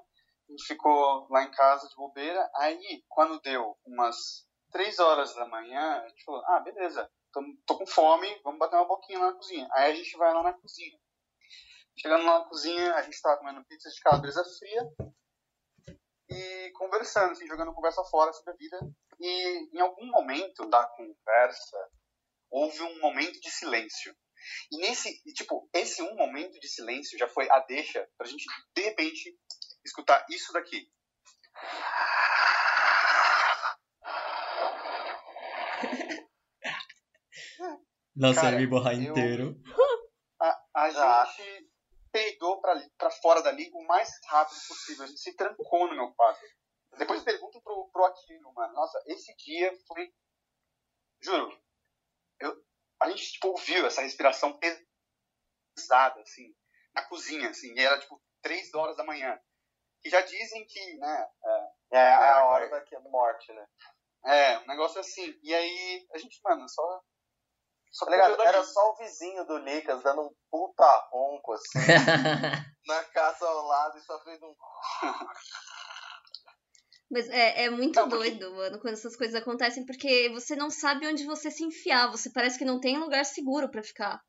A 0.49 0.53
gente 0.53 0.67
ficou 0.67 1.27
lá 1.31 1.43
em 1.43 1.51
casa 1.51 1.89
de 1.89 1.97
bobeira. 1.97 2.51
Aí, 2.57 3.03
quando 3.09 3.41
deu 3.41 3.79
umas 3.85 4.47
três 4.71 4.99
horas 4.99 5.35
da 5.35 5.47
manhã, 5.47 6.03
a 6.03 6.09
gente 6.09 6.25
falou, 6.25 6.45
ah, 6.47 6.61
beleza, 6.61 7.11
tô, 7.33 7.41
tô 7.67 7.79
com 7.79 7.87
fome, 7.87 8.29
vamos 8.43 8.59
bater 8.59 8.77
uma 8.77 8.87
boquinha 8.87 9.19
lá 9.19 9.27
na 9.27 9.37
cozinha. 9.37 9.69
Aí 9.73 9.93
a 9.93 9.95
gente 9.95 10.17
vai 10.17 10.35
lá 10.35 10.43
na 10.43 10.53
cozinha. 10.53 10.99
Chegando 11.97 12.25
lá 12.27 12.41
na 12.41 12.45
cozinha, 12.47 12.95
a 12.95 13.03
gente 13.03 13.21
tava 13.23 13.39
comendo 13.39 13.65
pizza 13.65 13.89
de 13.89 14.01
calabresa 14.01 14.45
fria 14.59 14.83
e 16.29 16.71
conversando, 16.73 17.33
assim, 17.33 17.47
jogando 17.47 17.73
conversa 17.73 18.03
fora 18.05 18.33
sobre 18.33 18.53
a 18.53 18.57
vida. 18.57 18.79
E 19.21 19.77
em 19.77 19.81
algum 19.81 20.07
momento 20.07 20.69
da 20.69 20.85
conversa, 20.89 21.79
houve 22.51 22.83
um 22.83 23.01
momento 23.01 23.41
de 23.41 23.51
silêncio. 23.51 24.15
E 24.73 24.79
nesse, 24.79 25.23
tipo, 25.35 25.69
esse 25.73 26.03
um 26.03 26.15
momento 26.17 26.59
de 26.61 26.69
silêncio 26.69 27.19
já 27.19 27.29
foi 27.29 27.49
a 27.51 27.61
deixa 27.61 28.09
pra 28.17 28.27
gente, 28.27 28.45
de 28.77 28.83
repente, 28.83 29.37
escutar 29.85 30.25
isso 30.31 30.53
daqui. 30.53 30.89
Nossa, 38.15 38.43
Cara, 38.43 38.57
eu 38.57 38.61
me 38.61 38.67
borrar 38.67 38.95
eu- 38.95 39.03
inteiro. 39.11 39.61
A, 40.41 40.49
a 40.75 41.23
Ah. 41.23 41.27
gente 41.27 41.71
peidou 42.13 42.61
pra, 42.61 42.81
pra 42.97 43.11
fora 43.11 43.43
dali 43.43 43.71
o 43.73 43.85
mais 43.87 44.09
rápido 44.27 44.59
possível. 44.69 45.05
A 45.05 45.07
gente 45.09 45.21
se 45.21 45.35
trancou 45.35 45.89
no 45.89 45.97
meu 45.97 46.13
quarto. 46.15 46.41
Depois 46.97 47.25
pergunto 47.25 47.61
pro, 47.63 47.89
pro 47.93 48.05
Aquino, 48.05 48.53
mano. 48.53 48.73
Nossa, 48.75 49.03
esse 49.07 49.35
dia 49.37 49.73
foi. 49.89 50.13
Juro. 51.21 51.59
Eu, 52.39 52.55
a 53.05 53.11
gente, 53.11 53.33
tipo, 53.33 53.49
ouviu 53.49 53.87
essa 53.87 54.03
respiração 54.03 54.59
pesada, 55.77 56.21
assim, 56.21 56.55
na 56.95 57.03
cozinha, 57.05 57.51
assim. 57.51 57.73
E 57.75 57.81
era, 57.81 57.99
tipo, 57.99 58.21
três 58.43 58.73
horas 58.75 58.97
da 58.97 59.05
manhã. 59.05 59.39
E 60.05 60.11
já 60.11 60.21
dizem 60.21 60.67
que, 60.67 60.97
né, 60.99 61.27
É, 61.93 61.97
é 61.99 62.15
a 62.15 62.37
Ah, 62.39 62.45
hora 62.47 62.69
cara. 62.69 62.85
da 62.91 63.01
morte, 63.11 63.53
né? 63.53 63.67
é, 64.27 64.59
um 64.59 64.67
negócio 64.67 65.01
assim. 65.01 65.39
E 65.43 65.55
aí, 65.55 66.07
a 66.15 66.19
gente, 66.19 66.41
mano, 66.43 66.69
só. 66.69 67.03
Só 67.91 68.07
Tá 68.07 68.15
Era 68.45 68.65
só 68.65 68.91
o 68.91 68.97
vizinho 68.97 69.45
do 69.47 69.61
Nicas 69.61 70.03
dando 70.03 70.23
um 70.23 70.35
puta 70.51 71.09
ronco, 71.13 71.53
assim, 71.53 71.79
na 72.87 73.05
casa 73.05 73.47
ao 73.47 73.67
lado 73.67 73.99
e 73.99 74.03
só 74.03 74.19
fez 74.25 74.43
um... 74.43 74.53
Mas 77.15 77.29
é, 77.29 77.67
é 77.67 77.71
muito 77.71 77.95
Não, 77.95 78.09
porque- 78.09 78.29
doido, 78.29 78.53
mano, 78.57 78.81
quando 78.81 78.95
essas 78.95 79.15
coisas 79.15 79.37
acontecem, 79.41 79.87
porque 79.87 80.29
você 80.31 80.57
não 80.57 80.69
sabe 80.69 81.07
onde 81.07 81.25
você 81.25 81.49
se 81.49 81.63
enfiar. 81.63 82.11
Você 82.11 82.29
parece 82.33 82.59
que 82.59 82.65
não 82.65 82.81
tem 82.81 82.99
lugar 82.99 83.25
seguro 83.25 83.71
pra 83.71 83.85
ficar. 83.85 84.21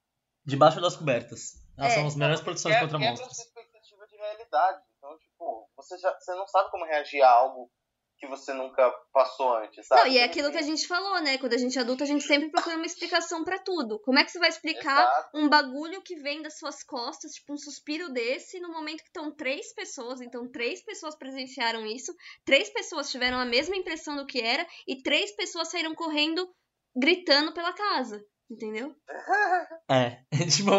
Debaixo 0.45 0.79
das 0.79 0.95
cobertas. 0.95 1.53
Elas 1.75 1.93
É. 1.93 1.95
são 1.95 2.05
as 2.05 2.15
melhores 2.15 2.41
proteções 2.41 2.75
É- 2.75 2.79
contra 2.81 2.99
quebra 2.99 3.09
monstros. 3.09 3.31
a 3.31 3.33
sua 3.33 3.43
expectativa 3.43 4.05
de 4.07 4.15
realidade. 4.17 4.83
Então, 4.99 5.17
tipo, 5.17 5.67
você, 5.75 5.97
já, 5.97 6.15
você 6.19 6.35
não 6.35 6.47
sabe 6.47 6.69
como 6.69 6.85
reagir 6.85 7.23
a 7.23 7.29
algo 7.31 7.71
que 8.17 8.27
você 8.27 8.53
nunca 8.53 8.89
passou 9.11 9.55
antes, 9.57 9.85
sabe? 9.87 10.01
Não, 10.01 10.07
e 10.07 10.17
é 10.17 10.23
aquilo 10.23 10.51
que 10.51 10.57
a 10.57 10.61
gente 10.61 10.87
falou, 10.87 11.21
né? 11.21 11.37
Quando 11.37 11.53
a 11.53 11.57
gente 11.57 11.77
é 11.77 11.81
adulto, 11.81 12.03
a 12.03 12.07
gente 12.07 12.23
sempre 12.23 12.49
procura 12.49 12.77
uma 12.77 12.85
explicação 12.85 13.43
pra 13.43 13.59
tudo. 13.59 13.99
Como 13.99 14.17
é 14.17 14.23
que 14.23 14.31
você 14.31 14.39
vai 14.39 14.49
explicar 14.49 15.01
Exato. 15.01 15.29
um 15.35 15.49
bagulho 15.49 16.01
que 16.01 16.15
vem 16.15 16.41
das 16.41 16.57
suas 16.57 16.83
costas, 16.83 17.33
tipo 17.33 17.53
um 17.53 17.57
suspiro 17.57 18.09
desse, 18.11 18.59
no 18.59 18.71
momento 18.71 19.01
que 19.01 19.09
estão 19.09 19.31
três 19.31 19.73
pessoas, 19.73 20.21
então 20.21 20.49
três 20.49 20.83
pessoas 20.83 21.15
presenciaram 21.15 21.85
isso, 21.85 22.15
três 22.45 22.69
pessoas 22.69 23.11
tiveram 23.11 23.37
a 23.37 23.45
mesma 23.45 23.75
impressão 23.75 24.15
do 24.15 24.25
que 24.25 24.41
era, 24.41 24.65
e 24.87 25.01
três 25.01 25.35
pessoas 25.35 25.69
saíram 25.69 25.93
correndo, 25.93 26.49
gritando 26.95 27.53
pela 27.53 27.73
casa. 27.73 28.25
Entendeu? 28.49 28.95
É, 29.89 30.23
tipo. 30.49 30.71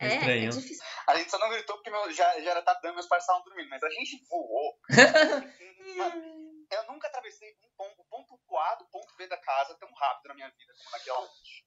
É 0.00 0.06
É, 0.06 0.44
é 0.44 0.48
difícil. 0.48 0.84
A 1.06 1.16
gente 1.16 1.30
só 1.30 1.38
não 1.38 1.50
gritou 1.50 1.76
porque 1.76 1.90
meu, 1.90 2.10
já, 2.10 2.40
já 2.40 2.50
era 2.52 2.62
tarde 2.62 2.88
e 2.88 2.92
meus 2.92 3.06
pais 3.06 3.22
estavam 3.22 3.42
dormindo, 3.44 3.68
mas 3.68 3.82
a 3.82 3.90
gente 3.90 4.24
voou. 4.28 4.78
Eu 6.70 6.86
nunca 6.86 7.08
atravessei 7.08 7.50
um 7.64 7.70
ponto, 7.76 8.04
ponto 8.08 8.56
A 8.56 8.76
do 8.76 8.84
ponto 8.86 9.16
B 9.16 9.26
da 9.26 9.36
casa 9.36 9.74
tão 9.74 9.92
rápido 9.92 10.28
na 10.28 10.34
minha 10.34 10.48
vida 10.50 10.72
como 10.78 10.90
naquela 10.92 11.18
noite. 11.18 11.64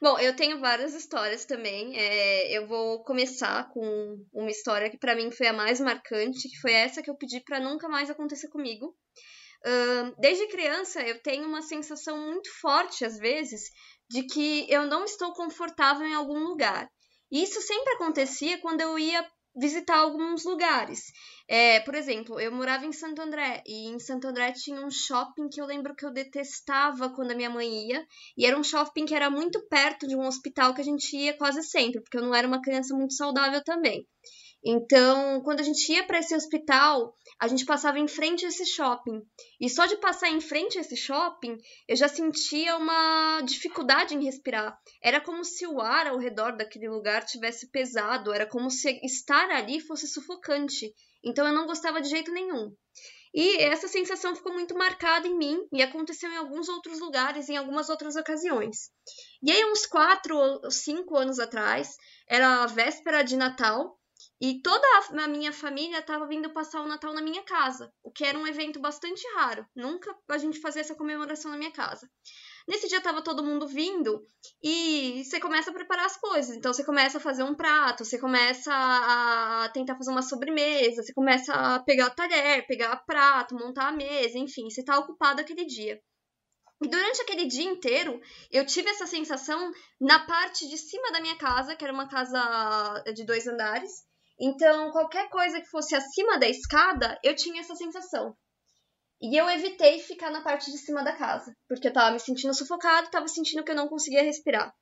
Bom, 0.00 0.18
eu 0.18 0.36
tenho 0.36 0.60
várias 0.60 0.94
histórias 0.94 1.44
também. 1.46 1.98
É, 1.98 2.52
eu 2.52 2.66
vou 2.66 3.02
começar 3.04 3.68
com 3.70 4.24
uma 4.32 4.50
história 4.50 4.90
que 4.90 4.98
pra 4.98 5.14
mim 5.14 5.30
foi 5.30 5.46
a 5.46 5.52
mais 5.52 5.80
marcante, 5.80 6.48
que 6.48 6.60
foi 6.60 6.72
essa 6.72 7.02
que 7.02 7.10
eu 7.10 7.16
pedi 7.16 7.40
pra 7.40 7.58
nunca 7.58 7.88
mais 7.88 8.10
acontecer 8.10 8.48
comigo. 8.48 8.94
Ahn, 9.64 10.14
desde 10.18 10.46
criança, 10.48 11.02
eu 11.02 11.20
tenho 11.22 11.46
uma 11.46 11.62
sensação 11.62 12.16
muito 12.18 12.48
forte, 12.60 13.04
às 13.04 13.18
vezes, 13.18 13.70
de 14.08 14.22
que 14.22 14.66
eu 14.68 14.86
não 14.86 15.04
estou 15.04 15.32
confortável 15.32 16.06
em 16.06 16.14
algum 16.14 16.38
lugar. 16.40 16.88
Isso 17.30 17.60
sempre 17.60 17.92
acontecia 17.94 18.58
quando 18.58 18.80
eu 18.80 18.98
ia 18.98 19.24
visitar 19.56 19.98
alguns 19.98 20.44
lugares. 20.44 21.00
É, 21.48 21.80
por 21.80 21.94
exemplo, 21.94 22.38
eu 22.38 22.52
morava 22.52 22.86
em 22.86 22.92
Santo 22.92 23.20
André, 23.20 23.62
e 23.66 23.88
em 23.88 23.98
Santo 23.98 24.28
André 24.28 24.52
tinha 24.52 24.80
um 24.80 24.90
shopping 24.90 25.48
que 25.48 25.60
eu 25.60 25.66
lembro 25.66 25.94
que 25.96 26.06
eu 26.06 26.12
detestava 26.12 27.10
quando 27.10 27.32
a 27.32 27.34
minha 27.34 27.50
mãe 27.50 27.88
ia, 27.88 28.06
e 28.36 28.46
era 28.46 28.58
um 28.58 28.62
shopping 28.62 29.04
que 29.04 29.14
era 29.14 29.30
muito 29.30 29.60
perto 29.68 30.06
de 30.06 30.14
um 30.14 30.26
hospital 30.26 30.74
que 30.74 30.80
a 30.80 30.84
gente 30.84 31.16
ia 31.16 31.36
quase 31.36 31.62
sempre, 31.62 32.00
porque 32.02 32.18
eu 32.18 32.22
não 32.22 32.34
era 32.34 32.46
uma 32.46 32.62
criança 32.62 32.94
muito 32.94 33.14
saudável 33.14 33.62
também. 33.64 34.06
Então, 34.64 35.40
quando 35.42 35.60
a 35.60 35.62
gente 35.62 35.90
ia 35.92 36.04
para 36.04 36.18
esse 36.18 36.34
hospital, 36.34 37.14
a 37.38 37.46
gente 37.46 37.64
passava 37.64 37.98
em 37.98 38.08
frente 38.08 38.44
a 38.44 38.48
esse 38.48 38.66
shopping. 38.66 39.22
E 39.60 39.70
só 39.70 39.86
de 39.86 39.96
passar 39.96 40.28
em 40.28 40.40
frente 40.40 40.76
a 40.76 40.80
esse 40.80 40.96
shopping, 40.96 41.56
eu 41.86 41.96
já 41.96 42.08
sentia 42.08 42.76
uma 42.76 43.40
dificuldade 43.42 44.14
em 44.14 44.24
respirar. 44.24 44.76
Era 45.02 45.20
como 45.20 45.44
se 45.44 45.66
o 45.66 45.80
ar 45.80 46.08
ao 46.08 46.18
redor 46.18 46.56
daquele 46.56 46.88
lugar 46.88 47.24
tivesse 47.24 47.70
pesado, 47.70 48.32
era 48.32 48.46
como 48.46 48.70
se 48.70 48.90
estar 49.04 49.48
ali 49.50 49.80
fosse 49.80 50.08
sufocante. 50.08 50.92
Então 51.24 51.46
eu 51.46 51.52
não 51.52 51.66
gostava 51.66 52.00
de 52.00 52.08
jeito 52.08 52.32
nenhum. 52.32 52.74
E 53.34 53.62
essa 53.62 53.86
sensação 53.86 54.34
ficou 54.34 54.52
muito 54.52 54.74
marcada 54.74 55.28
em 55.28 55.36
mim 55.36 55.60
e 55.72 55.82
aconteceu 55.82 56.30
em 56.30 56.36
alguns 56.36 56.68
outros 56.68 56.98
lugares, 56.98 57.48
em 57.48 57.56
algumas 57.56 57.88
outras 57.88 58.16
ocasiões. 58.16 58.90
E 59.42 59.50
aí, 59.50 59.64
uns 59.66 59.86
quatro 59.86 60.36
ou 60.36 60.70
cinco 60.70 61.16
anos 61.16 61.38
atrás, 61.38 61.96
era 62.26 62.62
a 62.62 62.66
véspera 62.66 63.22
de 63.22 63.36
Natal 63.36 63.97
e 64.40 64.62
toda 64.62 64.86
a 65.18 65.26
minha 65.26 65.52
família 65.52 65.98
estava 65.98 66.26
vindo 66.26 66.52
passar 66.52 66.80
o 66.80 66.86
Natal 66.86 67.12
na 67.12 67.20
minha 67.20 67.42
casa, 67.42 67.92
o 68.02 68.10
que 68.10 68.24
era 68.24 68.38
um 68.38 68.46
evento 68.46 68.78
bastante 68.78 69.26
raro. 69.34 69.66
Nunca 69.74 70.14
a 70.28 70.38
gente 70.38 70.60
fazia 70.60 70.80
essa 70.80 70.94
comemoração 70.94 71.50
na 71.50 71.56
minha 71.56 71.72
casa. 71.72 72.08
Nesse 72.68 72.86
dia 72.86 72.98
estava 72.98 73.22
todo 73.22 73.42
mundo 73.42 73.66
vindo 73.66 74.22
e 74.62 75.24
você 75.24 75.40
começa 75.40 75.70
a 75.70 75.74
preparar 75.74 76.06
as 76.06 76.16
coisas. 76.16 76.54
Então 76.54 76.72
você 76.72 76.84
começa 76.84 77.18
a 77.18 77.20
fazer 77.20 77.42
um 77.42 77.54
prato, 77.54 78.04
você 78.04 78.18
começa 78.18 78.70
a 78.72 79.70
tentar 79.70 79.96
fazer 79.96 80.10
uma 80.10 80.22
sobremesa, 80.22 81.02
você 81.02 81.12
começa 81.12 81.52
a 81.52 81.80
pegar 81.80 82.10
talher, 82.10 82.66
pegar 82.66 82.94
prato, 83.06 83.56
montar 83.56 83.88
a 83.88 83.92
mesa, 83.92 84.38
enfim, 84.38 84.70
você 84.70 84.82
está 84.82 84.98
ocupado 84.98 85.40
aquele 85.40 85.64
dia. 85.64 86.00
E 86.80 86.88
durante 86.88 87.20
aquele 87.22 87.46
dia 87.46 87.64
inteiro, 87.64 88.20
eu 88.52 88.64
tive 88.64 88.88
essa 88.88 89.06
sensação 89.06 89.72
na 90.00 90.20
parte 90.26 90.68
de 90.68 90.78
cima 90.78 91.10
da 91.10 91.20
minha 91.20 91.36
casa, 91.36 91.74
que 91.74 91.82
era 91.82 91.92
uma 91.92 92.08
casa 92.08 93.02
de 93.14 93.24
dois 93.24 93.48
andares, 93.48 94.06
Então, 94.40 94.90
qualquer 94.92 95.28
coisa 95.28 95.60
que 95.60 95.68
fosse 95.68 95.94
acima 95.94 96.38
da 96.38 96.48
escada, 96.48 97.18
eu 97.24 97.34
tinha 97.34 97.60
essa 97.60 97.74
sensação. 97.74 98.36
E 99.20 99.36
eu 99.36 99.50
evitei 99.50 99.98
ficar 99.98 100.30
na 100.30 100.42
parte 100.42 100.70
de 100.70 100.78
cima 100.78 101.02
da 101.02 101.16
casa, 101.16 101.52
porque 101.68 101.88
eu 101.88 101.92
tava 101.92 102.12
me 102.12 102.20
sentindo 102.20 102.54
sufocado, 102.54 103.10
tava 103.10 103.26
sentindo 103.26 103.64
que 103.64 103.72
eu 103.72 103.76
não 103.76 103.88
conseguia 103.88 104.22
respirar. 104.22 104.72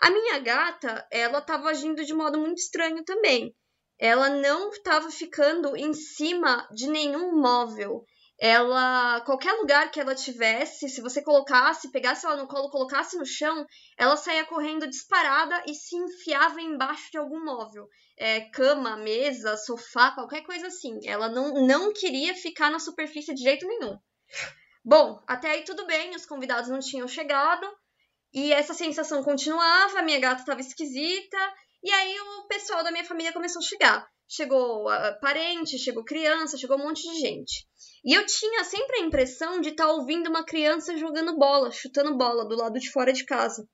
A 0.00 0.10
minha 0.10 0.38
gata, 0.40 1.06
ela 1.10 1.40
tava 1.40 1.70
agindo 1.70 2.04
de 2.04 2.12
modo 2.12 2.38
muito 2.38 2.58
estranho 2.58 3.04
também. 3.04 3.54
Ela 3.98 4.28
não 4.28 4.70
tava 4.82 5.10
ficando 5.10 5.76
em 5.76 5.92
cima 5.92 6.68
de 6.72 6.88
nenhum 6.88 7.40
móvel 7.40 8.04
ela 8.40 9.20
qualquer 9.22 9.52
lugar 9.54 9.90
que 9.90 9.98
ela 9.98 10.14
tivesse, 10.14 10.88
se 10.88 11.00
você 11.00 11.20
colocasse, 11.20 11.90
pegasse 11.90 12.24
ela 12.24 12.36
no 12.36 12.46
colo, 12.46 12.70
colocasse 12.70 13.18
no 13.18 13.26
chão, 13.26 13.66
ela 13.98 14.16
saía 14.16 14.46
correndo 14.46 14.88
disparada 14.88 15.64
e 15.66 15.74
se 15.74 15.96
enfiava 15.96 16.60
embaixo 16.60 17.10
de 17.10 17.18
algum 17.18 17.44
móvel, 17.44 17.88
é, 18.18 18.40
cama, 18.50 18.96
mesa, 18.96 19.56
sofá, 19.56 20.10
qualquer 20.12 20.42
coisa 20.42 20.66
assim. 20.66 20.98
Ela 21.04 21.28
não, 21.28 21.66
não 21.66 21.92
queria 21.92 22.34
ficar 22.34 22.70
na 22.70 22.78
superfície 22.78 23.34
de 23.34 23.42
jeito 23.42 23.66
nenhum. 23.66 23.96
Bom, 24.84 25.22
até 25.26 25.50
aí 25.50 25.64
tudo 25.64 25.86
bem, 25.86 26.14
os 26.14 26.26
convidados 26.26 26.70
não 26.70 26.80
tinham 26.80 27.06
chegado 27.06 27.66
e 28.32 28.52
essa 28.52 28.74
sensação 28.74 29.22
continuava, 29.22 30.02
minha 30.02 30.20
gata 30.20 30.40
estava 30.40 30.60
esquisita 30.60 31.38
e 31.82 31.90
aí 31.90 32.20
o 32.20 32.46
pessoal 32.48 32.82
da 32.82 32.90
minha 32.90 33.04
família 33.04 33.32
começou 33.32 33.60
a 33.60 33.64
chegar. 33.64 34.08
Chegou 34.30 34.86
uh, 34.86 35.20
parente, 35.20 35.78
chegou 35.78 36.04
criança, 36.04 36.58
chegou 36.58 36.76
um 36.76 36.82
monte 36.82 37.02
de 37.02 37.18
gente. 37.18 37.66
E 38.04 38.12
eu 38.12 38.26
tinha 38.26 38.62
sempre 38.64 38.98
a 38.98 39.00
impressão 39.00 39.60
de 39.60 39.70
estar 39.70 39.86
tá 39.86 39.92
ouvindo 39.92 40.28
uma 40.28 40.44
criança 40.44 40.96
jogando 40.98 41.38
bola, 41.38 41.70
chutando 41.70 42.16
bola 42.16 42.46
do 42.46 42.54
lado 42.54 42.78
de 42.78 42.90
fora 42.90 43.12
de 43.12 43.24
casa. 43.24 43.66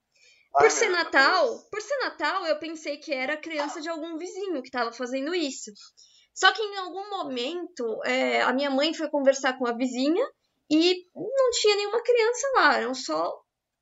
Por 0.56 0.70
ser 0.70 0.88
Natal, 0.88 1.58
por 1.70 1.82
ser 1.82 1.98
Natal, 1.98 2.46
eu 2.46 2.58
pensei 2.58 2.96
que 2.96 3.12
era 3.12 3.34
a 3.34 3.40
criança 3.40 3.80
de 3.80 3.88
algum 3.88 4.16
vizinho 4.16 4.62
que 4.62 4.68
estava 4.68 4.92
fazendo 4.92 5.34
isso. 5.34 5.72
Só 6.32 6.52
que 6.52 6.62
em 6.62 6.76
algum 6.76 7.10
momento, 7.10 8.00
é, 8.04 8.40
a 8.42 8.52
minha 8.52 8.70
mãe 8.70 8.94
foi 8.94 9.08
conversar 9.08 9.58
com 9.58 9.66
a 9.66 9.72
vizinha 9.72 10.24
e 10.70 11.06
não 11.14 11.50
tinha 11.52 11.76
nenhuma 11.76 12.02
criança 12.02 12.46
lá, 12.56 12.76
eram 12.78 12.94
só 12.94 13.32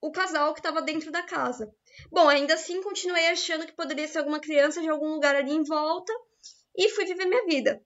o 0.01 0.11
casal 0.11 0.53
que 0.53 0.61
estava 0.61 0.83
dentro 0.83 1.11
da 1.13 1.23
casa. 1.23 1.71
Bom, 2.11 2.29
ainda 2.29 2.55
assim 2.55 2.83
continuei 2.83 3.29
achando 3.29 3.67
que 3.67 3.77
poderia 3.77 4.09
ser 4.09 4.19
alguma 4.19 4.41
criança 4.41 4.81
de 4.81 4.89
algum 4.89 5.15
lugar 5.15 5.37
ali 5.37 5.53
em 5.53 5.63
volta 5.63 6.13
e 6.77 6.89
fui 6.89 7.05
viver 7.05 7.27
minha 7.27 7.45
vida. 7.45 7.81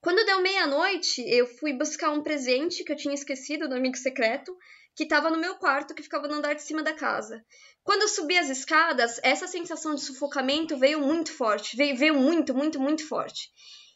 Quando 0.00 0.24
deu 0.24 0.40
meia-noite, 0.40 1.22
eu 1.28 1.46
fui 1.46 1.72
buscar 1.72 2.10
um 2.10 2.22
presente 2.22 2.84
que 2.84 2.92
eu 2.92 2.96
tinha 2.96 3.14
esquecido 3.14 3.68
do 3.68 3.74
amigo 3.74 3.96
secreto, 3.96 4.56
que 4.96 5.02
estava 5.02 5.28
no 5.28 5.36
meu 5.36 5.56
quarto, 5.56 5.94
que 5.94 6.02
ficava 6.02 6.26
no 6.26 6.36
andar 6.36 6.54
de 6.54 6.62
cima 6.62 6.82
da 6.82 6.94
casa. 6.94 7.44
Quando 7.84 8.02
eu 8.02 8.08
subi 8.08 8.38
as 8.38 8.48
escadas, 8.48 9.20
essa 9.22 9.46
sensação 9.46 9.94
de 9.94 10.00
sufocamento 10.00 10.78
veio 10.78 11.00
muito 11.00 11.30
forte, 11.34 11.76
veio, 11.76 11.94
veio 11.94 12.14
muito, 12.14 12.54
muito, 12.54 12.80
muito 12.80 13.06
forte. 13.06 13.50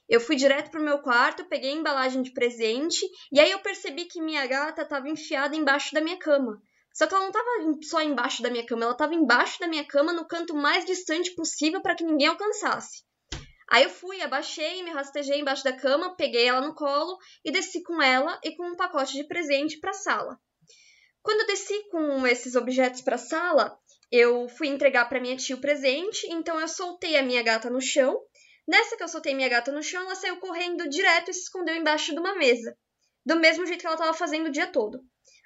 Eu 0.06 0.20
fui 0.20 0.36
direto 0.36 0.70
pro 0.70 0.82
meu 0.82 0.98
quarto, 0.98 1.46
peguei 1.46 1.70
a 1.70 1.76
embalagem 1.76 2.20
de 2.20 2.32
presente, 2.32 3.00
e 3.32 3.40
aí 3.40 3.50
eu 3.50 3.60
percebi 3.60 4.04
que 4.04 4.20
minha 4.20 4.46
gata 4.46 4.82
estava 4.82 5.08
enfiada 5.08 5.56
embaixo 5.56 5.94
da 5.94 6.02
minha 6.02 6.18
cama. 6.18 6.60
Só 6.92 7.06
que 7.06 7.14
ela 7.14 7.22
não 7.22 7.30
estava 7.30 7.82
só 7.82 8.02
embaixo 8.02 8.42
da 8.42 8.50
minha 8.50 8.66
cama, 8.66 8.82
ela 8.82 8.92
estava 8.92 9.14
embaixo 9.14 9.58
da 9.58 9.68
minha 9.68 9.86
cama 9.86 10.12
no 10.12 10.28
canto 10.28 10.54
mais 10.54 10.84
distante 10.84 11.34
possível 11.34 11.80
para 11.80 11.94
que 11.94 12.04
ninguém 12.04 12.26
alcançasse. 12.26 13.04
Aí 13.70 13.84
eu 13.84 13.90
fui, 13.90 14.20
abaixei, 14.20 14.82
me 14.82 14.90
rastejei 14.90 15.40
embaixo 15.40 15.64
da 15.64 15.72
cama, 15.72 16.14
peguei 16.16 16.46
ela 16.46 16.60
no 16.60 16.74
colo 16.74 17.16
e 17.42 17.50
desci 17.50 17.82
com 17.82 18.02
ela 18.02 18.38
e 18.44 18.54
com 18.54 18.66
um 18.66 18.76
pacote 18.76 19.14
de 19.14 19.24
presente 19.26 19.78
para 19.78 19.92
a 19.92 19.94
sala. 19.94 20.38
Quando 21.22 21.40
eu 21.40 21.46
desci 21.46 21.88
com 21.90 22.26
esses 22.26 22.54
objetos 22.54 23.02
para 23.02 23.16
a 23.16 23.18
sala, 23.18 23.78
eu 24.10 24.48
fui 24.48 24.68
entregar 24.68 25.08
para 25.08 25.20
minha 25.20 25.36
tia 25.36 25.54
o 25.54 25.60
presente, 25.60 26.26
então 26.30 26.58
eu 26.58 26.66
soltei 26.66 27.16
a 27.16 27.22
minha 27.22 27.42
gata 27.42 27.68
no 27.68 27.80
chão. 27.80 28.20
Nessa 28.66 28.96
que 28.96 29.02
eu 29.02 29.08
soltei 29.08 29.34
minha 29.34 29.48
gata 29.48 29.70
no 29.70 29.82
chão, 29.82 30.02
ela 30.02 30.14
saiu 30.14 30.38
correndo 30.38 30.88
direto 30.88 31.30
e 31.30 31.34
se 31.34 31.42
escondeu 31.42 31.76
embaixo 31.76 32.12
de 32.12 32.20
uma 32.20 32.34
mesa, 32.34 32.76
do 33.24 33.36
mesmo 33.36 33.66
jeito 33.66 33.80
que 33.80 33.86
ela 33.86 33.96
estava 33.96 34.16
fazendo 34.16 34.46
o 34.46 34.52
dia 34.52 34.66
todo. 34.66 35.00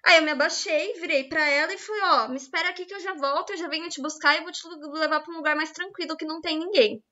Aí 0.05 0.17
eu 0.17 0.23
me 0.23 0.31
abaixei, 0.31 0.93
virei 0.95 1.25
para 1.25 1.45
ela 1.49 1.73
e 1.73 1.79
falei: 1.79 2.03
Ó, 2.03 2.25
oh, 2.25 2.29
me 2.29 2.37
espera 2.37 2.69
aqui 2.69 2.85
que 2.85 2.95
eu 2.95 3.01
já 3.01 3.15
volto, 3.15 3.51
eu 3.51 3.57
já 3.57 3.69
venho 3.69 3.89
te 3.89 4.03
buscar 4.03 4.37
e 4.37 4.43
vou 4.43 4.53
te 4.53 4.61
levar 4.93 5.21
para 5.21 5.33
um 5.33 5.39
lugar 5.39 5.57
mais 5.57 5.73
tranquilo 5.73 6.17
que 6.17 6.27
não 6.27 6.41
tem 6.41 6.59
ninguém. 6.59 7.03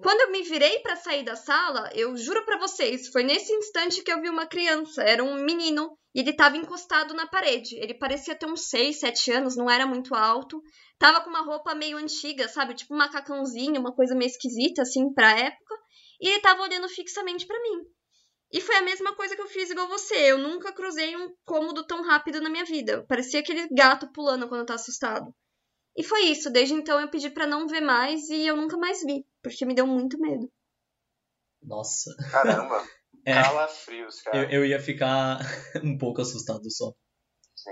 Quando 0.00 0.22
eu 0.22 0.32
me 0.32 0.42
virei 0.42 0.80
para 0.80 0.96
sair 0.96 1.24
da 1.24 1.36
sala, 1.36 1.88
eu 1.94 2.16
juro 2.16 2.44
para 2.44 2.58
vocês, 2.58 3.08
foi 3.08 3.22
nesse 3.22 3.52
instante 3.52 4.02
que 4.02 4.12
eu 4.12 4.20
vi 4.20 4.28
uma 4.28 4.46
criança. 4.46 5.02
Era 5.02 5.22
um 5.22 5.44
menino 5.44 5.96
e 6.14 6.20
ele 6.20 6.30
estava 6.30 6.56
encostado 6.56 7.14
na 7.14 7.26
parede. 7.26 7.76
Ele 7.76 7.94
parecia 7.94 8.34
ter 8.34 8.46
uns 8.46 8.68
6, 8.68 8.98
7 8.98 9.32
anos, 9.32 9.56
não 9.56 9.70
era 9.70 9.86
muito 9.86 10.14
alto. 10.14 10.60
Tava 10.98 11.20
com 11.20 11.30
uma 11.30 11.42
roupa 11.42 11.74
meio 11.74 11.96
antiga, 11.96 12.48
sabe? 12.48 12.74
Tipo 12.74 12.94
um 12.94 12.98
macacãozinho, 12.98 13.80
uma 13.80 13.94
coisa 13.94 14.14
meio 14.14 14.28
esquisita, 14.28 14.82
assim, 14.82 15.12
pra 15.12 15.38
época. 15.38 15.74
E 16.20 16.28
ele 16.28 16.40
tava 16.40 16.62
olhando 16.62 16.88
fixamente 16.88 17.46
para 17.46 17.60
mim. 17.62 17.84
E 18.52 18.60
foi 18.60 18.76
a 18.76 18.82
mesma 18.82 19.14
coisa 19.14 19.34
que 19.34 19.42
eu 19.42 19.48
fiz 19.48 19.70
igual 19.70 19.88
você. 19.88 20.14
Eu 20.14 20.38
nunca 20.38 20.72
cruzei 20.72 21.16
um 21.16 21.32
cômodo 21.44 21.84
tão 21.86 22.02
rápido 22.02 22.40
na 22.40 22.50
minha 22.50 22.64
vida. 22.64 23.04
Parecia 23.08 23.40
aquele 23.40 23.68
gato 23.68 24.10
pulando 24.12 24.48
quando 24.48 24.66
tá 24.66 24.74
assustado. 24.74 25.34
E 25.96 26.02
foi 26.04 26.22
isso. 26.26 26.50
Desde 26.50 26.74
então 26.74 27.00
eu 27.00 27.10
pedi 27.10 27.30
para 27.30 27.46
não 27.46 27.66
ver 27.66 27.80
mais 27.80 28.28
e 28.28 28.46
eu 28.46 28.56
nunca 28.56 28.76
mais 28.76 29.00
vi, 29.02 29.24
porque 29.44 29.66
me 29.66 29.74
deu 29.74 29.86
muito 29.86 30.18
medo. 30.18 30.50
Nossa. 31.62 32.10
Caramba. 32.32 32.82
É, 33.26 33.42
Calafrios, 33.42 34.20
cara. 34.20 34.52
Eu, 34.52 34.60
eu 34.60 34.66
ia 34.66 34.78
ficar 34.78 35.38
um 35.82 35.96
pouco 35.96 36.20
assustado 36.20 36.70
só. 36.70 36.92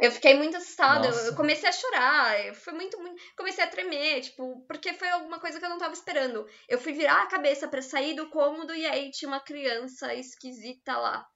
Eu 0.01 0.11
fiquei 0.11 0.35
muito 0.35 0.57
assustada, 0.57 1.09
eu, 1.09 1.13
eu 1.13 1.35
comecei 1.35 1.69
a 1.69 1.73
chorar, 1.73 2.55
foi 2.55 2.73
muito, 2.73 2.99
muito, 2.99 3.21
comecei 3.37 3.63
a 3.63 3.67
tremer, 3.67 4.23
tipo, 4.23 4.65
porque 4.67 4.95
foi 4.95 5.11
alguma 5.11 5.39
coisa 5.39 5.59
que 5.59 5.67
eu 5.67 5.69
não 5.69 5.77
tava 5.77 5.93
esperando. 5.93 6.47
Eu 6.67 6.79
fui 6.79 6.95
virar 6.95 7.25
a 7.25 7.29
cabeça 7.29 7.69
para 7.69 7.83
sair 7.83 8.15
do 8.15 8.31
cômodo 8.31 8.75
e 8.75 8.87
aí 8.87 9.11
tinha 9.11 9.29
uma 9.29 9.41
criança 9.41 10.15
esquisita 10.15 10.97
lá. 10.97 11.27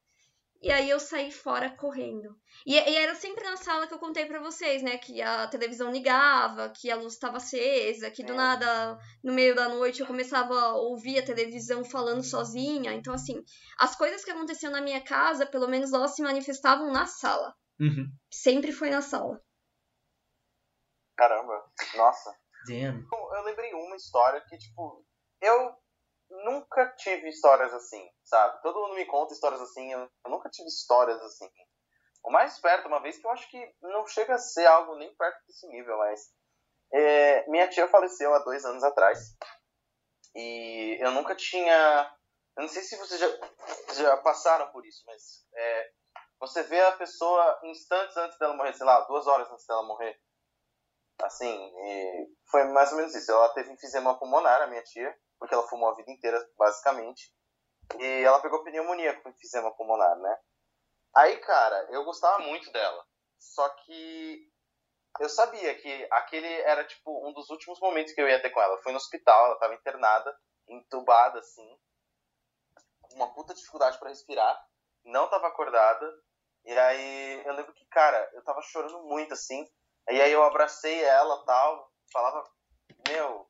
E 0.62 0.70
aí 0.70 0.88
eu 0.88 0.98
saí 0.98 1.30
fora 1.30 1.70
correndo. 1.70 2.36
E, 2.64 2.74
e, 2.74 2.96
era 2.96 3.14
sempre 3.14 3.44
na 3.44 3.56
sala 3.56 3.86
que 3.86 3.94
eu 3.94 3.98
contei 3.98 4.26
para 4.26 4.40
vocês, 4.40 4.82
né? 4.82 4.98
Que 4.98 5.20
a 5.20 5.46
televisão 5.48 5.90
ligava, 5.90 6.70
que 6.70 6.90
a 6.90 6.96
luz 6.96 7.12
estava 7.12 7.36
acesa, 7.36 8.10
que 8.10 8.24
do 8.24 8.32
é. 8.32 8.36
nada, 8.36 8.98
no 9.22 9.32
meio 9.32 9.54
da 9.54 9.68
noite, 9.68 10.00
eu 10.00 10.06
começava 10.06 10.58
a 10.58 10.74
ouvir 10.74 11.18
a 11.18 11.24
televisão 11.24 11.84
falando 11.84 12.22
sozinha. 12.22 12.92
Então, 12.92 13.12
assim, 13.12 13.44
as 13.78 13.94
coisas 13.96 14.24
que 14.24 14.30
aconteciam 14.30 14.72
na 14.72 14.80
minha 14.80 15.02
casa, 15.02 15.46
pelo 15.46 15.68
menos 15.68 15.92
elas 15.92 16.14
se 16.14 16.22
manifestavam 16.22 16.90
na 16.90 17.06
sala. 17.06 17.54
Uhum. 17.78 18.10
Sempre 18.30 18.72
foi 18.72 18.90
na 18.90 19.02
sala. 19.02 19.40
Caramba, 21.16 21.64
nossa. 21.96 22.34
Damn. 22.66 23.06
Eu 23.12 23.42
lembrei 23.44 23.72
uma 23.74 23.96
história 23.96 24.42
que, 24.48 24.58
tipo, 24.58 25.04
eu 25.40 25.76
nunca 26.30 26.86
tive 26.96 27.28
histórias 27.28 27.72
assim, 27.72 28.08
sabe? 28.24 28.60
Todo 28.62 28.80
mundo 28.80 28.94
me 28.94 29.06
conta 29.06 29.32
histórias 29.32 29.60
assim, 29.60 29.92
eu, 29.92 30.10
nunca 30.26 30.48
tive 30.50 30.68
histórias 30.68 31.20
assim. 31.22 31.48
O 32.24 32.30
mais 32.30 32.58
perto, 32.58 32.88
uma 32.88 33.00
vez 33.00 33.18
que 33.18 33.26
eu 33.26 33.30
acho 33.30 33.48
que 33.48 33.74
não 33.82 34.06
chega 34.06 34.34
a 34.34 34.38
ser 34.38 34.66
algo 34.66 34.96
nem 34.96 35.14
perto 35.14 35.38
desse 35.46 35.66
nível, 35.68 35.96
mas. 35.98 36.34
É, 36.92 37.48
minha 37.48 37.68
tia 37.68 37.88
faleceu 37.88 38.32
há 38.34 38.38
dois 38.40 38.64
anos 38.64 38.82
atrás. 38.82 39.36
E 40.34 40.98
eu 41.00 41.12
nunca 41.12 41.34
tinha. 41.34 42.16
Eu 42.56 42.62
não 42.62 42.68
sei 42.68 42.82
se 42.82 42.96
vocês 42.96 43.20
já, 43.20 43.28
já 43.94 44.16
passaram 44.18 44.70
por 44.72 44.84
isso, 44.84 45.02
mas. 45.06 45.46
É, 45.54 45.90
você 46.40 46.62
vê 46.64 46.80
a 46.80 46.96
pessoa 46.96 47.60
instantes 47.64 48.16
antes 48.16 48.38
dela 48.38 48.54
morrer, 48.54 48.74
sei 48.74 48.86
lá, 48.86 49.00
duas 49.02 49.26
horas 49.26 49.50
antes 49.50 49.66
dela 49.66 49.84
morrer. 49.84 50.20
Assim, 51.22 51.72
foi 52.50 52.64
mais 52.64 52.90
ou 52.90 52.98
menos 52.98 53.14
isso. 53.14 53.30
Ela 53.30 53.54
teve 53.54 53.72
enfisema 53.72 54.18
pulmonar, 54.18 54.62
a 54.62 54.66
minha 54.66 54.82
tia 54.82 55.16
porque 55.38 55.54
ela 55.54 55.66
fumou 55.68 55.90
a 55.90 55.94
vida 55.94 56.10
inteira, 56.10 56.38
basicamente. 56.56 57.32
E 57.98 58.22
ela 58.22 58.40
pegou 58.40 58.64
pneumonia 58.64 59.20
com 59.20 59.28
enfisema 59.28 59.74
pulmonar, 59.76 60.16
né? 60.18 60.38
Aí, 61.14 61.38
cara, 61.38 61.88
eu 61.90 62.04
gostava 62.04 62.40
muito 62.40 62.70
dela. 62.72 63.06
Só 63.38 63.68
que 63.68 64.50
eu 65.20 65.28
sabia 65.28 65.74
que 65.74 66.08
aquele 66.10 66.52
era, 66.62 66.84
tipo, 66.84 67.26
um 67.26 67.32
dos 67.32 67.48
últimos 67.48 67.80
momentos 67.80 68.12
que 68.12 68.20
eu 68.20 68.28
ia 68.28 68.40
ter 68.40 68.50
com 68.50 68.60
ela. 68.60 68.80
Foi 68.82 68.92
no 68.92 68.98
hospital, 68.98 69.46
ela 69.46 69.58
tava 69.58 69.74
internada, 69.74 70.36
entubada, 70.68 71.38
assim. 71.38 71.78
Uma 73.12 73.32
puta 73.32 73.54
dificuldade 73.54 73.98
para 73.98 74.10
respirar. 74.10 74.66
Não 75.04 75.28
tava 75.28 75.46
acordada. 75.46 76.12
E 76.64 76.78
aí 76.78 77.46
eu 77.46 77.54
lembro 77.54 77.72
que, 77.72 77.86
cara, 77.86 78.30
eu 78.34 78.42
tava 78.42 78.60
chorando 78.60 79.04
muito, 79.04 79.32
assim. 79.32 79.64
E 80.10 80.20
aí 80.20 80.32
eu 80.32 80.42
abracei 80.42 81.02
ela 81.02 81.44
tal. 81.44 81.90
Falava, 82.12 82.44
meu, 83.08 83.48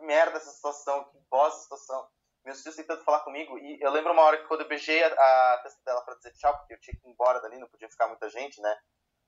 merda 0.00 0.38
essa 0.38 0.50
situação, 0.50 1.04
que 1.04 1.18
bosta 1.30 1.54
essa 1.54 1.62
situação. 1.62 2.08
Meus 2.44 2.60
filhos 2.60 2.76
tentando 2.76 3.04
falar 3.04 3.20
comigo. 3.20 3.58
E 3.58 3.80
eu 3.80 3.90
lembro 3.90 4.12
uma 4.12 4.22
hora 4.22 4.38
que 4.38 4.46
quando 4.46 4.60
eu 4.60 4.68
beijei 4.68 5.02
a, 5.02 5.08
a 5.08 5.60
testa 5.62 5.80
dela 5.84 6.02
pra 6.02 6.14
dizer 6.14 6.32
tchau, 6.34 6.56
porque 6.58 6.74
eu 6.74 6.80
tinha 6.80 6.96
que 6.96 7.06
ir 7.06 7.10
embora 7.10 7.40
dali, 7.40 7.58
não 7.58 7.68
podia 7.68 7.88
ficar 7.88 8.08
muita 8.08 8.28
gente, 8.28 8.60
né? 8.60 8.76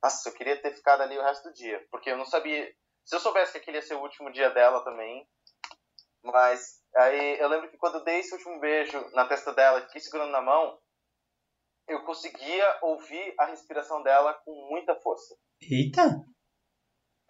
Nossa, 0.02 0.28
eu 0.28 0.34
queria 0.34 0.60
ter 0.60 0.74
ficado 0.74 1.00
ali 1.02 1.16
o 1.18 1.22
resto 1.22 1.48
do 1.48 1.54
dia. 1.54 1.84
Porque 1.90 2.10
eu 2.10 2.18
não 2.18 2.26
sabia. 2.26 2.70
Se 3.04 3.16
eu 3.16 3.20
soubesse 3.20 3.52
que 3.52 3.58
aquele 3.58 3.78
ia 3.78 3.82
ser 3.82 3.94
o 3.94 4.02
último 4.02 4.30
dia 4.30 4.50
dela 4.50 4.84
também. 4.84 5.26
Mas 6.22 6.82
aí 6.94 7.38
eu 7.38 7.48
lembro 7.48 7.70
que 7.70 7.78
quando 7.78 7.98
eu 7.98 8.04
dei 8.04 8.18
esse 8.18 8.34
último 8.34 8.58
beijo 8.60 8.98
na 9.12 9.26
testa 9.26 9.52
dela 9.54 9.78
e 9.78 9.82
fiquei 9.82 10.00
segurando 10.00 10.32
na 10.32 10.42
mão, 10.42 10.78
eu 11.88 12.02
conseguia 12.04 12.78
ouvir 12.82 13.34
a 13.38 13.46
respiração 13.46 14.02
dela 14.02 14.34
com 14.44 14.52
muita 14.68 14.94
força. 14.96 15.36
Eita! 15.62 16.02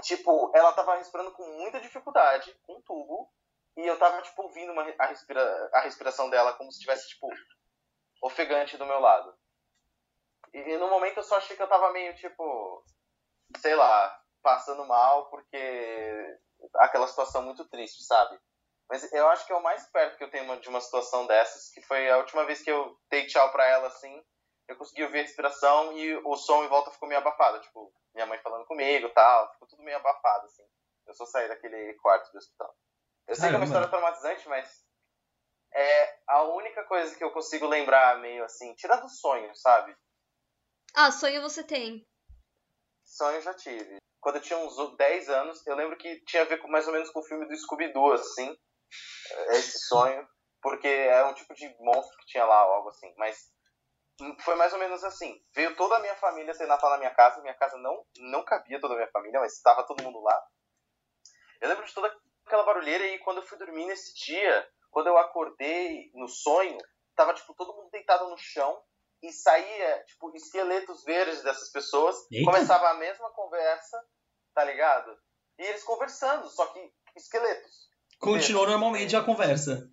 Tipo, 0.07 0.53
ela 0.55 0.73
tava 0.73 0.95
respirando 0.95 1.33
com 1.33 1.45
muita 1.59 1.81
dificuldade, 1.81 2.57
com 2.63 2.77
um 2.77 2.83
tubo, 2.83 3.29
e 3.77 3.85
eu 3.85 3.99
tava, 3.99 4.23
tipo, 4.23 4.41
ouvindo 4.41 4.71
uma, 4.71 4.83
a, 5.01 5.07
respira, 5.07 5.71
a 5.73 5.81
respiração 5.81 6.31
dela 6.31 6.53
como 6.53 6.71
se 6.71 6.79
estivesse, 6.79 7.09
tipo, 7.09 7.29
ofegante 8.23 8.77
do 8.77 8.87
meu 8.87 9.01
lado. 9.01 9.37
E, 10.55 10.59
e 10.59 10.79
no 10.79 10.89
momento 10.89 11.17
eu 11.17 11.25
só 11.25 11.39
achei 11.39 11.57
que 11.57 11.63
eu 11.63 11.69
tava 11.69 11.93
meio, 11.93 12.15
tipo, 12.15 12.85
sei 13.59 13.75
lá, 13.75 14.23
passando 14.41 14.87
mal 14.87 15.29
porque 15.29 16.39
aquela 16.77 17.09
situação 17.09 17.43
muito 17.43 17.69
triste, 17.69 18.05
sabe? 18.05 18.39
Mas 18.89 19.13
eu 19.13 19.29
acho 19.29 19.45
que 19.45 19.53
é 19.53 19.57
o 19.57 19.63
mais 19.63 19.89
perto 19.89 20.17
que 20.17 20.23
eu 20.23 20.31
tenho 20.31 20.61
de 20.61 20.69
uma 20.69 20.81
situação 20.81 21.27
dessas, 21.27 21.69
que 21.71 21.83
foi 21.83 22.09
a 22.09 22.19
última 22.19 22.45
vez 22.45 22.63
que 22.63 22.71
eu 22.71 22.97
dei 23.11 23.27
tchau 23.27 23.51
pra 23.51 23.67
ela, 23.67 23.89
assim, 23.89 24.25
eu 24.69 24.77
consegui 24.77 25.05
ouvir 25.05 25.21
a 25.21 25.23
respiração 25.23 25.97
e 25.97 26.17
o 26.17 26.37
som 26.37 26.65
em 26.65 26.69
volta 26.69 26.91
ficou 26.91 27.09
meio 27.09 27.21
abafado, 27.21 27.61
tipo, 27.61 27.93
minha 28.15 28.27
mãe 28.27 28.39
falando 28.41 28.67
comigo 28.67 29.09
tal, 29.11 29.53
ficou 29.53 29.69
tudo 29.69 29.83
meio 29.83 29.97
abafado, 29.97 30.47
assim. 30.47 30.65
Eu 31.07 31.15
só 31.15 31.25
saí 31.27 31.49
daquele 31.49 31.95
quarto 31.95 32.33
do 32.33 32.39
hospital. 32.39 32.75
Eu 33.29 33.35
sei 33.35 33.49
que 33.49 33.55
é 33.55 33.59
uma 33.59 33.65
história 33.65 33.89
traumatizante, 33.89 34.49
mas 34.49 34.85
é 35.73 36.19
a 36.27 36.43
única 36.45 36.85
coisa 36.85 37.15
que 37.17 37.23
eu 37.23 37.31
consigo 37.31 37.67
lembrar 37.67 38.19
meio 38.19 38.45
assim, 38.45 38.75
tirando 38.75 39.05
o 39.05 39.09
sonho, 39.09 39.55
sabe? 39.55 39.97
Ah, 40.95 41.13
sonho 41.13 41.43
você 41.43 41.63
tem. 41.63 42.05
Sonho 43.05 43.37
eu 43.37 43.43
já 43.43 43.55
tive. 43.55 43.99
Quando 44.21 44.37
eu 44.37 44.43
tinha 44.43 44.59
uns 44.59 44.97
10 44.97 45.29
anos, 45.29 45.65
eu 45.67 45.77
lembro 45.77 45.97
que 45.97 46.21
tinha 46.25 46.43
a 46.43 46.47
ver 46.47 46.59
com, 46.59 46.69
mais 46.69 46.87
ou 46.87 46.93
menos 46.93 47.11
com 47.11 47.21
o 47.21 47.25
filme 47.25 47.47
do 47.47 47.57
Scooby-Doo, 47.57 48.13
assim, 48.13 48.57
esse 49.51 49.79
sonho, 49.87 50.27
porque 50.61 50.89
é 50.89 51.25
um 51.25 51.35
tipo 51.35 51.55
de 51.55 51.69
monstro 51.79 52.17
que 52.19 52.27
tinha 52.27 52.45
lá, 52.45 52.57
algo 52.57 52.89
assim, 52.89 53.13
mas 53.17 53.53
foi 54.41 54.55
mais 54.55 54.73
ou 54.73 54.79
menos 54.79 55.05
assim. 55.05 55.41
Veio 55.55 55.77
toda 55.77 55.97
a 55.97 56.01
minha 56.01 56.15
família 56.17 56.55
ser 56.55 56.67
Natal 56.67 56.91
na 56.91 56.99
minha 56.99 57.15
casa. 57.15 57.41
Minha 57.41 57.55
casa 57.55 57.77
não, 57.79 58.05
não 58.19 58.45
cabia 58.45 58.81
toda 58.81 58.95
a 58.95 58.97
minha 58.97 59.11
família, 59.11 59.41
mas 59.41 59.55
estava 59.55 59.87
todo 59.87 60.03
mundo 60.03 60.21
lá. 60.21 60.43
Eu 61.61 61.69
lembro 61.69 61.85
de 61.85 61.95
toda 61.95 62.15
aquela 62.45 62.65
barulheira 62.65 63.07
e 63.07 63.19
quando 63.19 63.39
eu 63.39 63.47
fui 63.47 63.59
dormir 63.59 63.87
nesse 63.87 64.15
dia, 64.15 64.69
quando 64.91 65.09
eu 65.09 65.19
acordei 65.19 66.11
no 66.15 66.29
sonho, 66.29 66.79
tava 67.15 67.35
tipo 67.35 67.55
todo 67.55 67.75
mundo 67.75 67.91
deitado 67.91 68.29
no 68.29 68.37
chão 68.39 68.83
e 69.23 69.33
saía 69.33 70.05
tipo 70.05 70.35
esqueletos 70.35 71.03
verdes 71.05 71.43
dessas 71.43 71.71
pessoas. 71.71 72.17
Eita. 72.31 72.51
Começava 72.51 72.91
a 72.91 72.95
mesma 72.95 73.31
conversa, 73.31 73.99
tá 74.55 74.65
ligado? 74.65 75.17
E 75.59 75.63
eles 75.63 75.83
conversando, 75.85 76.49
só 76.49 76.67
que 76.67 76.93
esqueletos. 77.17 77.89
Continuou 78.19 78.65
verdes. 78.65 78.81
normalmente 78.81 79.17
a 79.17 79.23
conversa. 79.23 79.91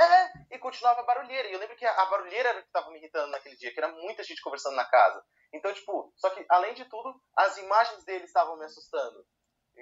É, 0.00 0.54
e 0.54 0.58
continuava 0.58 1.00
a 1.00 1.04
barulheira. 1.04 1.48
E 1.48 1.52
eu 1.52 1.58
lembro 1.58 1.76
que 1.76 1.84
a, 1.84 2.06
barulheira 2.06 2.48
era 2.48 2.60
o 2.60 2.62
que 2.62 2.70
tava 2.70 2.90
me 2.90 2.98
irritando 2.98 3.30
naquele 3.30 3.56
dia, 3.56 3.72
que 3.72 3.78
era 3.78 3.92
muita 3.92 4.24
gente 4.24 4.40
conversando 4.40 4.74
na 4.74 4.84
casa. 4.84 5.22
Então, 5.52 5.72
tipo, 5.74 6.12
só 6.16 6.30
que 6.30 6.44
além 6.48 6.72
de 6.72 6.86
tudo, 6.86 7.20
as 7.36 7.58
imagens 7.58 8.04
deles 8.04 8.28
estavam 8.28 8.56
me 8.56 8.64
assustando. 8.64 9.26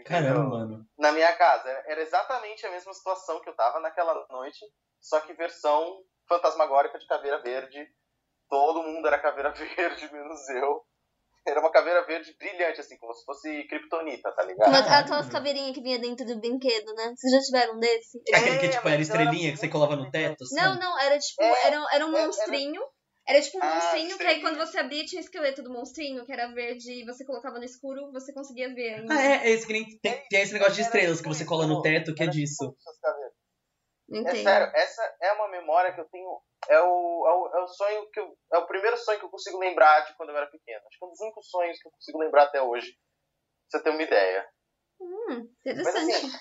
Caramba, 0.04 0.48
mano. 0.48 0.88
Na 0.98 1.12
minha 1.12 1.34
casa. 1.36 1.70
Era 1.86 2.02
exatamente 2.02 2.66
a 2.66 2.70
mesma 2.70 2.92
situação 2.92 3.40
que 3.40 3.48
eu 3.48 3.54
tava 3.54 3.78
naquela 3.78 4.26
noite, 4.28 4.64
só 5.00 5.20
que 5.20 5.32
versão 5.34 6.02
fantasmagórica 6.28 6.98
de 6.98 7.06
caveira 7.06 7.40
verde. 7.40 7.86
Todo 8.48 8.82
mundo 8.82 9.06
era 9.06 9.20
caveira 9.20 9.50
verde, 9.54 10.12
menos 10.12 10.48
eu. 10.48 10.84
Era 11.50 11.60
uma 11.60 11.70
caveira 11.70 12.04
verde 12.06 12.34
brilhante, 12.38 12.80
assim, 12.80 12.96
como 12.98 13.14
se 13.14 13.24
fosse 13.24 13.64
kryptonita, 13.64 14.30
tá 14.32 14.42
ligado? 14.44 14.70
Mas 14.70 14.86
aquelas 14.86 15.28
caveirinhas 15.28 15.74
que 15.74 15.82
vinha 15.82 15.98
dentro 15.98 16.26
do 16.26 16.38
brinquedo, 16.38 16.94
né? 16.94 17.14
Vocês 17.16 17.32
já 17.32 17.40
tiveram 17.40 17.76
um 17.76 17.78
desse? 17.78 18.20
É, 18.28 18.36
aquele 18.36 18.58
que, 18.58 18.68
tipo, 18.68 18.88
era 18.88 19.00
estrelinha 19.00 19.48
era 19.48 19.52
que 19.52 19.60
você 19.60 19.68
colava 19.68 19.96
no 19.96 20.10
teto, 20.10 20.44
assim? 20.44 20.56
Não, 20.56 20.78
não, 20.78 21.00
era 21.00 21.18
tipo, 21.18 21.42
é, 21.42 21.66
era, 21.66 21.86
era 21.92 22.06
um 22.06 22.16
é, 22.16 22.26
monstrinho. 22.26 22.80
Era 22.80 22.98
era 23.28 23.42
tipo 23.42 23.58
um 23.58 23.62
ah, 23.62 23.74
monstrinho 23.74 24.16
que 24.16 24.26
aí 24.26 24.40
quando 24.40 24.56
você 24.56 24.78
abria 24.78 25.04
tinha 25.04 25.20
o 25.20 25.24
esqueleto 25.24 25.62
do 25.62 25.70
monstrinho, 25.70 26.24
que 26.24 26.32
era 26.32 26.50
verde, 26.54 26.90
e 26.90 27.04
você 27.04 27.26
colocava 27.26 27.58
no 27.58 27.64
escuro, 27.64 28.10
você 28.10 28.32
conseguia 28.32 28.74
ver 28.74 28.94
ainda. 28.94 29.12
Ah, 29.12 29.22
é, 29.22 29.48
é 29.48 29.50
esse 29.50 29.66
que 29.66 29.72
nem, 29.74 29.84
tem, 30.00 30.22
tem 30.30 30.40
esse 30.40 30.54
negócio 30.54 30.72
de 30.72 30.80
estrelas 30.80 31.20
que 31.20 31.28
você 31.28 31.44
cola 31.44 31.66
no 31.66 31.82
teto, 31.82 32.14
que 32.14 32.22
é 32.22 32.26
disso. 32.26 32.74
É 34.10 34.34
sério, 34.34 34.72
essa 34.74 35.16
é 35.20 35.32
uma 35.32 35.48
memória 35.48 35.92
que 35.92 36.00
eu 36.00 36.08
tenho. 36.08 36.40
É 36.68 36.80
o, 36.80 37.26
é 37.26 37.34
o, 37.34 37.56
é 37.58 37.62
o 37.62 37.68
sonho 37.68 38.10
que 38.10 38.18
eu, 38.18 38.36
É 38.52 38.58
o 38.58 38.66
primeiro 38.66 38.96
sonho 38.96 39.18
que 39.18 39.24
eu 39.24 39.30
consigo 39.30 39.58
lembrar 39.58 40.00
de 40.00 40.16
quando 40.16 40.30
eu 40.30 40.36
era 40.36 40.46
pequeno. 40.46 40.80
Acho 40.86 40.98
que 40.98 41.04
é 41.04 41.06
um 41.06 41.10
dos 41.10 41.20
únicos 41.20 41.48
sonhos 41.50 41.78
que 41.78 41.88
eu 41.88 41.92
consigo 41.92 42.18
lembrar 42.18 42.44
até 42.44 42.62
hoje. 42.62 42.92
Pra 43.70 43.78
você 43.78 43.84
ter 43.84 43.90
uma 43.90 44.02
ideia. 44.02 44.48
Hum, 45.00 45.48
interessante. 45.64 45.84
Mas, 45.84 45.96
assim, 45.96 46.38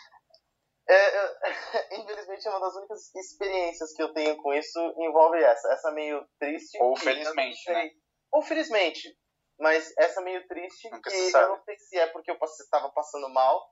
é, 0.90 0.96
é, 0.96 1.40
infelizmente, 2.00 2.48
é 2.48 2.52
uma 2.52 2.62
das 2.62 2.76
únicas 2.76 3.14
experiências 3.16 3.94
que 3.94 4.02
eu 4.02 4.14
tenho 4.14 4.38
com 4.38 4.54
isso 4.54 4.80
envolve 4.98 5.44
essa. 5.44 5.74
Essa 5.74 5.92
meio 5.92 6.26
triste. 6.40 6.82
Ou 6.82 6.96
felizmente, 6.96 7.72
né? 7.72 7.92
Ou 8.32 8.42
felizmente. 8.42 9.18
Mas 9.60 9.92
essa 9.98 10.22
meio 10.22 10.48
triste 10.48 10.90
Nunca 10.90 11.10
que 11.10 11.16
eu 11.16 11.50
não 11.50 11.64
sei 11.64 11.78
se 11.80 11.98
é 11.98 12.08
porque 12.08 12.32
eu 12.32 12.38
estava 12.42 12.92
passando 12.92 13.28
mal 13.30 13.68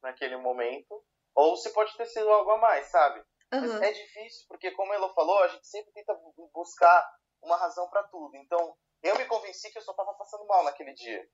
naquele 0.00 0.36
momento, 0.36 1.04
ou 1.34 1.56
se 1.56 1.72
pode 1.72 1.96
ter 1.96 2.06
sido 2.06 2.30
algo 2.30 2.50
a 2.52 2.58
mais, 2.58 2.86
sabe? 2.86 3.24
Uhum. 3.54 3.82
É 3.82 3.92
difícil, 3.92 4.46
porque 4.48 4.70
como 4.72 4.92
ela 4.92 5.12
falou, 5.14 5.38
a 5.42 5.48
gente 5.48 5.66
sempre 5.66 5.92
tenta 5.92 6.14
buscar 6.52 7.08
uma 7.42 7.56
razão 7.56 7.88
para 7.88 8.02
tudo. 8.04 8.36
Então, 8.36 8.76
eu 9.02 9.16
me 9.16 9.26
convenci 9.26 9.70
que 9.70 9.78
eu 9.78 9.82
só 9.82 9.92
estava 9.92 10.14
passando 10.14 10.46
mal 10.46 10.64
naquele 10.64 10.92
dia. 10.94 11.28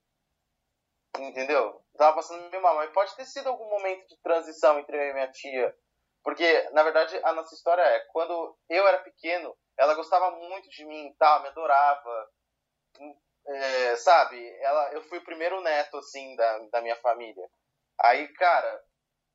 Entendeu? 1.19 1.83
Tava 1.97 2.17
passando 2.17 2.51
meio 2.51 2.63
mal. 2.63 2.77
Mas 2.77 2.93
pode 2.93 3.15
ter 3.17 3.25
sido 3.25 3.49
algum 3.49 3.69
momento 3.69 4.07
de 4.09 4.17
transição 4.23 4.79
entre 4.79 4.97
eu 4.97 5.11
e 5.11 5.13
minha 5.13 5.31
tia. 5.31 5.77
Porque, 6.23 6.69
na 6.71 6.83
verdade, 6.83 7.19
a 7.25 7.33
nossa 7.33 7.55
história 7.55 7.83
é: 7.83 8.01
quando 8.13 8.57
eu 8.69 8.87
era 8.87 8.99
pequeno, 8.99 9.57
ela 9.79 9.95
gostava 9.95 10.31
muito 10.33 10.69
de 10.69 10.85
mim, 10.85 11.15
tá? 11.19 11.41
Me 11.41 11.49
adorava. 11.49 12.31
É, 13.47 13.97
sabe? 13.97 14.49
Ela, 14.61 14.93
eu 14.93 15.03
fui 15.03 15.19
o 15.19 15.25
primeiro 15.25 15.61
neto, 15.61 15.97
assim, 15.97 16.37
da, 16.37 16.59
da 16.69 16.83
minha 16.83 16.97
família. 16.97 17.49
Aí, 18.01 18.29
cara, 18.35 18.85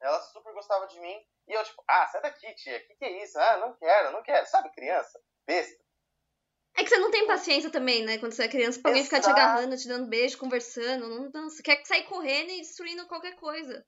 ela 0.01 0.19
super 0.21 0.53
gostava 0.53 0.87
de 0.87 0.99
mim. 0.99 1.25
E 1.47 1.53
eu, 1.53 1.63
tipo, 1.63 1.83
ah, 1.87 2.07
sai 2.07 2.21
daqui, 2.21 2.53
tia. 2.55 2.77
O 2.77 2.87
que, 2.87 2.95
que 2.95 3.05
é 3.05 3.23
isso? 3.23 3.37
Ah, 3.39 3.57
não 3.57 3.73
quero, 3.75 4.11
não 4.11 4.23
quero. 4.23 4.45
Sabe, 4.47 4.71
criança? 4.71 5.19
Besta. 5.45 5.83
É 6.77 6.83
que 6.83 6.89
você 6.89 6.97
não 6.97 7.11
tem 7.11 7.25
paciência 7.25 7.71
também, 7.71 8.03
né? 8.03 8.17
Quando 8.17 8.33
você 8.33 8.43
é 8.43 8.49
criança, 8.49 8.81
pra 8.81 8.91
alguém 8.91 9.03
ficar 9.03 9.21
te 9.21 9.29
agarrando, 9.29 9.77
te 9.77 9.87
dando 9.87 10.09
beijo, 10.09 10.37
conversando. 10.37 11.07
Não, 11.07 11.29
não, 11.33 11.49
você 11.49 11.63
quer 11.63 11.85
sair 11.85 12.03
correndo 12.03 12.49
e 12.49 12.59
destruindo 12.59 13.07
qualquer 13.07 13.35
coisa. 13.35 13.85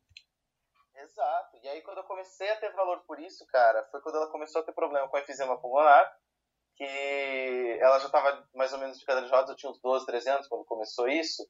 Exato. 0.96 1.58
E 1.62 1.68
aí, 1.68 1.82
quando 1.82 1.98
eu 1.98 2.04
comecei 2.06 2.50
a 2.50 2.56
ter 2.58 2.72
valor 2.74 3.04
por 3.06 3.20
isso, 3.20 3.46
cara, 3.48 3.86
foi 3.92 4.02
quando 4.02 4.16
ela 4.16 4.32
começou 4.32 4.62
a 4.62 4.64
ter 4.64 4.72
problema 4.72 5.08
com 5.10 5.18
efizema 5.18 5.60
pulmonar, 5.60 6.18
que 6.76 7.78
ela 7.82 8.00
já 8.00 8.10
tava 8.10 8.48
mais 8.56 8.72
ou 8.72 8.80
menos 8.80 8.98
de 8.98 9.06
cadeira 9.06 9.28
de 9.28 9.34
rodas, 9.34 9.50
eu 9.50 9.56
tinha 9.56 9.72
uns 9.72 9.82
12, 9.82 10.06
13 10.06 10.30
anos 10.30 10.48
quando 10.48 10.64
começou 10.64 11.10
isso. 11.10 11.46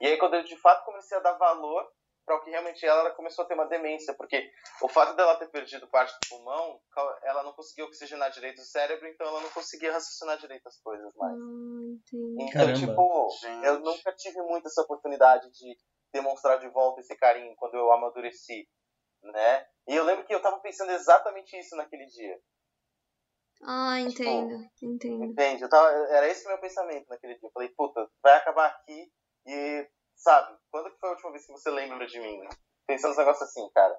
E 0.00 0.06
aí, 0.06 0.16
quando 0.16 0.34
eu 0.34 0.44
de 0.44 0.56
fato 0.56 0.84
comecei 0.86 1.18
a 1.18 1.20
dar 1.20 1.34
valor 1.34 1.86
para 2.28 2.36
o 2.36 2.40
que 2.42 2.50
realmente 2.50 2.84
ela, 2.84 3.00
ela 3.00 3.10
começou 3.12 3.42
a 3.42 3.48
ter 3.48 3.54
uma 3.54 3.66
demência, 3.66 4.12
porque 4.12 4.52
o 4.82 4.88
fato 4.88 5.16
dela 5.16 5.38
ter 5.38 5.48
perdido 5.48 5.88
parte 5.88 6.12
do 6.12 6.28
pulmão, 6.28 6.78
ela 7.22 7.42
não 7.42 7.54
conseguia 7.54 7.86
oxigenar 7.86 8.30
direito 8.30 8.60
o 8.60 8.64
cérebro, 8.64 9.08
então 9.08 9.26
ela 9.26 9.40
não 9.40 9.48
conseguia 9.48 9.92
raciocinar 9.92 10.38
direito 10.38 10.66
as 10.68 10.78
coisas 10.80 11.10
mais. 11.16 11.34
Hum, 11.34 11.98
então, 12.38 12.52
Caramba. 12.52 12.74
tipo, 12.74 13.28
Gente. 13.40 13.66
eu 13.66 13.80
nunca 13.80 14.12
tive 14.12 14.42
muito 14.42 14.68
essa 14.68 14.82
oportunidade 14.82 15.50
de 15.50 15.74
demonstrar 16.12 16.60
de 16.60 16.68
volta 16.68 17.00
esse 17.00 17.16
carinho 17.16 17.56
quando 17.56 17.74
eu 17.76 17.90
amadureci, 17.90 18.68
né? 19.22 19.66
E 19.88 19.96
eu 19.96 20.04
lembro 20.04 20.26
que 20.26 20.34
eu 20.34 20.42
tava 20.42 20.60
pensando 20.60 20.92
exatamente 20.92 21.58
isso 21.58 21.74
naquele 21.76 22.04
dia. 22.06 22.38
Ah, 23.62 23.98
entendo, 24.00 24.68
tipo, 24.76 24.92
entendo. 24.92 25.24
Entende? 25.24 25.62
Eu 25.62 25.68
tava, 25.68 25.88
era 26.10 26.28
esse 26.28 26.44
o 26.44 26.48
meu 26.48 26.58
pensamento 26.58 27.08
naquele 27.08 27.34
dia. 27.38 27.48
Eu 27.48 27.52
falei, 27.52 27.70
puta, 27.70 28.08
vai 28.22 28.36
acabar 28.36 28.66
aqui 28.66 29.10
e 29.46 29.88
Sabe? 30.18 30.58
Quando 30.70 30.90
que 30.90 30.98
foi 30.98 31.08
a 31.08 31.12
última 31.12 31.30
vez 31.32 31.46
que 31.46 31.52
você 31.52 31.70
lembra 31.70 32.06
de 32.06 32.18
mim? 32.20 32.40
Pensando 32.86 33.10
nos 33.10 33.18
negócios 33.18 33.48
assim, 33.48 33.70
cara. 33.72 33.96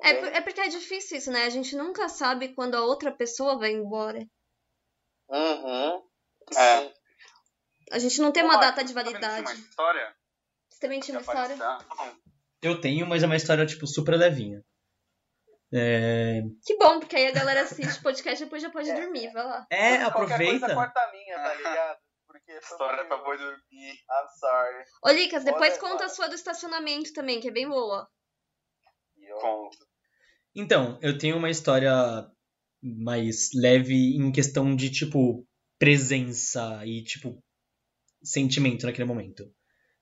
É, 0.00 0.10
é 0.38 0.40
porque 0.40 0.60
é 0.60 0.68
difícil 0.68 1.18
isso, 1.18 1.30
né? 1.30 1.44
A 1.44 1.50
gente 1.50 1.76
nunca 1.76 2.08
sabe 2.08 2.54
quando 2.54 2.76
a 2.76 2.84
outra 2.84 3.12
pessoa 3.12 3.58
vai 3.58 3.72
embora. 3.72 4.24
Uhum. 5.28 6.02
É. 6.56 6.92
A 7.90 7.98
gente 7.98 8.20
não 8.20 8.32
tem 8.32 8.42
uma 8.42 8.56
data 8.56 8.84
de 8.84 8.92
validade. 8.92 9.42
Uma 9.42 9.52
história? 9.54 10.16
Você 10.70 10.80
também 10.80 11.00
tinha 11.00 11.18
uma 11.18 11.22
história? 11.22 11.56
Eu 12.62 12.80
tenho, 12.80 13.06
mas 13.06 13.22
é 13.22 13.26
uma 13.26 13.36
história, 13.36 13.66
tipo, 13.66 13.86
super 13.86 14.16
levinha. 14.16 14.64
É... 15.74 16.42
Que 16.64 16.76
bom, 16.76 17.00
porque 17.00 17.16
aí 17.16 17.26
a 17.28 17.32
galera 17.32 17.62
assiste 17.62 17.98
o 17.98 18.02
podcast 18.02 18.42
e 18.42 18.44
depois 18.44 18.62
já 18.62 18.70
pode 18.70 18.90
é. 18.90 18.94
dormir, 18.94 19.32
vai 19.32 19.44
lá. 19.44 19.66
É, 19.70 19.96
aproveita. 20.02 20.66
Coisa, 20.66 20.74
corta 20.74 21.00
a 21.00 21.10
minha, 21.10 21.34
tá 21.34 21.54
ligado? 21.54 21.98
porque. 22.44 22.58
História 22.58 23.04
pra 23.06 23.16
boi 23.18 23.38
dormir. 23.38 23.92
I'm 23.92 24.28
sorry. 24.38 24.84
Ô, 25.04 25.10
Licas, 25.10 25.44
depois 25.44 25.78
conta 25.78 26.04
a 26.06 26.08
sua 26.08 26.28
do 26.28 26.34
estacionamento 26.34 27.12
também, 27.12 27.40
que 27.40 27.48
é 27.48 27.52
bem 27.52 27.68
boa. 27.68 28.08
Conta. 29.40 29.86
Então, 30.54 30.98
eu 31.00 31.16
tenho 31.16 31.36
uma 31.36 31.50
história 31.50 31.92
mais 32.82 33.50
leve 33.54 34.16
em 34.16 34.30
questão 34.30 34.74
de, 34.74 34.90
tipo, 34.90 35.46
presença 35.78 36.84
e, 36.84 37.02
tipo, 37.04 37.42
sentimento 38.22 38.86
naquele 38.86 39.06
momento. 39.06 39.44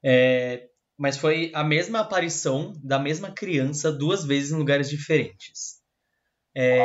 É, 0.03 0.69
mas 0.99 1.17
foi 1.17 1.53
a 1.55 1.63
mesma 1.63 2.01
aparição 2.01 2.73
da 2.83 2.99
mesma 2.99 3.33
criança 3.33 3.93
duas 3.93 4.25
vezes 4.25 4.51
em 4.51 4.57
lugares 4.57 4.89
diferentes. 4.89 5.81
É, 6.57 6.81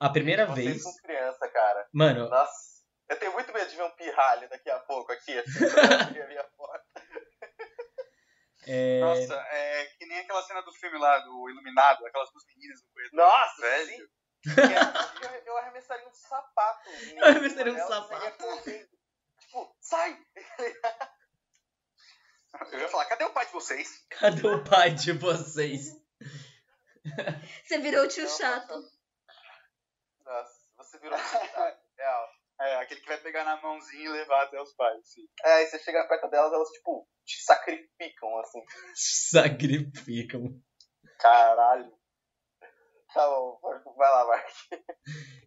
a 0.00 0.08
primeira 0.08 0.46
Vocês 0.46 0.82
vez. 0.82 1.00
Criança, 1.02 1.48
cara. 1.48 1.88
Mano. 1.92 2.30
Nossa. 2.30 2.65
Eu 3.08 3.18
tenho 3.18 3.32
muito 3.32 3.52
medo 3.52 3.70
de 3.70 3.76
ver 3.76 3.82
um 3.84 3.90
pirralho 3.90 4.48
daqui 4.48 4.68
a 4.68 4.78
pouco 4.80 5.12
aqui, 5.12 5.38
assim, 5.38 5.64
a 6.20 6.26
minha 6.26 6.44
porta. 6.56 6.84
É... 8.66 8.98
Nossa, 9.00 9.34
é 9.34 9.86
que 9.96 10.06
nem 10.06 10.18
aquela 10.18 10.42
cena 10.42 10.60
do 10.62 10.72
filme 10.72 10.98
lá, 10.98 11.18
do 11.20 11.48
Iluminado, 11.48 12.04
aquelas 12.04 12.30
duas 12.32 12.44
meninas 12.46 12.82
no 12.82 12.88
corredor. 12.88 13.16
Nossa, 13.16 13.62
velho. 13.62 13.90
sim. 13.90 14.08
Eu, 15.22 15.30
eu 15.44 15.58
arremessaria 15.58 16.06
um 16.06 16.12
sapato. 16.12 16.90
Eu 17.16 17.24
arremessaria 17.24 17.72
um 17.72 17.78
sapato. 17.78 18.62
Tipo, 19.38 19.76
sai! 19.80 20.18
Eu 22.72 22.80
ia 22.80 22.88
falar, 22.88 23.04
cadê 23.06 23.24
o 23.24 23.32
pai 23.32 23.46
de 23.46 23.52
vocês? 23.52 24.06
Cadê 24.10 24.46
o 24.46 24.64
pai 24.64 24.90
de 24.90 25.12
vocês? 25.12 25.92
Você 27.64 27.78
virou 27.78 28.04
o 28.04 28.08
tio 28.08 28.24
Não, 28.24 28.30
chato. 28.30 28.74
Nossa, 30.24 30.60
você 30.76 30.98
virou 30.98 31.18
um 31.18 31.96
real. 31.96 32.28
É, 32.58 32.75
aquele 32.86 33.00
que 33.00 33.08
vai 33.08 33.18
pegar 33.18 33.44
na 33.44 33.60
mãozinha 33.60 34.04
e 34.04 34.08
levar 34.08 34.44
até 34.44 34.60
os 34.60 34.72
pais, 34.74 35.00
sim. 35.04 35.26
É, 35.44 35.52
aí 35.54 35.66
você 35.66 35.78
chega 35.80 36.06
perto 36.08 36.30
delas, 36.30 36.52
elas, 36.52 36.68
tipo, 36.70 37.06
te 37.24 37.42
sacrificam, 37.42 38.38
assim. 38.38 38.62
Sacrificam. 38.94 40.60
Caralho. 41.20 41.92
Tá 43.12 43.26
bom, 43.26 43.58
vai 43.96 44.10
lá, 44.10 44.26
Mark. 44.26 44.46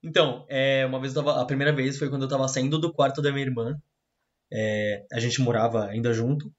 Então, 0.04 0.46
é, 0.50 0.86
uma 0.86 1.00
vez 1.00 1.14
eu 1.14 1.24
tava. 1.24 1.42
A 1.42 1.46
primeira 1.46 1.76
vez 1.76 1.98
foi 1.98 2.10
quando 2.10 2.24
eu 2.24 2.30
tava 2.30 2.48
saindo 2.48 2.80
do 2.80 2.94
quarto 2.94 3.22
da 3.22 3.32
minha 3.32 3.46
irmã. 3.46 3.80
É, 4.52 5.06
a 5.12 5.20
gente 5.20 5.42
morava 5.42 5.86
ainda 5.86 6.14
junto. 6.14 6.52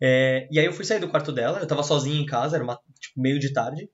É, 0.00 0.48
e 0.50 0.58
aí 0.58 0.66
eu 0.66 0.72
fui 0.72 0.84
sair 0.84 0.98
do 0.98 1.08
quarto 1.08 1.32
dela, 1.32 1.60
eu 1.60 1.66
tava 1.66 1.82
sozinho 1.82 2.20
em 2.20 2.26
casa, 2.26 2.56
era 2.56 2.64
uma, 2.64 2.80
tipo, 2.98 3.20
meio 3.20 3.38
de 3.38 3.52
tarde. 3.52 3.88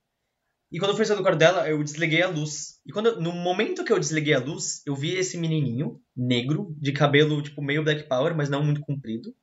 E 0.72 0.78
quando 0.78 0.92
eu 0.92 0.96
fui 0.96 1.04
sair 1.04 1.16
do 1.16 1.22
quarto 1.22 1.38
dela, 1.38 1.68
eu 1.68 1.82
desliguei 1.84 2.22
a 2.22 2.28
luz. 2.28 2.80
E 2.86 2.92
quando 2.92 3.06
eu- 3.06 3.20
no 3.20 3.30
momento 3.32 3.84
que 3.84 3.92
eu 3.92 3.98
desliguei 4.00 4.32
a 4.32 4.38
luz, 4.40 4.80
eu 4.86 4.96
vi 4.96 5.14
esse 5.14 5.36
menininho, 5.36 6.00
negro, 6.16 6.74
de 6.80 6.92
cabelo, 6.92 7.42
tipo, 7.42 7.60
meio 7.62 7.84
black 7.84 8.08
power, 8.08 8.34
mas 8.34 8.48
não 8.48 8.64
muito 8.64 8.80
comprido, 8.80 9.34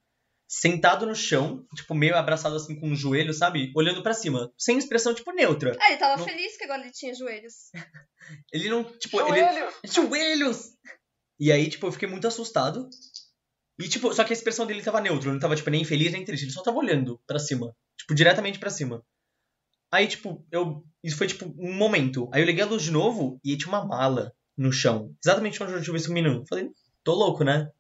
sentado 0.49 1.05
no 1.05 1.13
chão, 1.15 1.63
tipo, 1.75 1.93
meio 1.93 2.15
abraçado 2.15 2.55
assim 2.55 2.79
com 2.79 2.91
o 2.91 2.95
joelho, 2.95 3.31
sabe? 3.31 3.71
Olhando 3.75 4.01
pra 4.01 4.13
cima, 4.15 4.51
sem 4.57 4.77
expressão, 4.79 5.13
tipo, 5.13 5.31
neutra. 5.31 5.77
Ah, 5.79 5.89
ele 5.89 5.97
tava 5.97 6.17
Não- 6.17 6.25
feliz 6.27 6.57
que 6.57 6.63
agora 6.63 6.81
ele 6.81 6.91
tinha 6.91 7.13
joelhos. 7.13 7.53
Ele 8.51 8.69
não, 8.69 8.83
tipo, 8.83 9.19
ele, 9.21 9.39
Joelho! 9.39 9.71
Joelhos! 9.85 10.71
E 11.39 11.51
aí, 11.51 11.69
tipo, 11.69 11.87
eu 11.87 11.91
fiquei 11.91 12.07
muito 12.07 12.27
assustado. 12.27 12.87
E, 13.79 13.87
tipo, 13.87 14.13
só 14.13 14.23
que 14.23 14.33
a 14.33 14.35
expressão 14.35 14.65
dele 14.67 14.83
tava 14.83 14.99
neutra, 15.01 15.25
ele 15.27 15.33
não 15.33 15.39
tava, 15.39 15.55
tipo, 15.55 15.69
nem 15.69 15.85
feliz 15.85 16.11
nem 16.11 16.25
triste, 16.25 16.43
ele 16.43 16.51
só 16.51 16.61
tava 16.61 16.77
olhando 16.77 17.19
pra 17.25 17.39
cima. 17.39 17.73
Tipo, 17.97 18.13
diretamente 18.13 18.59
pra 18.59 18.69
cima. 18.69 19.03
Aí, 19.91 20.07
tipo, 20.07 20.45
eu. 20.51 20.83
Isso 21.03 21.17
foi, 21.17 21.27
tipo, 21.27 21.45
um 21.57 21.73
momento. 21.73 22.29
Aí 22.33 22.41
eu 22.41 22.45
liguei 22.45 22.63
a 22.63 22.67
luz 22.67 22.83
de 22.83 22.91
novo 22.91 23.39
e 23.43 23.57
tinha 23.57 23.69
uma 23.69 23.85
mala 23.85 24.33
no 24.57 24.71
chão. 24.71 25.15
Exatamente 25.23 25.61
onde 25.63 25.73
eu 25.73 25.81
tive 25.81 25.97
esse 25.97 26.11
menino. 26.11 26.43
Falei, 26.47 26.69
tô 27.03 27.13
louco, 27.13 27.43
né? 27.43 27.71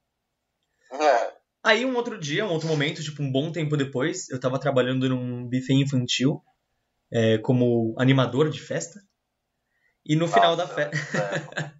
É. 0.91 1.33
Aí 1.63 1.85
um 1.85 1.95
outro 1.95 2.17
dia, 2.17 2.45
um 2.45 2.51
outro 2.51 2.67
momento, 2.67 3.03
tipo, 3.03 3.21
um 3.21 3.31
bom 3.31 3.51
tempo 3.51 3.75
depois, 3.75 4.29
eu 4.29 4.39
tava 4.39 4.59
trabalhando 4.59 5.09
num 5.09 5.43
buffet 5.43 5.73
infantil 5.73 6.41
é, 7.11 7.37
como 7.39 7.93
animador 7.97 8.49
de 8.49 8.61
festa. 8.61 9.01
E 10.05 10.15
no 10.15 10.27
final 10.27 10.55
da 10.55 10.63
Nossa, 10.63 10.75
festa. 10.75 11.75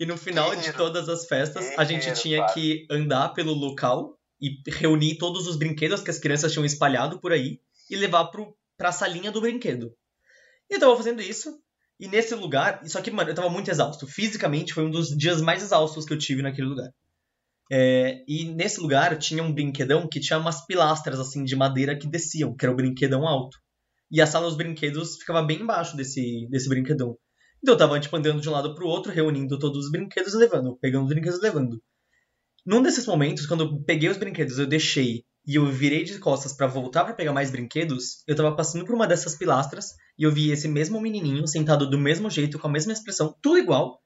E 0.00 0.06
no 0.06 0.16
final 0.16 0.56
de 0.56 0.72
todas 0.72 1.10
as 1.10 1.26
festas, 1.26 1.76
a 1.76 1.84
gente 1.84 2.10
tinha 2.14 2.46
que 2.54 2.86
andar 2.90 3.34
pelo 3.34 3.52
local 3.52 4.18
e 4.40 4.56
reunir 4.66 5.18
todos 5.18 5.46
os 5.46 5.56
brinquedos 5.56 6.00
que 6.00 6.08
as 6.08 6.18
crianças 6.18 6.50
tinham 6.50 6.64
espalhado 6.64 7.20
por 7.20 7.32
aí 7.32 7.60
e 7.90 7.96
levar 7.96 8.24
pro, 8.28 8.56
pra 8.80 8.92
salinha 8.92 9.30
do 9.30 9.42
brinquedo. 9.42 9.94
E 10.70 10.74
eu 10.76 10.80
tava 10.80 10.96
fazendo 10.96 11.20
isso, 11.20 11.54
e 12.00 12.08
nesse 12.08 12.34
lugar, 12.34 12.80
só 12.86 13.02
que, 13.02 13.10
mano, 13.10 13.28
eu 13.28 13.34
tava 13.34 13.50
muito 13.50 13.70
exausto. 13.70 14.06
Fisicamente, 14.06 14.72
foi 14.72 14.86
um 14.86 14.90
dos 14.90 15.08
dias 15.08 15.42
mais 15.42 15.62
exaustos 15.62 16.06
que 16.06 16.14
eu 16.14 16.18
tive 16.18 16.40
naquele 16.40 16.68
lugar. 16.68 16.88
É, 17.70 18.24
e 18.26 18.46
nesse 18.46 18.80
lugar 18.80 19.18
tinha 19.18 19.42
um 19.42 19.52
brinquedão 19.52 20.08
que 20.08 20.18
tinha 20.18 20.38
umas 20.38 20.64
pilastras, 20.64 21.20
assim, 21.20 21.44
de 21.44 21.54
madeira 21.54 21.94
que 21.94 22.08
desciam, 22.08 22.56
que 22.56 22.64
era 22.64 22.72
o 22.72 22.76
brinquedão 22.76 23.28
alto. 23.28 23.58
E 24.10 24.18
a 24.18 24.26
sala 24.26 24.46
dos 24.46 24.56
brinquedos 24.56 25.16
ficava 25.16 25.42
bem 25.42 25.60
embaixo 25.60 25.94
desse, 25.94 26.48
desse 26.50 26.66
brinquedão. 26.66 27.18
Então 27.62 27.74
eu 27.74 27.78
tava, 27.78 28.00
tipo, 28.00 28.16
andando 28.16 28.40
de 28.40 28.48
um 28.48 28.52
lado 28.52 28.74
pro 28.74 28.88
outro, 28.88 29.12
reunindo 29.12 29.58
todos 29.58 29.84
os 29.84 29.90
brinquedos 29.90 30.32
e 30.32 30.38
levando, 30.38 30.78
pegando 30.80 31.02
os 31.02 31.10
brinquedos 31.10 31.38
e 31.38 31.42
levando. 31.42 31.82
Num 32.64 32.82
desses 32.82 33.06
momentos, 33.06 33.44
quando 33.44 33.64
eu 33.64 33.82
peguei 33.82 34.08
os 34.08 34.16
brinquedos, 34.16 34.58
eu 34.58 34.66
deixei 34.66 35.22
e 35.46 35.56
eu 35.56 35.66
virei 35.66 36.04
de 36.04 36.18
costas 36.18 36.52
pra 36.52 36.66
voltar 36.66 37.04
pra 37.04 37.14
pegar 37.14 37.32
mais 37.32 37.50
brinquedos, 37.50 38.22
eu 38.26 38.36
tava 38.36 38.54
passando 38.54 38.84
por 38.84 38.94
uma 38.94 39.06
dessas 39.06 39.36
pilastras 39.36 39.94
e 40.18 40.24
eu 40.24 40.32
vi 40.32 40.50
esse 40.50 40.68
mesmo 40.68 41.00
menininho 41.00 41.46
sentado 41.46 41.88
do 41.88 41.98
mesmo 41.98 42.28
jeito, 42.30 42.58
com 42.58 42.66
a 42.66 42.70
mesma 42.70 42.92
expressão, 42.92 43.34
tudo 43.42 43.58
igual, 43.58 44.00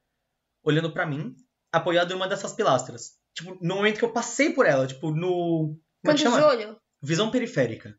olhando 0.62 0.92
pra 0.92 1.06
mim, 1.06 1.34
apoiado 1.72 2.12
em 2.12 2.16
uma 2.16 2.28
dessas 2.28 2.52
pilastras. 2.52 3.12
Tipo, 3.34 3.58
no 3.60 3.76
momento 3.76 3.98
que 3.98 4.04
eu 4.04 4.12
passei 4.12 4.52
por 4.52 4.64
ela, 4.64 4.86
tipo, 4.86 5.10
no. 5.10 5.76
Como 6.02 6.12
é 6.12 6.14
que 6.14 6.14
de 6.14 6.22
chama? 6.22 6.46
olho? 6.46 6.76
Visão 7.02 7.30
periférica. 7.30 7.98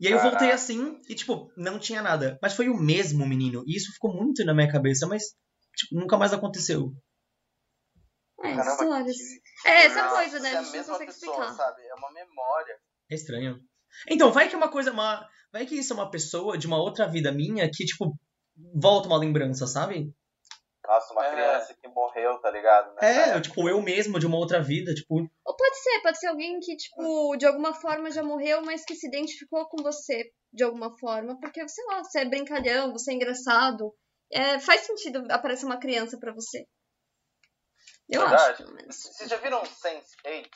E 0.00 0.08
aí 0.08 0.14
eu 0.14 0.22
voltei 0.22 0.50
assim 0.50 1.00
e, 1.08 1.14
tipo, 1.14 1.52
não 1.56 1.78
tinha 1.78 2.02
nada. 2.02 2.38
Mas 2.42 2.54
foi 2.54 2.68
o 2.68 2.76
mesmo 2.76 3.24
menino. 3.24 3.62
E 3.66 3.76
isso 3.76 3.92
ficou 3.92 4.12
muito 4.12 4.44
na 4.44 4.52
minha 4.52 4.70
cabeça, 4.70 5.06
mas, 5.06 5.22
tipo, 5.76 5.94
nunca 5.94 6.16
mais 6.16 6.32
aconteceu. 6.32 6.92
É, 8.42 8.54
Caramba, 8.56 8.70
histórias. 8.72 9.16
que- 9.16 9.68
É, 9.68 9.84
essa 9.86 10.02
Nossa, 10.02 10.16
coisa, 10.16 10.40
né? 10.40 10.52
é 10.52 10.56
A 10.56 10.58
a 10.58 10.62
gente 10.62 10.66
não 10.66 10.72
mesma 10.78 10.92
consegue 10.94 11.12
pessoa, 11.12 11.32
explicar. 11.36 11.54
sabe? 11.54 11.82
É 11.86 11.94
uma 11.94 12.12
memória. 12.12 12.74
É 13.10 13.14
estranho. 13.14 13.60
Então, 14.08 14.32
vai 14.32 14.48
que 14.48 14.54
é 14.54 14.58
uma 14.58 14.70
coisa. 14.70 14.90
Uma... 14.90 15.28
Vai 15.52 15.66
que 15.66 15.74
isso 15.78 15.92
é 15.92 15.96
uma 15.96 16.10
pessoa 16.10 16.56
de 16.56 16.66
uma 16.66 16.78
outra 16.78 17.06
vida 17.06 17.30
minha 17.30 17.70
que, 17.70 17.84
tipo, 17.84 18.16
volta 18.74 19.06
uma 19.06 19.18
lembrança, 19.18 19.66
sabe? 19.66 20.10
Nossa, 20.86 21.12
uma 21.12 21.26
É. 21.26 21.30
criança 21.32 21.74
que 21.80 21.88
morreu, 21.88 22.38
tá 22.40 22.50
ligado? 22.50 22.94
Nessa 22.94 23.06
É, 23.06 23.40
tipo, 23.40 23.68
eu 23.68 23.80
mesmo 23.80 24.18
de 24.18 24.26
uma 24.26 24.36
outra 24.38 24.60
vida, 24.60 24.92
tipo. 24.94 25.14
Ou 25.44 25.56
pode 25.56 25.76
ser, 25.82 26.00
pode 26.02 26.18
ser 26.18 26.26
alguém 26.26 26.58
que, 26.58 26.74
tipo, 26.76 27.36
de 27.36 27.46
alguma 27.46 27.72
forma 27.74 28.10
já 28.10 28.22
morreu, 28.22 28.62
mas 28.62 28.84
que 28.84 28.94
se 28.96 29.06
identificou 29.06 29.68
com 29.68 29.82
você 29.82 30.24
de 30.52 30.64
alguma 30.64 30.90
forma. 30.98 31.38
Porque, 31.38 31.66
sei 31.68 31.84
lá, 31.86 32.02
você 32.02 32.20
é 32.20 32.24
brincalhão, 32.28 32.92
você 32.92 33.12
é 33.12 33.14
engraçado. 33.14 33.94
É, 34.32 34.58
faz 34.58 34.80
sentido 34.82 35.24
aparecer 35.30 35.66
uma 35.66 35.78
criança 35.78 36.18
pra 36.18 36.32
você. 36.32 36.64
Eu 38.08 38.20
Verdade. 38.20 38.62
acho. 38.62 38.72
Vocês 38.88 39.30
já 39.30 39.36
viram 39.38 39.62
Sense8? 39.62 40.48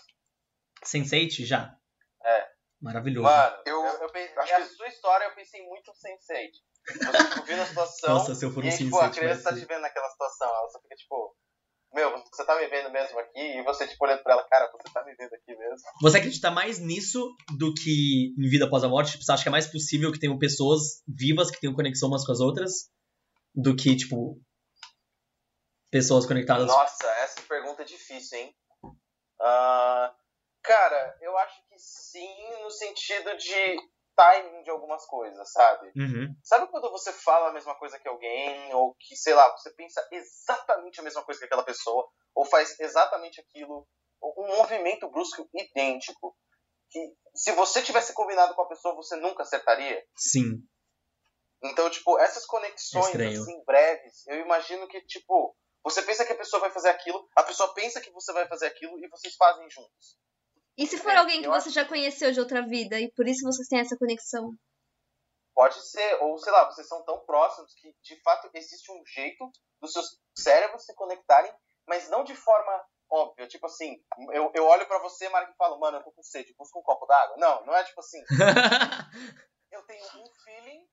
Sense8 0.85 1.45
já. 1.45 1.77
É. 2.25 2.47
Maravilhoso. 2.81 3.25
Mano, 3.25 3.57
Eu- 3.65 3.85
eu, 3.85 4.03
eu, 4.03 4.09
pe- 4.11 4.33
acho 4.37 4.55
a 4.55 4.61
que- 4.61 4.67
sua 4.75 4.89
história 4.89 5.25
eu 5.25 5.35
pensei 5.35 5.63
muito 5.67 5.87
no 5.89 5.95
Sense8. 5.95 6.53
Você 6.87 6.99
tipo, 7.35 7.43
viu 7.47 7.63
a 7.63 7.67
situação 7.67 8.15
Nossa, 8.15 8.35
se 8.35 8.45
eu 8.45 8.51
for 8.53 8.63
um 8.63 8.67
e 8.67 8.71
aí, 8.71 8.77
tipo, 8.77 8.91
Sense8, 8.97 9.05
a 9.05 9.11
criança 9.11 9.43
tá 9.51 9.57
te 9.57 9.65
vendo 9.65 9.81
naquela 9.81 10.09
situação. 10.11 10.49
Ela 10.49 10.69
só 10.69 10.81
fica 10.81 10.95
tipo, 10.95 11.37
meu, 11.95 12.11
você 12.31 12.45
tá 12.45 12.55
me 12.57 12.67
vendo 12.69 12.91
mesmo 12.91 13.19
aqui? 13.19 13.41
E 13.41 13.63
você 13.65 13.89
tipo 13.89 14.05
olhando 14.05 14.23
pra 14.23 14.35
ela, 14.35 14.45
cara, 14.49 14.71
você 14.71 14.93
tá 14.93 15.03
me 15.05 15.15
vendo 15.17 15.33
aqui 15.35 15.57
mesmo? 15.57 15.77
Você 16.03 16.19
acredita 16.19 16.51
mais 16.51 16.79
nisso 16.79 17.35
do 17.57 17.73
que 17.73 18.35
em 18.39 18.49
vida 18.49 18.67
após 18.67 18.85
a 18.85 18.89
morte? 18.89 19.13
Tipo, 19.13 19.25
você 19.25 19.33
acha 19.33 19.43
que 19.43 19.49
é 19.49 19.53
mais 19.53 19.67
possível 19.67 20.13
que 20.13 20.19
tenham 20.21 20.39
pessoas 20.39 21.03
vivas 21.09 21.51
que 21.51 21.59
tenham 21.61 21.75
conexão 21.75 22.09
umas 22.09 22.25
com 22.27 22.33
as 22.33 22.41
outras 22.41 22.91
do 23.55 23.75
que, 23.75 23.97
tipo, 23.97 24.39
pessoas 25.97 26.27
conectadas? 26.27 26.67
Nossa, 26.67 27.07
essa 27.23 27.41
pergunta 27.43 27.83
é 27.83 27.85
difícil, 27.87 28.39
hein? 28.39 28.55
Ah, 29.41 30.15
cara, 30.63 31.19
eu 31.23 31.37
acho 31.39 31.57
que 31.69 31.79
sim, 31.79 32.63
no 32.63 32.71
sentido 32.71 33.35
de 33.37 33.77
timing 34.15 34.63
de 34.63 34.71
algumas 34.71 35.07
coisas, 35.07 35.53
sabe? 35.53 35.93
Uhum. 35.97 36.35
Sabe 36.43 36.67
quando 36.69 36.91
você 36.91 37.13
fala 37.13 37.49
a 37.49 37.53
mesma 37.53 37.75
coisa 37.79 37.99
que 37.99 38.09
alguém, 38.09 38.75
ou 38.75 38.95
que, 38.99 39.17
sei 39.17 39.35
lá, 39.35 39.51
você 39.53 39.71
pensa 39.75 40.07
exatamente 40.13 41.01
a 41.01 41.03
mesma 41.03 41.23
coisa 41.23 41.39
que 41.41 41.47
aquela 41.47 41.65
pessoa, 41.65 42.07
ou 42.35 42.45
faz 42.45 42.79
exatamente 42.81 43.41
aquilo, 43.41 43.87
um 44.23 44.47
movimento 44.57 45.11
brusco 45.11 45.49
idêntico, 45.55 46.37
que 46.91 47.01
se 47.35 47.53
você 47.53 47.83
tivesse 47.83 48.13
combinado 48.13 48.55
com 48.55 48.63
a 48.63 48.69
pessoa, 48.69 48.95
você 48.95 49.17
nunca 49.17 49.43
acertaria? 49.43 50.03
Sim. 50.17 50.63
Então, 51.63 51.89
tipo, 51.91 52.19
essas 52.19 52.47
conexões, 52.47 53.15
assim, 53.15 53.65
breves, 53.65 54.27
eu 54.27 54.41
imagino 54.41 54.87
que, 54.89 55.01
tipo, 55.03 55.57
você 55.87 56.03
pensa 56.03 56.25
que 56.27 56.33
a 56.33 56.37
pessoa 56.37 56.59
vai 56.59 56.71
fazer 56.73 56.89
aquilo, 56.89 57.29
a 57.37 57.45
pessoa 57.45 57.73
pensa 57.73 58.01
que 58.01 58.11
você 58.11 58.33
vai 58.33 58.49
fazer 58.49 58.67
aquilo 58.67 58.99
e 58.99 59.09
vocês 59.09 59.37
fazem 59.37 59.71
juntos. 59.71 60.19
E 60.77 60.85
se 60.85 60.99
for 60.99 61.13
É, 61.13 61.17
alguém 61.17 61.43
que 61.43 61.49
você 61.49 61.71
já 61.71 61.85
conheceu 61.85 62.33
de 62.33 62.41
outra 62.41 62.67
vida 62.67 62.99
e 62.99 63.09
por 63.13 63.29
isso 63.29 63.45
vocês 63.45 63.69
têm 63.69 63.79
essa 63.79 63.97
conexão? 63.97 64.51
Pode 65.55 65.81
ser, 65.89 66.23
ou 66.25 66.37
sei 66.39 66.53
lá, 66.53 66.65
vocês 66.65 66.89
são 66.89 67.05
tão 67.05 67.21
próximos 67.21 67.73
que 67.75 67.95
de 68.03 68.21
fato 68.23 68.51
existe 68.53 68.91
um 68.91 69.01
jeito 69.07 69.49
dos 69.81 69.93
seus 69.93 70.21
cérebros 70.37 70.85
se 70.85 70.93
conectarem, 70.97 71.55
mas 71.87 72.09
não 72.11 72.25
de 72.25 72.35
forma 72.35 72.85
óbvia. 73.09 73.47
Tipo 73.47 73.67
assim, 73.67 73.97
eu, 74.33 74.51
eu 74.55 74.67
olho 74.67 74.89
pra 74.89 74.99
você, 74.99 75.29
Marco, 75.29 75.53
e 75.53 75.57
falo, 75.57 75.79
mano, 75.79 75.99
eu 75.99 76.03
tô 76.03 76.11
com 76.11 76.23
sede, 76.23 76.53
busca 76.59 76.77
um 76.81 76.83
copo 76.83 77.07
d'água. 77.07 77.37
Não, 77.39 77.65
não 77.65 77.77
é 77.77 77.85
tipo 77.85 78.01
assim. 78.01 78.23
Eu 79.69 79.83
tenho 79.83 80.05
um 80.05 80.33
feeling 80.45 80.89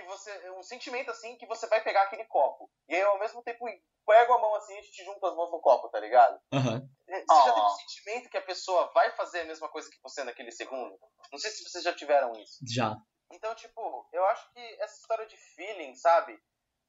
que 0.00 0.06
você. 0.06 0.50
um 0.50 0.62
sentimento 0.62 1.10
assim 1.10 1.36
que 1.36 1.46
você 1.46 1.66
vai 1.66 1.82
pegar 1.82 2.02
aquele 2.02 2.24
copo. 2.24 2.70
E 2.88 2.94
aí, 2.94 3.02
ao 3.02 3.18
mesmo 3.18 3.42
tempo, 3.42 3.66
pego 4.06 4.32
a 4.32 4.40
mão 4.40 4.54
assim 4.54 4.74
e 4.74 4.78
a 4.78 4.82
gente 4.82 5.04
junta 5.04 5.28
as 5.28 5.34
mãos 5.34 5.50
no 5.50 5.60
copo, 5.60 5.88
tá 5.88 6.00
ligado? 6.00 6.40
Aham. 6.52 6.88
Você 7.06 7.46
já 7.46 7.54
teve 7.54 7.66
um 7.66 7.70
sentimento 7.70 8.30
que 8.30 8.36
a 8.36 8.42
pessoa 8.42 8.90
vai 8.92 9.10
fazer 9.16 9.40
a 9.40 9.44
mesma 9.46 9.68
coisa 9.68 9.88
que 9.90 10.00
você 10.02 10.22
naquele 10.24 10.50
segundo? 10.50 10.98
Não 11.32 11.38
sei 11.38 11.50
se 11.50 11.64
vocês 11.64 11.82
já 11.82 11.94
tiveram 11.94 12.32
isso. 12.32 12.58
Já. 12.66 12.96
Então, 13.32 13.54
tipo, 13.54 14.08
eu 14.12 14.24
acho 14.26 14.50
que 14.52 14.60
essa 14.80 15.00
história 15.00 15.26
de 15.26 15.36
feeling, 15.54 15.94
sabe? 15.94 16.38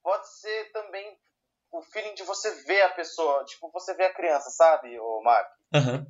Pode 0.03 0.27
ser 0.39 0.71
também 0.71 1.19
o 1.71 1.81
feeling 1.81 2.15
de 2.15 2.23
você 2.23 2.51
ver 2.63 2.81
a 2.83 2.93
pessoa, 2.93 3.45
tipo, 3.45 3.71
você 3.71 3.93
vê 3.93 4.05
a 4.05 4.13
criança, 4.13 4.49
sabe, 4.49 4.99
o 4.99 5.21
Mark? 5.21 5.47
Aham. 5.73 6.05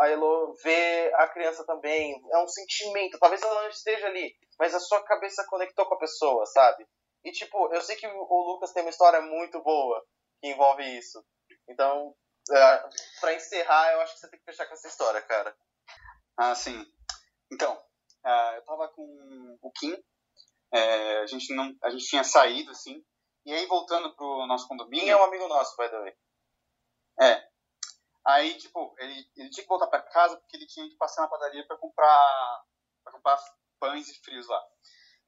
A 0.00 0.08
Elo 0.08 0.54
vê 0.62 1.12
a 1.14 1.28
criança 1.28 1.64
também, 1.64 2.20
é 2.32 2.38
um 2.38 2.48
sentimento, 2.48 3.18
talvez 3.18 3.42
ela 3.42 3.62
não 3.62 3.68
esteja 3.68 4.06
ali, 4.06 4.34
mas 4.58 4.74
a 4.74 4.80
sua 4.80 5.02
cabeça 5.04 5.46
conectou 5.48 5.86
com 5.86 5.94
a 5.94 5.98
pessoa, 5.98 6.44
sabe? 6.46 6.86
E 7.24 7.32
tipo, 7.32 7.72
eu 7.72 7.80
sei 7.80 7.96
que 7.96 8.06
o 8.06 8.52
Lucas 8.52 8.72
tem 8.72 8.82
uma 8.82 8.90
história 8.90 9.20
muito 9.20 9.62
boa 9.62 10.04
que 10.40 10.48
envolve 10.48 10.82
isso. 10.98 11.24
Então, 11.68 12.14
é, 12.50 12.88
para 13.20 13.34
encerrar, 13.34 13.92
eu 13.92 14.00
acho 14.00 14.14
que 14.14 14.20
você 14.20 14.30
tem 14.30 14.38
que 14.38 14.44
fechar 14.44 14.66
com 14.66 14.74
essa 14.74 14.88
história, 14.88 15.22
cara. 15.22 15.56
Ah, 16.36 16.54
sim. 16.54 16.84
Então, 17.50 17.74
uh, 18.24 18.54
eu 18.56 18.62
tava 18.64 18.88
com 18.88 19.58
o 19.62 19.72
Kim, 19.72 19.96
é, 20.72 21.18
a, 21.20 21.26
gente 21.26 21.54
não, 21.54 21.74
a 21.82 21.90
gente 21.90 22.04
tinha 22.06 22.24
saído, 22.24 22.70
assim, 22.70 23.02
e 23.46 23.52
aí 23.52 23.66
voltando 23.66 24.14
pro 24.14 24.46
nosso 24.46 24.68
condomínio... 24.68 25.04
Kim 25.04 25.10
é 25.10 25.16
um 25.16 25.24
amigo 25.24 25.48
nosso, 25.48 25.76
by 25.76 25.88
the 25.88 25.98
way. 26.00 26.16
É. 27.20 27.53
Aí, 28.26 28.56
tipo, 28.56 28.94
ele, 28.98 29.30
ele 29.36 29.50
tinha 29.50 29.62
que 29.62 29.68
voltar 29.68 29.86
para 29.86 30.02
casa 30.02 30.36
porque 30.38 30.56
ele 30.56 30.66
tinha 30.66 30.88
que 30.88 30.96
passar 30.96 31.22
na 31.22 31.28
padaria 31.28 31.66
para 31.66 31.76
comprar, 31.76 32.64
pra 33.02 33.12
comprar 33.12 33.38
pães 33.78 34.08
e 34.08 34.18
frios 34.22 34.46
lá. 34.46 34.62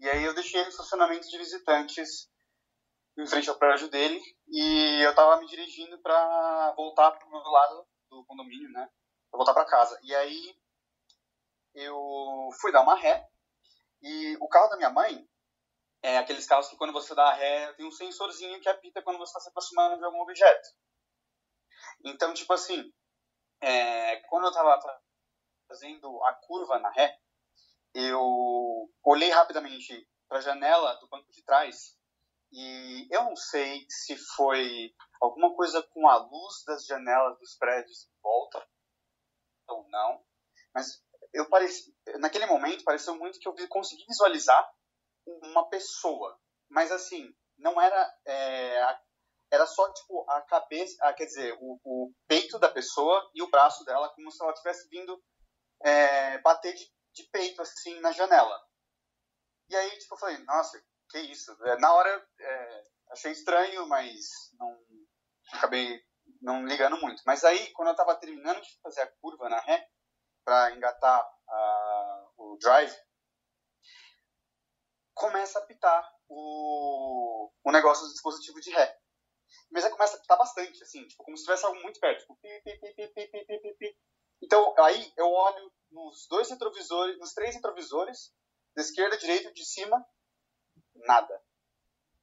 E 0.00 0.08
aí 0.08 0.24
eu 0.24 0.34
deixei 0.34 0.60
ele 0.60 0.66
no 0.66 0.70
estacionamento 0.70 1.28
de 1.28 1.38
visitantes 1.38 2.30
em 3.18 3.26
frente 3.26 3.48
ao 3.48 3.58
prédio 3.58 3.88
dele 3.88 4.20
e 4.48 5.02
eu 5.02 5.14
tava 5.14 5.38
me 5.40 5.46
dirigindo 5.46 5.98
para 6.00 6.72
voltar 6.72 7.12
pro 7.12 7.30
meu 7.30 7.40
lado 7.40 7.86
do 8.10 8.24
condomínio, 8.24 8.70
né? 8.70 8.90
Pra 9.30 9.38
voltar 9.38 9.54
para 9.54 9.64
casa. 9.64 9.98
E 10.02 10.14
aí 10.14 10.56
eu 11.74 12.48
fui 12.60 12.72
dar 12.72 12.82
uma 12.82 12.96
ré 12.96 13.26
e 14.02 14.36
o 14.40 14.48
carro 14.48 14.68
da 14.68 14.76
minha 14.76 14.90
mãe 14.90 15.26
é 16.02 16.18
aqueles 16.18 16.46
carros 16.46 16.68
que 16.68 16.76
quando 16.76 16.92
você 16.92 17.14
dá 17.14 17.28
a 17.28 17.34
ré 17.34 17.72
tem 17.74 17.86
um 17.86 17.90
sensorzinho 17.90 18.60
que 18.60 18.68
apita 18.68 19.02
quando 19.02 19.18
você 19.18 19.30
está 19.30 19.40
se 19.40 19.48
aproximando 19.48 19.98
de 19.98 20.04
algum 20.04 20.20
objeto. 20.20 20.68
Então, 22.04 22.34
tipo 22.34 22.52
assim, 22.52 22.92
é, 23.60 24.16
quando 24.28 24.46
eu 24.46 24.52
tava 24.52 24.80
fazendo 25.68 26.22
a 26.24 26.34
curva 26.34 26.78
na 26.78 26.90
ré, 26.90 27.18
eu 27.94 28.90
olhei 29.02 29.30
rapidamente 29.30 30.08
para 30.28 30.38
a 30.38 30.42
janela 30.42 30.94
do 30.96 31.08
banco 31.08 31.30
de 31.32 31.42
trás 31.44 31.96
e 32.52 33.08
eu 33.10 33.24
não 33.24 33.36
sei 33.36 33.86
se 33.88 34.16
foi 34.36 34.94
alguma 35.20 35.54
coisa 35.54 35.82
com 35.92 36.08
a 36.08 36.16
luz 36.16 36.62
das 36.66 36.86
janelas 36.86 37.38
dos 37.38 37.56
prédios 37.56 38.06
em 38.06 38.20
volta 38.22 38.66
ou 39.68 39.88
não, 39.88 40.24
mas 40.74 41.02
eu 41.32 41.48
pareci, 41.48 41.94
naquele 42.18 42.46
momento 42.46 42.84
pareceu 42.84 43.16
muito 43.16 43.38
que 43.38 43.48
eu 43.48 43.54
consegui 43.68 44.04
visualizar 44.06 44.72
uma 45.26 45.68
pessoa, 45.68 46.38
mas 46.68 46.92
assim 46.92 47.34
não 47.58 47.80
era 47.80 48.18
é, 48.26 48.98
era 49.56 49.66
só 49.66 49.90
tipo 49.92 50.30
a 50.30 50.42
cabeça, 50.42 50.96
ah, 51.00 51.12
quer 51.12 51.24
dizer, 51.24 51.56
o, 51.60 51.80
o, 51.82 52.14
peito 52.28 52.58
da 52.58 52.68
pessoa 52.68 53.28
e 53.34 53.42
o 53.42 53.50
braço 53.50 53.84
dela 53.84 54.12
como 54.14 54.30
se 54.30 54.42
ela 54.42 54.52
tivesse 54.52 54.88
vindo 54.88 55.20
é, 55.82 56.38
bater 56.38 56.74
de, 56.74 56.86
de, 57.14 57.24
peito 57.30 57.60
assim 57.62 57.98
na 58.00 58.12
janela. 58.12 58.62
E 59.68 59.74
aí 59.74 59.98
tipo 59.98 60.14
eu 60.14 60.18
falei, 60.18 60.38
nossa, 60.44 60.80
que 61.10 61.18
isso? 61.20 61.56
É, 61.64 61.78
na 61.78 61.92
hora 61.92 62.28
é, 62.38 62.84
achei 63.10 63.32
estranho, 63.32 63.86
mas 63.88 64.52
não 64.58 64.78
acabei 65.52 66.04
não 66.42 66.66
ligando 66.66 67.00
muito. 67.00 67.22
Mas 67.26 67.42
aí 67.42 67.72
quando 67.72 67.88
eu 67.88 67.92
estava 67.92 68.14
terminando 68.16 68.60
de 68.60 68.80
fazer 68.82 69.00
a 69.02 69.12
curva 69.20 69.48
na 69.48 69.60
ré 69.60 69.88
para 70.44 70.72
engatar 70.72 71.24
uh, 71.24 72.32
o 72.36 72.58
drive, 72.58 72.94
começa 75.14 75.58
a 75.58 75.62
apitar 75.62 76.08
o, 76.28 77.50
o 77.64 77.72
negócio 77.72 78.06
do 78.06 78.12
dispositivo 78.12 78.60
de 78.60 78.70
ré 78.70 78.96
mas 79.70 79.84
aí 79.84 79.90
começa 79.90 80.16
a 80.16 80.20
pitar 80.20 80.38
bastante, 80.38 80.82
assim, 80.82 81.06
tipo, 81.06 81.24
como 81.24 81.36
se 81.36 81.44
tivesse 81.44 81.64
algo 81.64 81.80
muito 81.82 82.00
perto, 82.00 82.20
tipo, 82.20 82.36
pi, 82.36 82.48
pi, 82.62 82.78
pi, 82.78 82.94
pi, 82.94 83.08
pi, 83.08 83.44
pi, 83.44 83.58
pi, 83.58 83.74
pi. 83.78 83.98
Então, 84.42 84.74
aí 84.78 85.12
eu 85.16 85.30
olho 85.30 85.72
nos 85.90 86.26
dois 86.28 86.50
retrovisores, 86.50 87.18
nos 87.18 87.32
três 87.32 87.54
retrovisores, 87.54 88.34
da 88.74 88.82
esquerda, 88.82 89.16
direita, 89.16 89.52
de 89.52 89.64
cima, 89.64 90.04
nada. 90.94 91.42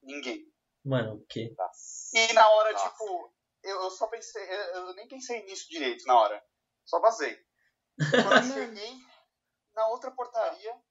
Ninguém. 0.01 0.51
Mano, 0.85 1.15
o 1.15 1.25
quê? 1.25 1.55
E 2.13 2.33
na 2.33 2.47
hora, 2.47 2.73
Nossa. 2.73 2.89
tipo, 2.89 3.33
eu, 3.63 3.81
eu 3.81 3.89
só 3.89 4.07
pensei, 4.07 4.43
eu, 4.43 4.87
eu, 4.87 4.93
nem 4.95 5.07
pensei 5.07 5.43
nisso 5.45 5.69
direito 5.69 6.05
na 6.05 6.19
hora. 6.19 6.45
Só 6.85 6.99
vazei. 6.99 7.41
Quando 8.11 8.33
eu 8.33 8.53
cheguei 8.53 8.93
na 9.73 9.87
outra 9.87 10.11
portaria, 10.11 10.81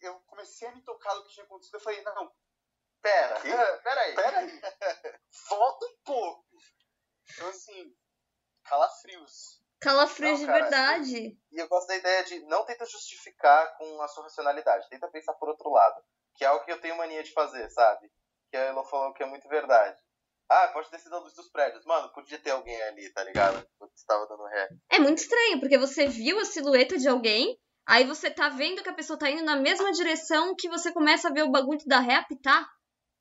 eu 0.00 0.18
comecei 0.20 0.66
a 0.66 0.74
me 0.74 0.82
tocar 0.82 1.14
do 1.14 1.24
que 1.24 1.34
tinha 1.34 1.44
acontecido. 1.44 1.74
Eu 1.74 1.80
falei, 1.80 2.02
não, 2.02 2.32
Pera, 3.02 3.40
pera 3.40 4.00
aí. 4.00 4.14
Pera 4.14 4.38
aí. 4.38 4.60
Volta 5.48 5.86
um 5.86 5.96
pouco. 6.04 6.44
Então, 7.32 7.48
assim, 7.48 7.94
calafrios. 8.64 9.60
Calafrios 9.80 10.40
de 10.40 10.46
verdade. 10.46 11.38
E 11.50 11.58
eu 11.58 11.68
gosto 11.68 11.88
da 11.88 11.96
ideia 11.96 12.22
de 12.24 12.40
não 12.40 12.64
tenta 12.64 12.84
justificar 12.84 13.76
com 13.78 14.02
a 14.02 14.08
sua 14.08 14.24
racionalidade, 14.24 14.88
tenta 14.90 15.08
pensar 15.08 15.32
por 15.34 15.48
outro 15.48 15.70
lado. 15.70 16.02
Que 16.34 16.44
é 16.44 16.48
algo 16.48 16.64
que 16.64 16.72
eu 16.72 16.80
tenho 16.80 16.96
mania 16.96 17.22
de 17.22 17.32
fazer, 17.32 17.68
sabe? 17.70 18.10
Que 18.50 18.56
a 18.56 18.60
Elo 18.60 18.84
falou 18.84 19.14
que 19.14 19.22
é 19.22 19.26
muito 19.26 19.48
verdade. 19.48 19.98
Ah, 20.48 20.68
pode 20.68 20.90
ter 20.90 20.98
sido 20.98 21.14
a 21.14 21.20
luz 21.20 21.32
dos 21.34 21.48
prédios. 21.48 21.84
Mano, 21.84 22.12
podia 22.12 22.38
ter 22.38 22.50
alguém 22.50 22.80
ali, 22.82 23.08
tá 23.10 23.22
ligado? 23.22 23.64
Quando 23.78 23.92
estava 23.94 24.26
dando 24.26 24.44
ré. 24.46 24.68
É 24.90 24.98
muito 24.98 25.18
estranho, 25.18 25.60
porque 25.60 25.78
você 25.78 26.06
viu 26.06 26.38
a 26.40 26.44
silhueta 26.44 26.98
de 26.98 27.08
alguém, 27.08 27.56
aí 27.86 28.04
você 28.04 28.30
tá 28.30 28.48
vendo 28.48 28.82
que 28.82 28.88
a 28.88 28.94
pessoa 28.94 29.18
tá 29.18 29.30
indo 29.30 29.44
na 29.44 29.56
mesma 29.56 29.92
direção 29.92 30.54
que 30.58 30.68
você 30.68 30.92
começa 30.92 31.28
a 31.28 31.32
ver 31.32 31.44
o 31.44 31.50
bagulho 31.50 31.80
da 31.86 32.00
ré 32.00 32.16
apitar. 32.16 32.68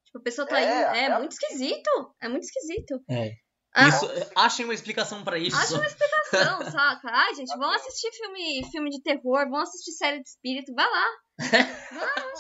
Tipo, 0.10 0.18
a 0.18 0.22
pessoa 0.22 0.48
tá 0.48 0.60
é, 0.60 0.64
indo. 0.64 0.96
É, 0.96 1.06
é, 1.06 1.18
muito 1.20 1.32
esquisito. 1.34 2.16
É 2.20 2.28
muito 2.28 2.44
esquisito. 2.44 3.00
É. 3.10 3.32
Ah, 3.76 3.88
isso, 3.88 4.08
achem 4.36 4.66
uma 4.66 4.74
explicação 4.74 5.24
para 5.24 5.38
isso. 5.38 5.56
Achem 5.56 5.78
uma 5.78 5.86
explicação, 5.86 6.60
saca? 6.72 7.08
Ai, 7.12 7.36
gente, 7.36 7.56
vão 7.56 7.70
assistir 7.70 8.12
filme, 8.14 8.68
filme 8.72 8.90
de 8.90 9.02
terror, 9.04 9.48
vão 9.48 9.62
assistir 9.62 9.92
série 9.92 10.22
de 10.22 10.28
espírito, 10.28 10.74
vai 10.74 10.90
lá. 10.90 11.06
Vai 11.92 12.02
lá, 12.02 12.34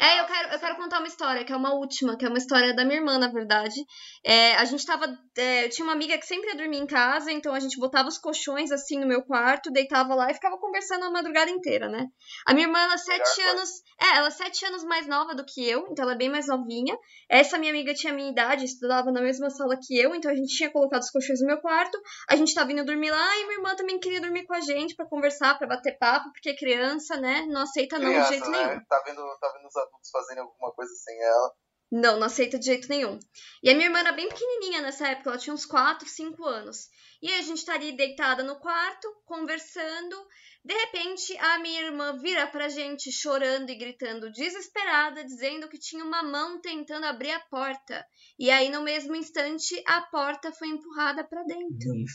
é, 0.00 0.20
eu 0.20 0.24
quero, 0.24 0.52
eu 0.54 0.58
quero 0.58 0.76
contar 0.76 0.98
uma 0.98 1.06
história, 1.06 1.44
que 1.44 1.52
é 1.52 1.56
uma 1.56 1.74
última, 1.74 2.16
que 2.16 2.24
é 2.24 2.28
uma 2.28 2.38
história 2.38 2.74
da 2.74 2.86
minha 2.86 3.00
irmã, 3.00 3.18
na 3.18 3.28
verdade. 3.28 3.84
É, 4.24 4.54
a 4.54 4.64
gente 4.64 4.86
tava. 4.86 5.06
É, 5.36 5.68
tinha 5.68 5.84
uma 5.84 5.92
amiga 5.92 6.16
que 6.16 6.26
sempre 6.26 6.48
ia 6.48 6.56
dormir 6.56 6.78
em 6.78 6.86
casa, 6.86 7.30
então 7.30 7.52
a 7.52 7.60
gente 7.60 7.78
botava 7.78 8.08
os 8.08 8.16
colchões 8.16 8.72
assim 8.72 8.98
no 8.98 9.06
meu 9.06 9.22
quarto, 9.22 9.70
deitava 9.70 10.14
lá 10.14 10.30
e 10.30 10.34
ficava 10.34 10.56
conversando 10.56 11.04
a 11.04 11.10
madrugada 11.10 11.50
inteira, 11.50 11.86
né? 11.86 12.06
A 12.46 12.54
minha 12.54 12.66
irmã, 12.66 12.78
ela 12.78 12.94
é 12.94 12.96
sete 12.96 13.42
anos. 13.42 13.70
É, 14.00 14.16
ela 14.16 14.28
é 14.28 14.30
sete 14.30 14.64
anos 14.64 14.82
mais 14.84 15.06
nova 15.06 15.34
do 15.34 15.44
que 15.44 15.68
eu, 15.68 15.86
então 15.90 16.04
ela 16.04 16.14
é 16.14 16.16
bem 16.16 16.30
mais 16.30 16.46
novinha. 16.46 16.96
Essa 17.28 17.58
minha 17.58 17.70
amiga 17.70 17.92
tinha 17.92 18.14
a 18.14 18.16
minha 18.16 18.30
idade, 18.30 18.64
estudava 18.64 19.12
na 19.12 19.20
mesma 19.20 19.50
sala 19.50 19.76
que 19.76 19.98
eu, 19.98 20.14
então 20.14 20.30
a 20.30 20.34
gente 20.34 20.56
tinha 20.56 20.70
colocado 20.70 21.02
os 21.02 21.10
colchões 21.10 21.40
no 21.42 21.46
meu 21.46 21.60
quarto. 21.60 21.98
A 22.28 22.36
gente 22.36 22.54
tava 22.54 22.72
indo 22.72 22.86
dormir 22.86 23.10
lá 23.10 23.36
e 23.36 23.44
minha 23.44 23.58
irmã 23.58 23.76
também 23.76 24.00
queria 24.00 24.20
dormir 24.22 24.46
com 24.46 24.54
a 24.54 24.60
gente 24.60 24.96
para 24.96 25.06
conversar, 25.06 25.58
para 25.58 25.66
bater 25.66 25.98
papo, 25.98 26.32
porque 26.32 26.56
criança, 26.56 27.18
né, 27.18 27.44
não 27.48 27.60
aceita 27.60 27.98
não 27.98 28.06
criança, 28.08 28.28
de 28.28 28.34
jeito 28.34 28.50
né? 28.50 28.66
nenhum. 28.66 28.84
Tá 28.88 29.02
vendo, 29.04 29.22
tá 29.38 29.52
vendo 29.54 29.66
os 29.66 29.76
adultos 29.90 30.10
fazerem 30.10 30.42
alguma 30.42 30.72
coisa 30.72 30.92
sem 30.94 31.20
ela. 31.22 31.54
Não, 31.90 32.18
não 32.18 32.26
aceita 32.26 32.58
de 32.58 32.66
jeito 32.66 32.88
nenhum. 32.88 33.18
E 33.62 33.68
a 33.68 33.74
minha 33.74 33.86
irmã 33.86 33.98
era 33.98 34.12
bem 34.12 34.28
pequenininha 34.28 34.80
nessa 34.80 35.08
época, 35.08 35.30
ela 35.30 35.38
tinha 35.38 35.52
uns 35.52 35.66
4, 35.66 36.08
5 36.08 36.44
anos. 36.46 36.88
E 37.22 37.32
a 37.34 37.42
gente 37.42 37.58
estaria 37.58 37.92
deitada 37.92 38.42
no 38.42 38.58
quarto, 38.58 39.08
conversando, 39.26 40.16
de 40.62 40.74
repente, 40.74 41.34
a 41.38 41.58
minha 41.58 41.82
irmã 41.82 42.18
vira 42.18 42.46
pra 42.46 42.68
gente 42.68 43.10
chorando 43.10 43.70
e 43.70 43.74
gritando 43.74 44.30
desesperada, 44.30 45.24
dizendo 45.24 45.68
que 45.68 45.78
tinha 45.78 46.04
uma 46.04 46.22
mão 46.22 46.60
tentando 46.60 47.06
abrir 47.06 47.30
a 47.30 47.40
porta. 47.40 48.04
E 48.38 48.50
aí, 48.50 48.68
no 48.68 48.82
mesmo 48.82 49.16
instante, 49.16 49.82
a 49.86 50.02
porta 50.02 50.52
foi 50.52 50.68
empurrada 50.68 51.24
para 51.24 51.42
dentro. 51.44 51.66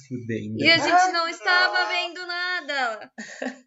fudendo. 0.07 0.63
E 0.63 0.69
a 0.69 0.77
gente 0.77 1.11
não 1.11 1.27
estava 1.27 1.85
vendo 1.87 2.25
nada. 2.27 3.11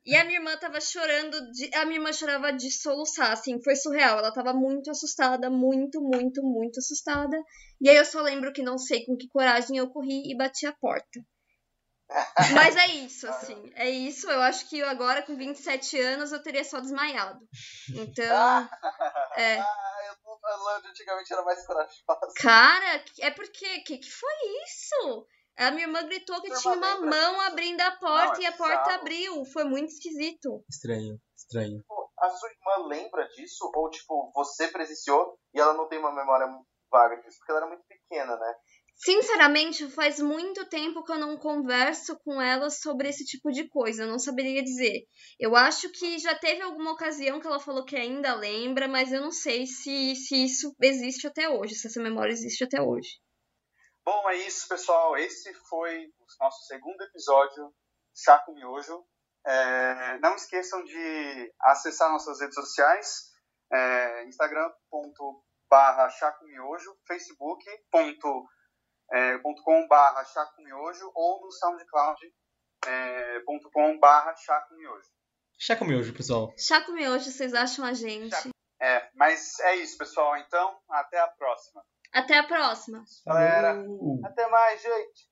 E 0.06 0.16
a 0.16 0.24
minha 0.24 0.38
irmã 0.38 0.56
tava 0.56 0.80
chorando, 0.80 1.40
de... 1.50 1.74
a 1.74 1.84
minha 1.84 1.98
irmã 1.98 2.12
chorava 2.12 2.52
de 2.52 2.70
soluçar, 2.70 3.32
assim, 3.32 3.60
foi 3.62 3.74
surreal. 3.74 4.18
Ela 4.18 4.32
tava 4.32 4.52
muito 4.52 4.90
assustada, 4.90 5.50
muito, 5.50 6.00
muito, 6.00 6.40
muito 6.42 6.78
assustada. 6.78 7.36
E 7.80 7.88
aí 7.88 7.96
eu 7.96 8.04
só 8.04 8.20
lembro 8.20 8.52
que 8.52 8.62
não 8.62 8.78
sei 8.78 9.04
com 9.04 9.16
que 9.16 9.28
coragem 9.28 9.76
eu 9.76 9.90
corri 9.90 10.30
e 10.30 10.36
bati 10.36 10.66
a 10.66 10.72
porta. 10.72 11.20
Mas 12.54 12.74
é 12.76 12.86
isso, 12.86 13.28
assim. 13.28 13.70
É 13.74 13.88
isso. 13.88 14.30
Eu 14.30 14.40
acho 14.40 14.68
que 14.68 14.82
agora, 14.82 15.22
com 15.22 15.36
27 15.36 16.00
anos, 16.00 16.32
eu 16.32 16.42
teria 16.42 16.64
só 16.64 16.80
desmaiado. 16.80 17.40
Então. 17.94 18.68
É. 19.36 19.60
Ah, 19.60 19.98
eu 20.08 20.90
antigamente 20.90 21.32
era 21.32 21.44
mais 21.44 21.64
corajosa. 21.64 22.02
Cara, 22.40 23.04
é 23.20 23.30
porque. 23.30 23.82
Que 23.82 23.98
que 23.98 24.10
foi 24.10 24.32
isso? 24.64 25.26
A 25.56 25.70
minha 25.70 25.86
irmã 25.86 26.02
gritou 26.06 26.40
que 26.40 26.52
tinha 26.54 26.74
uma 26.74 27.00
mão 27.00 27.40
abrindo 27.42 27.80
a 27.80 27.92
porta 27.92 28.32
Não, 28.32 28.40
é 28.40 28.42
e 28.42 28.46
a 28.46 28.52
porta 28.52 28.94
abriu. 28.94 29.44
Foi 29.44 29.62
muito 29.62 29.90
esquisito. 29.90 30.64
Estranho, 30.68 31.20
estranho. 31.36 31.84
A 32.18 32.30
sua 32.30 32.48
irmã 32.50 32.88
lembra 32.88 33.28
disso? 33.28 33.70
Ou, 33.74 33.90
tipo, 33.90 34.32
você 34.34 34.66
presenciou 34.68 35.38
e 35.54 35.60
ela 35.60 35.74
não 35.74 35.88
tem 35.88 36.00
uma 36.00 36.12
memória 36.12 36.48
vaga 36.90 37.16
disso? 37.16 37.38
Porque 37.38 37.52
ela 37.52 37.60
era 37.60 37.68
muito 37.68 37.84
pequena, 37.86 38.36
né? 38.36 38.54
Sinceramente, 39.00 39.88
faz 39.90 40.18
muito 40.18 40.68
tempo 40.68 41.04
que 41.04 41.12
eu 41.12 41.18
não 41.18 41.36
converso 41.36 42.18
com 42.18 42.42
ela 42.42 42.68
sobre 42.68 43.08
esse 43.08 43.24
tipo 43.24 43.52
de 43.52 43.68
coisa, 43.68 44.02
eu 44.02 44.08
não 44.08 44.18
saberia 44.18 44.62
dizer. 44.62 45.06
Eu 45.38 45.54
acho 45.54 45.88
que 45.92 46.18
já 46.18 46.34
teve 46.34 46.62
alguma 46.62 46.92
ocasião 46.92 47.38
que 47.40 47.46
ela 47.46 47.60
falou 47.60 47.84
que 47.84 47.94
ainda 47.94 48.34
lembra, 48.34 48.88
mas 48.88 49.12
eu 49.12 49.20
não 49.20 49.30
sei 49.30 49.66
se, 49.66 50.16
se 50.16 50.44
isso 50.44 50.74
existe 50.82 51.28
até 51.28 51.48
hoje, 51.48 51.76
se 51.76 51.86
essa 51.86 52.02
memória 52.02 52.32
existe 52.32 52.64
até 52.64 52.82
hoje. 52.82 53.20
Bom, 54.04 54.28
é 54.30 54.36
isso, 54.38 54.66
pessoal. 54.66 55.16
Esse 55.16 55.54
foi 55.68 56.06
o 56.06 56.26
nosso 56.40 56.66
segundo 56.66 57.00
episódio 57.02 57.72
Chaco 58.16 58.52
Miojo. 58.52 59.06
É, 59.46 60.18
não 60.18 60.34
esqueçam 60.34 60.82
de 60.82 61.54
acessar 61.60 62.10
nossas 62.10 62.40
redes 62.40 62.56
sociais, 62.56 63.30
é, 63.72 64.24
instagram.barra 64.24 65.47
Chaco 66.10 66.44
Miojo, 66.44 66.96
facebook.com 67.06 68.46
é, 69.12 69.38
barra 69.88 70.24
Chaco 70.24 70.62
Miojo 70.62 71.10
ou 71.14 71.40
no 71.40 71.50
soundcloud.com 71.50 73.80
é, 73.80 73.98
barra 73.98 74.34
Chaco 74.36 74.74
Miojo. 74.74 75.08
Chaco 75.58 75.84
Miojo, 75.84 76.14
pessoal. 76.14 76.54
Chaco 76.56 76.92
Miojo, 76.92 77.30
vocês 77.30 77.52
acham 77.54 77.84
a 77.84 77.92
gente? 77.92 78.36
É, 78.80 79.10
mas 79.14 79.58
é 79.60 79.76
isso, 79.76 79.96
pessoal. 79.98 80.36
Então, 80.36 80.78
até 80.88 81.18
a 81.18 81.28
próxima. 81.28 81.84
Até 82.12 82.38
a 82.38 82.44
próxima. 82.44 83.04
Galera, 83.26 83.76
até 84.24 84.48
mais, 84.48 84.80
gente. 84.80 85.26